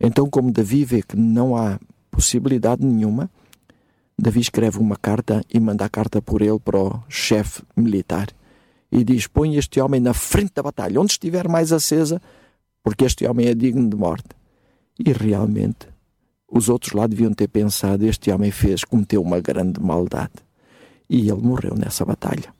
Então, 0.00 0.30
como 0.30 0.50
Davi 0.50 0.82
vê 0.82 1.02
que 1.02 1.14
não 1.14 1.54
há 1.54 1.78
possibilidade 2.10 2.82
nenhuma, 2.82 3.28
Davi 4.18 4.40
escreve 4.40 4.78
uma 4.78 4.96
carta 4.96 5.42
e 5.52 5.60
manda 5.60 5.84
a 5.84 5.90
carta 5.90 6.22
por 6.22 6.40
ele 6.40 6.58
para 6.58 6.78
o 6.78 7.02
chefe 7.06 7.62
militar 7.76 8.28
e 8.90 9.04
diz: 9.04 9.26
Põe 9.26 9.56
este 9.56 9.78
homem 9.78 10.00
na 10.00 10.14
frente 10.14 10.54
da 10.54 10.62
batalha, 10.62 10.98
onde 10.98 11.12
estiver 11.12 11.46
mais 11.48 11.72
acesa, 11.72 12.18
porque 12.82 13.04
este 13.04 13.26
homem 13.26 13.48
é 13.48 13.54
digno 13.54 13.90
de 13.90 13.96
morte. 13.96 14.30
E 14.98 15.12
realmente, 15.12 15.86
os 16.50 16.70
outros 16.70 16.94
lá 16.94 17.06
deviam 17.06 17.34
ter 17.34 17.48
pensado: 17.48 18.06
Este 18.06 18.30
homem 18.30 18.50
fez, 18.50 18.84
cometeu 18.84 19.20
uma 19.20 19.38
grande 19.38 19.82
maldade. 19.82 20.32
E 21.10 21.28
ele 21.28 21.42
morreu 21.42 21.74
nessa 21.74 22.02
batalha. 22.02 22.55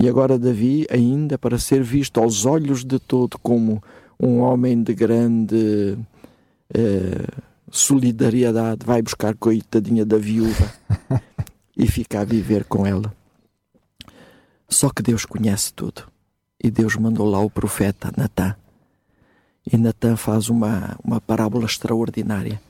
E 0.00 0.08
agora 0.08 0.38
Davi, 0.38 0.86
ainda 0.90 1.36
para 1.36 1.58
ser 1.58 1.82
visto 1.82 2.20
aos 2.20 2.46
olhos 2.46 2.84
de 2.84 3.00
todo 3.00 3.36
como 3.38 3.82
um 4.18 4.38
homem 4.38 4.80
de 4.80 4.94
grande 4.94 5.98
eh, 6.72 7.26
solidariedade, 7.70 8.86
vai 8.86 9.02
buscar 9.02 9.34
coitadinha 9.34 10.04
da 10.06 10.16
viúva 10.16 10.72
e 11.76 11.86
fica 11.88 12.20
a 12.20 12.24
viver 12.24 12.64
com 12.64 12.86
ela. 12.86 13.12
Só 14.68 14.90
que 14.90 15.02
Deus 15.02 15.24
conhece 15.24 15.72
tudo. 15.72 16.02
E 16.62 16.70
Deus 16.70 16.96
mandou 16.96 17.28
lá 17.28 17.40
o 17.40 17.50
profeta 17.50 18.12
Natã. 18.16 18.54
E 19.70 19.76
Natã 19.76 20.16
faz 20.16 20.48
uma, 20.48 20.96
uma 21.02 21.20
parábola 21.20 21.64
extraordinária. 21.64 22.60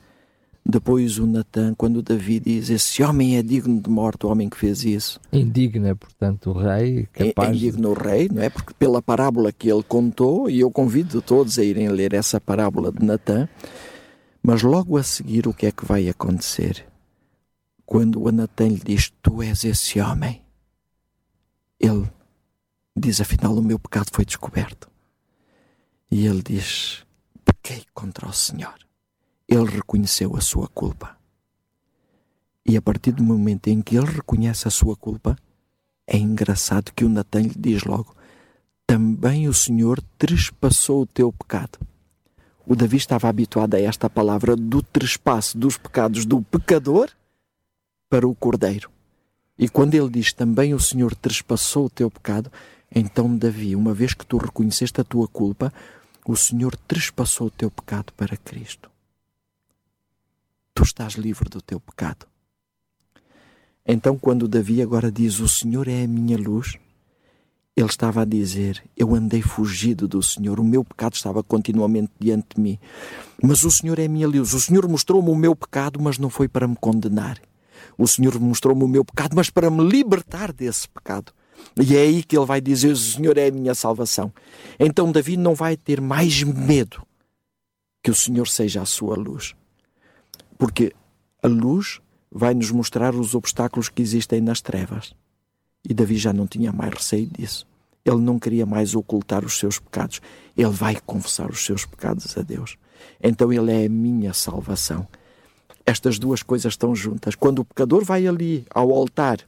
Depois 0.69 1.17
o 1.17 1.25
Natan, 1.25 1.73
quando 1.73 2.03
Davi 2.03 2.39
diz: 2.39 2.69
Esse 2.69 3.01
homem 3.01 3.37
é 3.37 3.41
digno 3.41 3.81
de 3.81 3.89
morte, 3.89 4.27
o 4.27 4.29
homem 4.29 4.47
que 4.47 4.55
fez 4.55 4.83
isso. 4.83 5.19
Indigna, 5.33 5.95
portanto, 5.95 6.51
o 6.51 6.53
rei. 6.53 7.07
Capaz 7.11 7.49
é, 7.49 7.53
indigna 7.55 7.89
o 7.89 7.93
rei, 7.93 8.29
não 8.31 8.43
é? 8.43 8.51
Porque 8.51 8.71
pela 8.75 9.01
parábola 9.01 9.51
que 9.51 9.67
ele 9.67 9.81
contou, 9.81 10.47
e 10.47 10.59
eu 10.59 10.69
convido 10.69 11.23
todos 11.23 11.57
a 11.57 11.63
irem 11.63 11.87
ler 11.87 12.13
essa 12.13 12.39
parábola 12.39 12.91
de 12.91 13.03
Natan, 13.03 13.49
mas 14.43 14.61
logo 14.61 14.95
a 14.95 15.01
seguir 15.01 15.47
o 15.47 15.53
que 15.55 15.65
é 15.65 15.71
que 15.71 15.83
vai 15.83 16.07
acontecer? 16.07 16.85
Quando 17.83 18.23
o 18.23 18.31
Natan 18.31 18.67
lhe 18.67 18.81
diz: 18.85 19.11
Tu 19.23 19.41
és 19.41 19.63
esse 19.63 19.99
homem, 19.99 20.43
ele 21.79 22.07
diz: 22.95 23.19
Afinal, 23.19 23.55
o 23.55 23.63
meu 23.63 23.79
pecado 23.79 24.09
foi 24.11 24.23
descoberto. 24.23 24.87
E 26.11 26.27
ele 26.27 26.43
diz: 26.43 27.03
Pequei 27.43 27.81
contra 27.91 28.27
o 28.27 28.33
Senhor 28.33 28.88
ele 29.49 29.65
reconheceu 29.65 30.35
a 30.35 30.41
sua 30.41 30.67
culpa. 30.67 31.17
E 32.65 32.77
a 32.77 32.81
partir 32.81 33.11
do 33.11 33.23
momento 33.23 33.67
em 33.67 33.81
que 33.81 33.97
ele 33.97 34.05
reconhece 34.05 34.67
a 34.67 34.71
sua 34.71 34.95
culpa, 34.95 35.35
é 36.05 36.17
engraçado 36.17 36.91
que 36.93 37.03
o 37.03 37.09
Natan 37.09 37.41
lhe 37.41 37.55
diz 37.57 37.83
logo: 37.83 38.15
Também 38.85 39.47
o 39.47 39.53
Senhor 39.53 39.99
trespassou 40.19 41.01
o 41.01 41.07
teu 41.07 41.33
pecado. 41.33 41.79
O 42.65 42.75
Davi 42.75 42.97
estava 42.97 43.27
habituado 43.27 43.73
a 43.73 43.79
esta 43.79 44.07
palavra 44.07 44.55
do 44.55 44.83
trespasse 44.83 45.57
dos 45.57 45.77
pecados 45.77 46.25
do 46.25 46.43
pecador 46.43 47.09
para 48.07 48.27
o 48.27 48.35
cordeiro. 48.35 48.91
E 49.57 49.67
quando 49.67 49.95
ele 49.95 50.09
diz 50.09 50.31
também 50.31 50.75
o 50.75 50.79
Senhor 50.79 51.15
trespassou 51.15 51.87
o 51.87 51.89
teu 51.89 52.11
pecado, 52.11 52.51
então, 52.93 53.35
Davi, 53.35 53.75
uma 53.75 53.93
vez 53.93 54.13
que 54.13 54.25
tu 54.25 54.37
reconheceste 54.37 55.01
a 55.01 55.03
tua 55.03 55.27
culpa, 55.27 55.73
o 56.25 56.35
Senhor 56.35 56.75
trespassou 56.75 57.47
o 57.47 57.51
teu 57.51 57.71
pecado 57.71 58.13
para 58.13 58.37
Cristo 58.37 58.89
tu 60.73 60.83
estás 60.83 61.13
livre 61.13 61.49
do 61.49 61.61
teu 61.61 61.79
pecado. 61.79 62.25
Então, 63.91 64.17
quando 64.17 64.47
Davi 64.47 64.81
agora 64.81 65.11
diz: 65.11 65.39
O 65.39 65.47
Senhor 65.47 65.87
é 65.87 66.03
a 66.03 66.07
minha 66.07 66.37
luz, 66.37 66.77
ele 67.75 67.87
estava 67.87 68.21
a 68.21 68.25
dizer: 68.25 68.83
Eu 68.95 69.15
andei 69.15 69.41
fugido 69.41 70.07
do 70.07 70.21
Senhor, 70.21 70.59
o 70.59 70.63
meu 70.63 70.83
pecado 70.83 71.15
estava 71.15 71.41
continuamente 71.41 72.11
diante 72.19 72.55
de 72.55 72.61
mim. 72.61 72.79
Mas 73.41 73.63
o 73.63 73.71
Senhor 73.71 73.97
é 73.97 74.05
a 74.05 74.09
minha 74.09 74.27
luz. 74.27 74.53
O 74.53 74.59
Senhor 74.59 74.87
mostrou-me 74.87 75.29
o 75.29 75.35
meu 75.35 75.55
pecado, 75.55 75.99
mas 75.99 76.17
não 76.17 76.29
foi 76.29 76.47
para 76.47 76.67
me 76.67 76.75
condenar. 76.75 77.39
O 77.97 78.07
Senhor 78.07 78.39
mostrou-me 78.39 78.83
o 78.83 78.87
meu 78.87 79.03
pecado, 79.03 79.35
mas 79.35 79.49
para 79.49 79.71
me 79.71 79.83
libertar 79.83 80.53
desse 80.53 80.87
pecado. 80.87 81.33
E 81.81 81.95
é 81.95 82.01
aí 82.01 82.23
que 82.23 82.37
ele 82.37 82.45
vai 82.45 82.61
dizer: 82.61 82.91
O 82.91 82.95
Senhor 82.95 83.37
é 83.37 83.47
a 83.47 83.51
minha 83.51 83.73
salvação. 83.73 84.31
Então, 84.79 85.11
Davi 85.11 85.35
não 85.35 85.55
vai 85.55 85.75
ter 85.75 85.99
mais 85.99 86.43
medo 86.43 87.01
que 88.03 88.11
o 88.11 88.15
Senhor 88.15 88.47
seja 88.47 88.81
a 88.83 88.85
sua 88.85 89.15
luz 89.15 89.55
porque 90.59 90.93
a 91.41 91.47
luz 91.47 92.01
vai 92.29 92.53
nos 92.53 92.69
mostrar 92.69 93.15
os 93.15 93.33
obstáculos 93.33 93.87
que 93.87 94.01
existem 94.01 94.41
nas 94.41 94.61
trevas. 94.61 95.15
E 95.87 95.93
Davi 95.93 96.17
já 96.17 96.33
não 96.33 96.45
tinha 96.45 96.71
mais 96.73 96.93
receio 96.93 97.25
disso. 97.25 97.65
Ele 98.05 98.17
não 98.17 98.37
queria 98.37 98.65
mais 98.65 98.93
ocultar 98.93 99.45
os 99.45 99.57
seus 99.57 99.79
pecados. 99.79 100.21
Ele 100.55 100.69
vai 100.69 100.97
confessar 101.05 101.49
os 101.49 101.65
seus 101.65 101.85
pecados 101.85 102.37
a 102.37 102.41
Deus. 102.41 102.77
Então 103.23 103.51
ele 103.51 103.71
é 103.71 103.85
a 103.85 103.89
minha 103.89 104.33
salvação. 104.33 105.07
Estas 105.85 106.19
duas 106.19 106.43
coisas 106.43 106.73
estão 106.73 106.93
juntas. 106.93 107.35
Quando 107.35 107.59
o 107.59 107.65
pecador 107.65 108.03
vai 108.03 108.27
ali 108.27 108.65
ao 108.69 108.91
altar, 108.91 109.39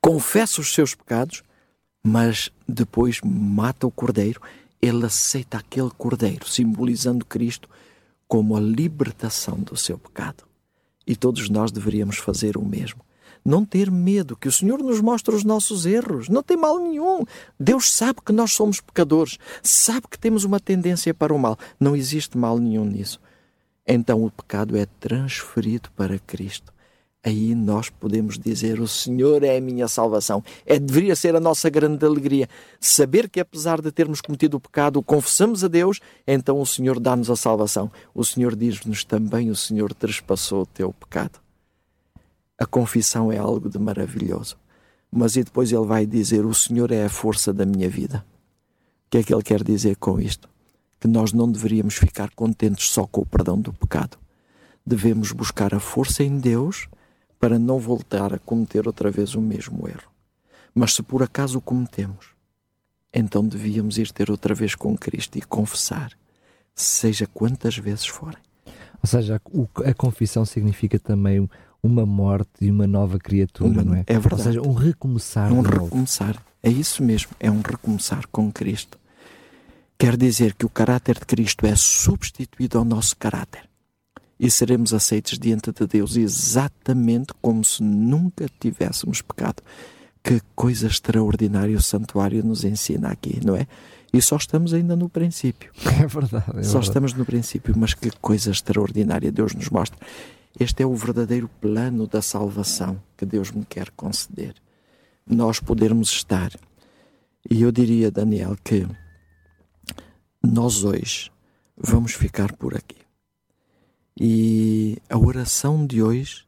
confessa 0.00 0.62
os 0.62 0.72
seus 0.72 0.94
pecados, 0.94 1.42
mas 2.02 2.50
depois 2.66 3.20
mata 3.22 3.86
o 3.86 3.90
cordeiro, 3.90 4.40
ele 4.80 5.04
aceita 5.04 5.58
aquele 5.58 5.90
cordeiro, 5.90 6.48
simbolizando 6.48 7.24
Cristo, 7.24 7.68
como 8.34 8.56
a 8.56 8.60
libertação 8.60 9.60
do 9.60 9.76
seu 9.76 9.96
pecado. 9.96 10.42
E 11.06 11.14
todos 11.14 11.48
nós 11.48 11.70
deveríamos 11.70 12.16
fazer 12.16 12.56
o 12.56 12.64
mesmo. 12.64 13.00
Não 13.44 13.64
ter 13.64 13.92
medo, 13.92 14.34
que 14.34 14.48
o 14.48 14.52
Senhor 14.52 14.82
nos 14.82 15.00
mostre 15.00 15.32
os 15.32 15.44
nossos 15.44 15.86
erros. 15.86 16.28
Não 16.28 16.42
tem 16.42 16.56
mal 16.56 16.80
nenhum. 16.80 17.24
Deus 17.60 17.92
sabe 17.92 18.18
que 18.26 18.32
nós 18.32 18.50
somos 18.50 18.80
pecadores, 18.80 19.38
sabe 19.62 20.08
que 20.10 20.18
temos 20.18 20.42
uma 20.42 20.58
tendência 20.58 21.14
para 21.14 21.32
o 21.32 21.38
mal. 21.38 21.56
Não 21.78 21.94
existe 21.94 22.36
mal 22.36 22.58
nenhum 22.58 22.84
nisso. 22.84 23.20
Então 23.86 24.24
o 24.24 24.32
pecado 24.32 24.76
é 24.76 24.84
transferido 24.98 25.88
para 25.94 26.18
Cristo 26.18 26.73
aí 27.24 27.54
nós 27.54 27.88
podemos 27.88 28.38
dizer: 28.38 28.80
O 28.80 28.86
Senhor 28.86 29.42
é 29.42 29.56
a 29.56 29.60
minha 29.60 29.88
salvação. 29.88 30.44
É, 30.66 30.78
deveria 30.78 31.16
ser 31.16 31.34
a 31.34 31.40
nossa 31.40 31.70
grande 31.70 32.04
alegria. 32.04 32.48
Saber 32.78 33.30
que, 33.30 33.40
apesar 33.40 33.80
de 33.80 33.90
termos 33.90 34.20
cometido 34.20 34.58
o 34.58 34.60
pecado, 34.60 35.02
confessamos 35.02 35.64
a 35.64 35.68
Deus, 35.68 36.00
então 36.26 36.60
o 36.60 36.66
Senhor 36.66 37.00
dá-nos 37.00 37.30
a 37.30 37.36
salvação. 37.36 37.90
O 38.14 38.22
Senhor 38.24 38.54
diz-nos 38.54 39.04
também: 39.04 39.50
O 39.50 39.56
Senhor 39.56 39.94
trespassou 39.94 40.62
o 40.62 40.66
teu 40.66 40.92
pecado. 40.92 41.40
A 42.58 42.66
confissão 42.66 43.32
é 43.32 43.38
algo 43.38 43.68
de 43.68 43.78
maravilhoso. 43.78 44.56
Mas 45.10 45.36
e 45.36 45.42
depois 45.42 45.72
ele 45.72 45.86
vai 45.86 46.04
dizer: 46.04 46.44
O 46.44 46.52
Senhor 46.52 46.92
é 46.92 47.04
a 47.04 47.08
força 47.08 47.52
da 47.52 47.64
minha 47.64 47.88
vida. 47.88 48.24
O 49.06 49.10
que 49.10 49.18
é 49.18 49.22
que 49.22 49.32
ele 49.32 49.42
quer 49.42 49.62
dizer 49.62 49.96
com 49.96 50.20
isto? 50.20 50.48
Que 51.00 51.08
nós 51.08 51.32
não 51.32 51.50
deveríamos 51.50 51.94
ficar 51.94 52.30
contentes 52.34 52.90
só 52.90 53.06
com 53.06 53.22
o 53.22 53.26
perdão 53.26 53.58
do 53.58 53.72
pecado. 53.72 54.18
Devemos 54.86 55.32
buscar 55.32 55.74
a 55.74 55.80
força 55.80 56.22
em 56.22 56.38
Deus 56.38 56.88
para 57.44 57.58
não 57.58 57.78
voltar 57.78 58.32
a 58.32 58.38
cometer 58.38 58.86
outra 58.86 59.10
vez 59.10 59.34
o 59.34 59.40
mesmo 59.40 59.86
erro. 59.86 60.10
Mas 60.74 60.94
se 60.94 61.02
por 61.02 61.22
acaso 61.22 61.58
o 61.58 61.60
cometemos, 61.60 62.28
então 63.12 63.46
devíamos 63.46 63.98
ir 63.98 64.10
ter 64.12 64.30
outra 64.30 64.54
vez 64.54 64.74
com 64.74 64.96
Cristo 64.96 65.36
e 65.36 65.42
confessar, 65.42 66.12
seja 66.74 67.26
quantas 67.26 67.76
vezes 67.76 68.06
forem. 68.06 68.38
Ou 69.02 69.06
seja, 69.06 69.38
a 69.84 69.92
confissão 69.92 70.46
significa 70.46 70.98
também 70.98 71.46
uma 71.82 72.06
morte 72.06 72.64
e 72.64 72.70
uma 72.70 72.86
nova 72.86 73.18
criatura, 73.18 73.68
uma, 73.68 73.84
não 73.84 73.94
é? 73.94 74.04
É 74.06 74.18
verdade. 74.18 74.34
Ou 74.34 74.38
seja, 74.38 74.62
um 74.62 74.72
recomeçar. 74.72 75.52
Um 75.52 75.60
recomeçar. 75.60 76.42
É 76.62 76.70
isso 76.70 77.02
mesmo, 77.02 77.32
é 77.38 77.50
um 77.50 77.60
recomeçar 77.60 78.26
com 78.32 78.50
Cristo. 78.50 78.98
Quer 79.98 80.16
dizer 80.16 80.54
que 80.54 80.64
o 80.64 80.70
caráter 80.70 81.18
de 81.18 81.26
Cristo 81.26 81.66
é 81.66 81.76
substituído 81.76 82.78
ao 82.78 82.86
nosso 82.86 83.14
caráter 83.18 83.68
e 84.44 84.50
seremos 84.50 84.92
aceitos 84.92 85.38
diante 85.38 85.72
de 85.72 85.86
Deus 85.86 86.16
exatamente 86.16 87.32
como 87.40 87.64
se 87.64 87.82
nunca 87.82 88.46
tivéssemos 88.60 89.22
pecado. 89.22 89.62
Que 90.22 90.38
coisa 90.54 90.86
extraordinária 90.86 91.74
o 91.74 91.80
santuário 91.80 92.44
nos 92.44 92.62
ensina 92.62 93.08
aqui, 93.08 93.40
não 93.42 93.56
é? 93.56 93.66
E 94.12 94.20
só 94.20 94.36
estamos 94.36 94.74
ainda 94.74 94.94
no 94.94 95.08
princípio. 95.08 95.72
É 95.98 96.06
verdade. 96.06 96.44
É 96.58 96.62
só 96.62 96.72
verdade. 96.72 96.84
estamos 96.84 97.14
no 97.14 97.24
princípio, 97.24 97.74
mas 97.74 97.94
que 97.94 98.10
coisa 98.20 98.50
extraordinária 98.50 99.32
Deus 99.32 99.54
nos 99.54 99.70
mostra. 99.70 99.98
Este 100.60 100.82
é 100.82 100.86
o 100.86 100.94
verdadeiro 100.94 101.48
plano 101.58 102.06
da 102.06 102.20
salvação 102.20 103.02
que 103.16 103.24
Deus 103.24 103.50
me 103.50 103.64
quer 103.64 103.90
conceder. 103.92 104.56
nós 105.26 105.58
podermos 105.58 106.10
estar. 106.10 106.52
E 107.50 107.62
eu 107.62 107.72
diria, 107.72 108.10
Daniel, 108.10 108.58
que 108.62 108.86
nós 110.42 110.84
hoje 110.84 111.32
vamos 111.78 112.12
ficar 112.12 112.52
por 112.52 112.76
aqui. 112.76 113.03
E 114.18 114.96
a 115.08 115.18
oração 115.18 115.84
de 115.84 116.02
hoje 116.02 116.46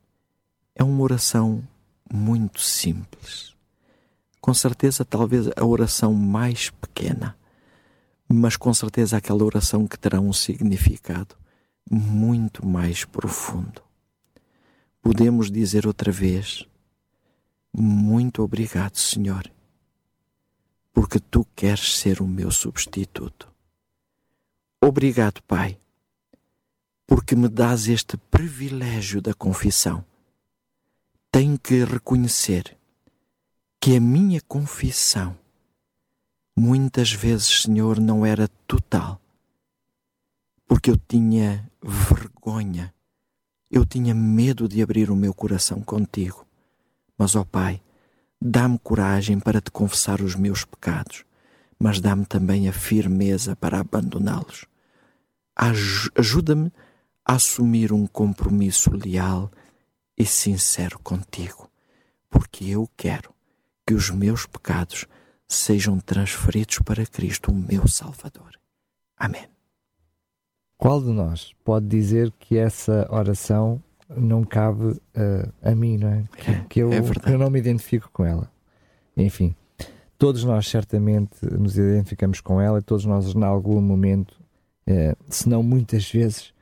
é 0.75 0.85
uma 0.85 1.03
oração 1.03 1.67
muito 2.13 2.61
simples. 2.61 3.55
Com 4.41 4.55
certeza, 4.55 5.05
talvez 5.05 5.49
a 5.57 5.65
oração 5.65 6.15
mais 6.15 6.71
pequena, 6.71 7.37
mas 8.29 8.57
com 8.57 8.73
certeza 8.73 9.17
aquela 9.17 9.45
oração 9.45 9.87
que 9.87 9.99
terá 9.99 10.21
um 10.21 10.33
significado 10.33 11.37
muito 11.91 12.65
mais 12.65 13.05
profundo. 13.05 13.83
Podemos 15.03 15.51
dizer 15.51 15.87
outra 15.87 16.13
vez: 16.13 16.65
Muito 17.73 18.43
obrigado, 18.43 18.97
Senhor, 18.97 19.51
porque 20.93 21.19
tu 21.19 21.45
queres 21.57 21.97
ser 21.99 22.21
o 22.21 22.29
meu 22.29 22.53
substituto. 22.53 23.53
Obrigado, 24.81 25.43
Pai, 25.43 25.79
porque 27.07 27.37
me 27.37 27.49
dás 27.49 27.89
este 27.89 28.17
privilégio 28.17 29.21
da 29.23 29.33
confissão. 29.33 30.05
Tenho 31.31 31.59
que 31.59 31.85
reconhecer 31.85 32.77
que 33.81 33.97
a 33.97 34.01
minha 34.01 34.41
confissão 34.41 35.37
muitas 36.57 37.13
vezes, 37.13 37.63
Senhor, 37.63 38.01
não 38.01 38.25
era 38.25 38.49
total, 38.67 39.21
porque 40.67 40.91
eu 40.91 40.97
tinha 40.97 41.71
vergonha, 41.83 42.93
eu 43.71 43.85
tinha 43.85 44.15
medo 44.15 44.67
de 44.67 44.83
abrir 44.83 45.11
o 45.11 45.17
meu 45.17 45.35
coração 45.35 45.83
contigo. 45.83 46.47
Mas, 47.19 47.37
ó 47.37 47.45
Pai, 47.45 47.81
dá-me 48.41 48.79
coragem 48.79 49.39
para 49.39 49.61
te 49.61 49.71
confessar 49.71 50.21
os 50.21 50.35
meus 50.35 50.65
pecados, 50.65 51.25
mas 51.79 52.01
dá-me 52.01 52.25
também 52.25 52.69
a 52.69 52.73
firmeza 52.73 53.55
para 53.55 53.79
abandoná-los 53.79 54.67
ajuda-me 55.57 56.71
assumir 57.27 57.93
um 57.93 58.07
compromisso 58.07 58.91
leal 58.95 59.51
e 60.17 60.25
sincero 60.25 60.99
contigo, 61.01 61.69
porque 62.31 62.65
eu 62.67 62.89
quero 62.97 63.35
que 63.85 63.95
os 63.95 64.11
meus 64.11 64.47
pecados 64.47 65.07
sejam 65.49 65.99
transferidos 65.99 66.79
para 66.79 67.05
Cristo, 67.05 67.51
o 67.51 67.55
meu 67.55 67.89
Salvador. 67.89 68.53
Amém. 69.17 69.45
Qual 70.79 71.03
de 71.03 71.11
nós 71.11 71.53
pode 71.65 71.87
dizer 71.87 72.33
que 72.39 72.57
essa 72.57 73.09
oração 73.11 73.83
não 74.09 74.45
cabe 74.45 74.85
uh, 74.85 75.53
a 75.63 75.75
mim, 75.75 75.99
não 75.99 76.09
é? 76.09 76.25
Que, 76.37 76.51
é, 76.51 76.65
que 76.69 76.81
eu, 76.81 76.93
é 76.93 77.01
eu 77.27 77.39
não 77.39 77.51
me 77.51 77.59
identifico 77.59 78.09
com 78.13 78.25
ela. 78.25 78.51
Enfim, 79.17 79.55
todos 80.19 80.45
nós 80.45 80.69
certamente 80.69 81.35
nos 81.43 81.77
identificamos 81.77 82.41
com 82.41 82.61
ela 82.61 82.79
e 82.79 82.83
todos 82.83 83.05
nós, 83.05 83.35
em 83.35 83.43
algum 83.43 83.81
momento, 83.81 84.33
uh, 84.89 85.17
se 85.29 85.49
não 85.49 85.63
muitas 85.63 86.09
vezes, 86.11 86.53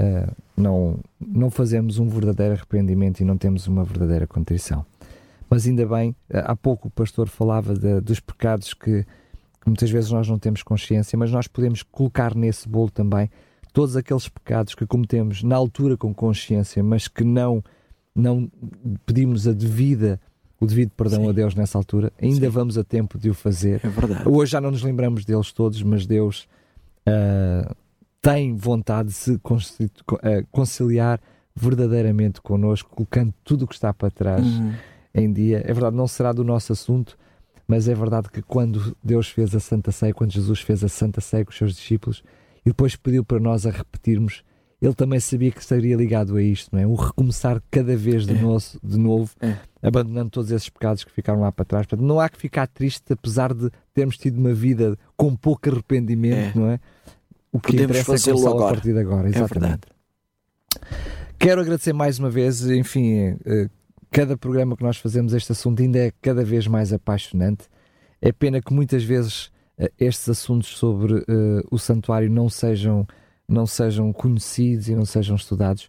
uh, 0.00 0.32
não, 0.56 0.98
não 1.20 1.50
fazemos 1.50 1.98
um 1.98 2.08
verdadeiro 2.08 2.54
arrependimento 2.54 3.20
e 3.20 3.24
não 3.24 3.36
temos 3.36 3.66
uma 3.66 3.84
verdadeira 3.84 4.26
contrição. 4.26 4.84
Mas 5.48 5.66
ainda 5.66 5.86
bem, 5.86 6.16
eh, 6.30 6.42
há 6.44 6.56
pouco 6.56 6.88
o 6.88 6.90
pastor 6.90 7.28
falava 7.28 7.74
de, 7.74 8.00
dos 8.00 8.18
pecados 8.18 8.72
que, 8.74 9.04
que 9.04 9.66
muitas 9.66 9.90
vezes 9.90 10.10
nós 10.10 10.28
não 10.28 10.38
temos 10.38 10.62
consciência, 10.62 11.18
mas 11.18 11.30
nós 11.30 11.46
podemos 11.46 11.82
colocar 11.82 12.34
nesse 12.34 12.68
bolo 12.68 12.90
também 12.90 13.30
todos 13.72 13.96
aqueles 13.96 14.28
pecados 14.28 14.74
que 14.74 14.86
cometemos 14.86 15.42
na 15.42 15.56
altura 15.56 15.96
com 15.96 16.14
consciência, 16.14 16.82
mas 16.82 17.08
que 17.08 17.24
não, 17.24 17.62
não 18.14 18.50
pedimos 19.04 19.46
a 19.46 19.52
devida, 19.52 20.20
o 20.60 20.66
devido 20.66 20.90
perdão 20.90 21.24
Sim. 21.24 21.28
a 21.28 21.32
Deus 21.32 21.54
nessa 21.54 21.76
altura, 21.76 22.12
ainda 22.20 22.46
Sim. 22.46 22.52
vamos 22.52 22.78
a 22.78 22.84
tempo 22.84 23.18
de 23.18 23.30
o 23.30 23.34
fazer. 23.34 23.80
É 23.84 23.88
verdade. 23.88 24.28
Hoje 24.28 24.52
já 24.52 24.60
não 24.60 24.70
nos 24.70 24.82
lembramos 24.82 25.24
deles 25.24 25.52
todos, 25.52 25.82
mas 25.82 26.06
Deus 26.06 26.48
uh, 27.06 27.74
tem 28.24 28.56
vontade 28.56 29.10
de 29.10 29.14
se 29.14 29.32
uh, 29.32 29.40
conciliar 30.50 31.20
verdadeiramente 31.54 32.40
connosco, 32.40 32.88
colocando 32.88 33.34
tudo 33.44 33.66
o 33.66 33.68
que 33.68 33.74
está 33.74 33.92
para 33.92 34.10
trás 34.10 34.46
uhum. 34.46 34.72
em 35.14 35.30
dia. 35.30 35.58
É 35.58 35.72
verdade, 35.74 35.94
não 35.94 36.08
será 36.08 36.32
do 36.32 36.42
nosso 36.42 36.72
assunto, 36.72 37.18
mas 37.68 37.86
é 37.86 37.94
verdade 37.94 38.30
que 38.30 38.40
quando 38.40 38.96
Deus 39.04 39.28
fez 39.28 39.54
a 39.54 39.60
Santa 39.60 39.92
Ceia, 39.92 40.14
quando 40.14 40.32
Jesus 40.32 40.60
fez 40.60 40.82
a 40.82 40.88
Santa 40.88 41.20
Ceia 41.20 41.44
com 41.44 41.50
os 41.50 41.58
seus 41.58 41.74
discípulos, 41.74 42.24
e 42.64 42.70
depois 42.70 42.96
pediu 42.96 43.22
para 43.22 43.38
nós 43.38 43.66
a 43.66 43.70
repetirmos, 43.70 44.42
ele 44.80 44.94
também 44.94 45.20
sabia 45.20 45.50
que 45.50 45.60
estaria 45.60 45.94
ligado 45.94 46.34
a 46.36 46.42
isto, 46.42 46.70
não 46.72 46.80
é? 46.80 46.86
O 46.86 46.94
recomeçar 46.94 47.62
cada 47.70 47.94
vez 47.94 48.26
de, 48.26 48.34
é. 48.34 48.40
novo, 48.40 48.64
de 48.82 48.98
novo 48.98 49.30
é. 49.38 49.58
abandonando 49.82 50.30
todos 50.30 50.50
esses 50.50 50.70
pecados 50.70 51.04
que 51.04 51.12
ficaram 51.12 51.40
lá 51.40 51.52
para 51.52 51.64
trás. 51.66 51.86
Portanto, 51.86 52.06
não 52.06 52.18
há 52.18 52.28
que 52.30 52.38
ficar 52.38 52.66
triste, 52.66 53.12
apesar 53.12 53.52
de 53.52 53.70
termos 53.92 54.16
tido 54.16 54.38
uma 54.38 54.54
vida 54.54 54.96
com 55.14 55.36
pouco 55.36 55.68
arrependimento, 55.68 56.56
é. 56.56 56.58
não 56.58 56.70
é? 56.70 56.80
O 57.54 57.60
que 57.60 57.70
Podemos 57.70 57.96
interessa 58.00 58.30
é 58.30 58.32
agora. 58.32 58.50
a 58.50 58.72
partir 58.74 58.92
de 58.92 58.98
agora. 58.98 59.28
Exatamente. 59.28 59.56
É 59.56 59.60
verdade. 59.60 59.82
Quero 61.38 61.60
agradecer 61.60 61.92
mais 61.92 62.18
uma 62.18 62.28
vez, 62.28 62.66
enfim, 62.66 63.38
eh, 63.46 63.68
cada 64.10 64.36
programa 64.36 64.76
que 64.76 64.82
nós 64.82 64.96
fazemos, 64.96 65.32
este 65.32 65.52
assunto 65.52 65.80
ainda 65.80 66.00
é 66.00 66.10
cada 66.20 66.44
vez 66.44 66.66
mais 66.66 66.92
apaixonante. 66.92 67.68
É 68.20 68.32
pena 68.32 68.60
que 68.60 68.74
muitas 68.74 69.04
vezes 69.04 69.52
eh, 69.78 69.88
estes 70.00 70.28
assuntos 70.28 70.76
sobre 70.76 71.14
uh, 71.14 71.24
o 71.70 71.78
santuário 71.78 72.28
não 72.28 72.48
sejam, 72.48 73.06
não 73.48 73.66
sejam 73.66 74.12
conhecidos 74.12 74.88
e 74.88 74.96
não 74.96 75.04
sejam 75.04 75.36
estudados, 75.36 75.88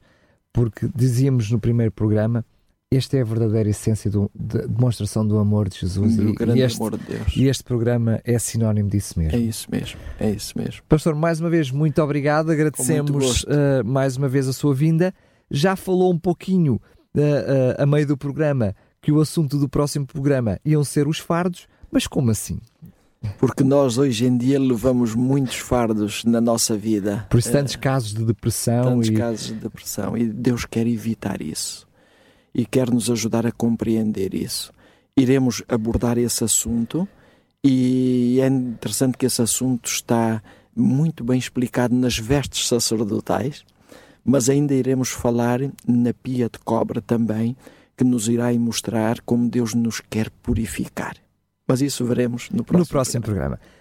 porque 0.53 0.87
dizíamos 0.95 1.49
no 1.49 1.59
primeiro 1.59 1.91
programa 1.91 2.45
esta 2.91 3.17
é 3.17 3.21
a 3.21 3.25
verdadeira 3.25 3.69
essência 3.69 4.09
da 4.09 4.19
de 4.33 4.67
demonstração 4.67 5.27
do 5.27 5.37
amor 5.37 5.69
de 5.69 5.79
Jesus. 5.79 6.15
Do 6.15 6.29
e, 6.29 6.33
grande 6.33 6.59
e 6.59 6.63
este, 6.63 6.77
amor 6.77 6.97
de 6.97 7.05
Deus. 7.05 7.35
E 7.35 7.47
este 7.47 7.63
programa 7.63 8.21
é 8.23 8.37
sinónimo 8.37 8.89
disso 8.89 9.17
mesmo. 9.17 9.37
É 9.37 9.41
isso 9.41 9.67
mesmo, 9.69 9.99
é 10.19 10.31
isso 10.31 10.57
mesmo. 10.57 10.81
Pastor, 10.87 11.15
mais 11.15 11.39
uma 11.39 11.49
vez, 11.49 11.71
muito 11.71 12.01
obrigado. 12.01 12.51
Agradecemos 12.51 13.43
uh, 13.43 13.83
mais 13.83 14.17
uma 14.17 14.29
vez 14.29 14.47
a 14.47 14.53
sua 14.53 14.73
vinda. 14.73 15.13
Já 15.49 15.75
falou 15.75 16.11
um 16.11 16.17
pouquinho 16.17 16.75
uh, 16.75 17.19
uh, 17.19 17.83
a 17.83 17.85
meio 17.85 18.07
do 18.07 18.17
programa 18.17 18.75
que 19.01 19.11
o 19.11 19.19
assunto 19.19 19.57
do 19.57 19.69
próximo 19.69 20.05
programa 20.05 20.59
iam 20.63 20.83
ser 20.83 21.07
os 21.07 21.19
fardos, 21.19 21.67
mas 21.91 22.07
como 22.07 22.31
assim? 22.31 22.59
Porque 23.39 23.63
nós 23.63 23.97
hoje 23.97 24.25
em 24.25 24.37
dia 24.37 24.59
levamos 24.59 25.15
muitos 25.15 25.55
fardos 25.55 26.23
na 26.23 26.39
nossa 26.39 26.77
vida. 26.77 27.25
Por 27.29 27.39
isso, 27.39 27.51
tantos 27.51 27.75
casos 27.75 28.13
de 28.13 28.23
depressão. 28.23 28.83
Tantos 28.83 29.09
e... 29.09 29.13
casos 29.13 29.47
de 29.47 29.53
depressão. 29.55 30.15
E 30.15 30.27
Deus 30.27 30.65
quer 30.65 30.85
evitar 30.85 31.41
isso 31.41 31.87
e 32.55 32.65
quer 32.65 32.89
nos 32.89 33.11
ajudar 33.11 33.45
a 33.45 33.51
compreender 33.51 34.33
isso. 34.33 34.71
Iremos 35.17 35.61
abordar 35.67 36.17
esse 36.17 36.41
assunto 36.41 37.05
e 37.61 38.39
é 38.41 38.47
interessante 38.47 39.17
que 39.17 39.25
esse 39.25 39.41
assunto 39.41 39.89
está 39.89 40.41
muito 40.73 41.21
bem 41.21 41.37
explicado 41.37 41.93
nas 41.93 42.17
vestes 42.17 42.67
sacerdotais, 42.67 43.65
mas 44.23 44.49
ainda 44.49 44.73
iremos 44.73 45.09
falar 45.09 45.59
na 45.85 46.13
pia 46.13 46.49
de 46.49 46.57
cobra 46.59 47.01
também, 47.01 47.57
que 47.97 48.05
nos 48.05 48.29
irá 48.29 48.53
mostrar 48.53 49.19
como 49.21 49.49
Deus 49.49 49.73
nos 49.73 49.99
quer 49.99 50.29
purificar. 50.41 51.17
Mas 51.67 51.81
isso 51.81 52.05
veremos 52.05 52.49
no 52.49 52.63
próximo, 52.63 52.79
no 52.79 52.87
próximo 52.87 53.23
programa. 53.23 53.57
programa. 53.57 53.75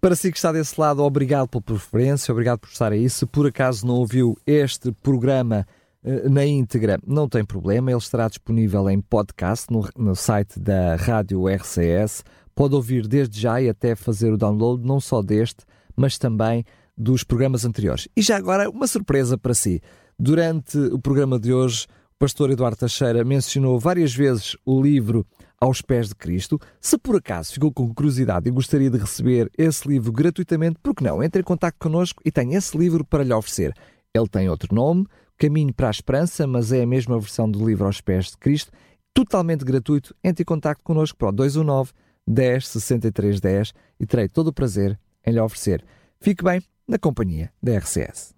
Para 0.00 0.16
si 0.16 0.30
que 0.30 0.38
está 0.38 0.52
desse 0.52 0.80
lado, 0.80 1.02
obrigado 1.02 1.48
pela 1.48 1.62
preferência, 1.62 2.32
obrigado 2.32 2.60
por 2.60 2.68
estar 2.68 2.92
aí. 2.92 3.08
Se 3.10 3.26
por 3.26 3.46
acaso 3.46 3.86
não 3.86 3.94
ouviu 3.94 4.36
este 4.46 4.92
programa 4.92 5.66
na 6.02 6.46
íntegra, 6.46 6.98
não 7.06 7.28
tem 7.28 7.44
problema, 7.44 7.90
ele 7.90 7.98
estará 7.98 8.28
disponível 8.28 8.88
em 8.88 9.00
podcast 9.00 9.66
no, 9.70 9.86
no 9.96 10.16
site 10.16 10.58
da 10.58 10.96
Rádio 10.96 11.46
RCS. 11.46 12.24
Pode 12.54 12.74
ouvir 12.74 13.06
desde 13.06 13.38
já 13.40 13.60
e 13.60 13.68
até 13.68 13.94
fazer 13.94 14.32
o 14.32 14.38
download, 14.38 14.86
não 14.86 15.00
só 15.00 15.22
deste, 15.22 15.64
mas 15.94 16.18
também 16.18 16.64
dos 16.96 17.24
programas 17.24 17.64
anteriores. 17.64 18.08
E 18.16 18.22
já 18.22 18.36
agora, 18.36 18.68
uma 18.68 18.86
surpresa 18.86 19.36
para 19.36 19.54
si. 19.54 19.80
Durante 20.18 20.76
o 20.76 20.98
programa 20.98 21.38
de 21.38 21.52
hoje, 21.52 21.86
o 22.14 22.18
pastor 22.18 22.50
Eduardo 22.50 22.76
Teixeira 22.76 23.24
mencionou 23.24 23.78
várias 23.78 24.14
vezes 24.14 24.56
o 24.66 24.82
livro 24.82 25.26
Aos 25.58 25.80
Pés 25.80 26.08
de 26.08 26.14
Cristo. 26.14 26.58
Se 26.80 26.98
por 26.98 27.16
acaso 27.16 27.52
ficou 27.54 27.72
com 27.72 27.92
curiosidade 27.94 28.48
e 28.48 28.52
gostaria 28.52 28.90
de 28.90 28.98
receber 28.98 29.50
esse 29.56 29.88
livro 29.88 30.12
gratuitamente, 30.12 30.78
por 30.82 30.94
que 30.94 31.04
não? 31.04 31.22
Entre 31.22 31.40
em 31.40 31.44
contato 31.44 31.76
connosco 31.78 32.22
e 32.24 32.30
tem 32.30 32.54
esse 32.54 32.76
livro 32.76 33.04
para 33.04 33.24
lhe 33.24 33.32
oferecer. 33.32 33.74
Ele 34.14 34.28
tem 34.28 34.50
outro 34.50 34.74
nome, 34.74 35.06
Caminho 35.40 35.74
para 35.74 35.88
a 35.88 35.90
Esperança, 35.90 36.46
mas 36.46 36.70
é 36.70 36.82
a 36.82 36.86
mesma 36.86 37.18
versão 37.18 37.50
do 37.50 37.66
livro 37.66 37.86
Aos 37.86 38.00
Pés 38.00 38.26
de 38.26 38.36
Cristo, 38.36 38.70
totalmente 39.12 39.64
gratuito. 39.64 40.14
Entre 40.22 40.42
em 40.42 40.44
contato 40.44 40.80
connosco 40.84 41.18
para 41.18 41.30
o 41.30 41.32
219 41.32 41.90
10 42.28 42.68
63 42.68 43.40
10 43.40 43.72
e 43.98 44.06
terei 44.06 44.28
todo 44.28 44.48
o 44.48 44.52
prazer 44.52 44.96
em 45.26 45.32
lhe 45.32 45.40
oferecer. 45.40 45.84
Fique 46.20 46.44
bem 46.44 46.62
na 46.86 46.98
companhia 46.98 47.50
da 47.60 47.76
RCS. 47.76 48.34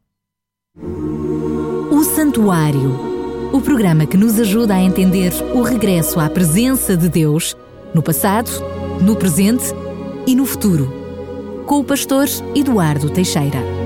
O 1.91 2.05
Santuário 2.05 3.13
o 3.53 3.61
programa 3.61 4.07
que 4.07 4.17
nos 4.17 4.41
ajuda 4.41 4.75
a 4.75 4.81
entender 4.81 5.31
o 5.55 5.61
regresso 5.61 6.19
à 6.19 6.31
presença 6.31 6.97
de 6.97 7.09
Deus 7.09 7.55
no 7.95 8.03
passado, 8.03 8.51
no 9.01 9.15
presente 9.15 9.65
e 10.27 10.35
no 10.35 10.47
futuro. 10.47 10.91
Com 11.67 11.81
o 11.81 11.85
pastor 11.85 12.27
Eduardo 12.55 13.11
Teixeira. 13.11 13.82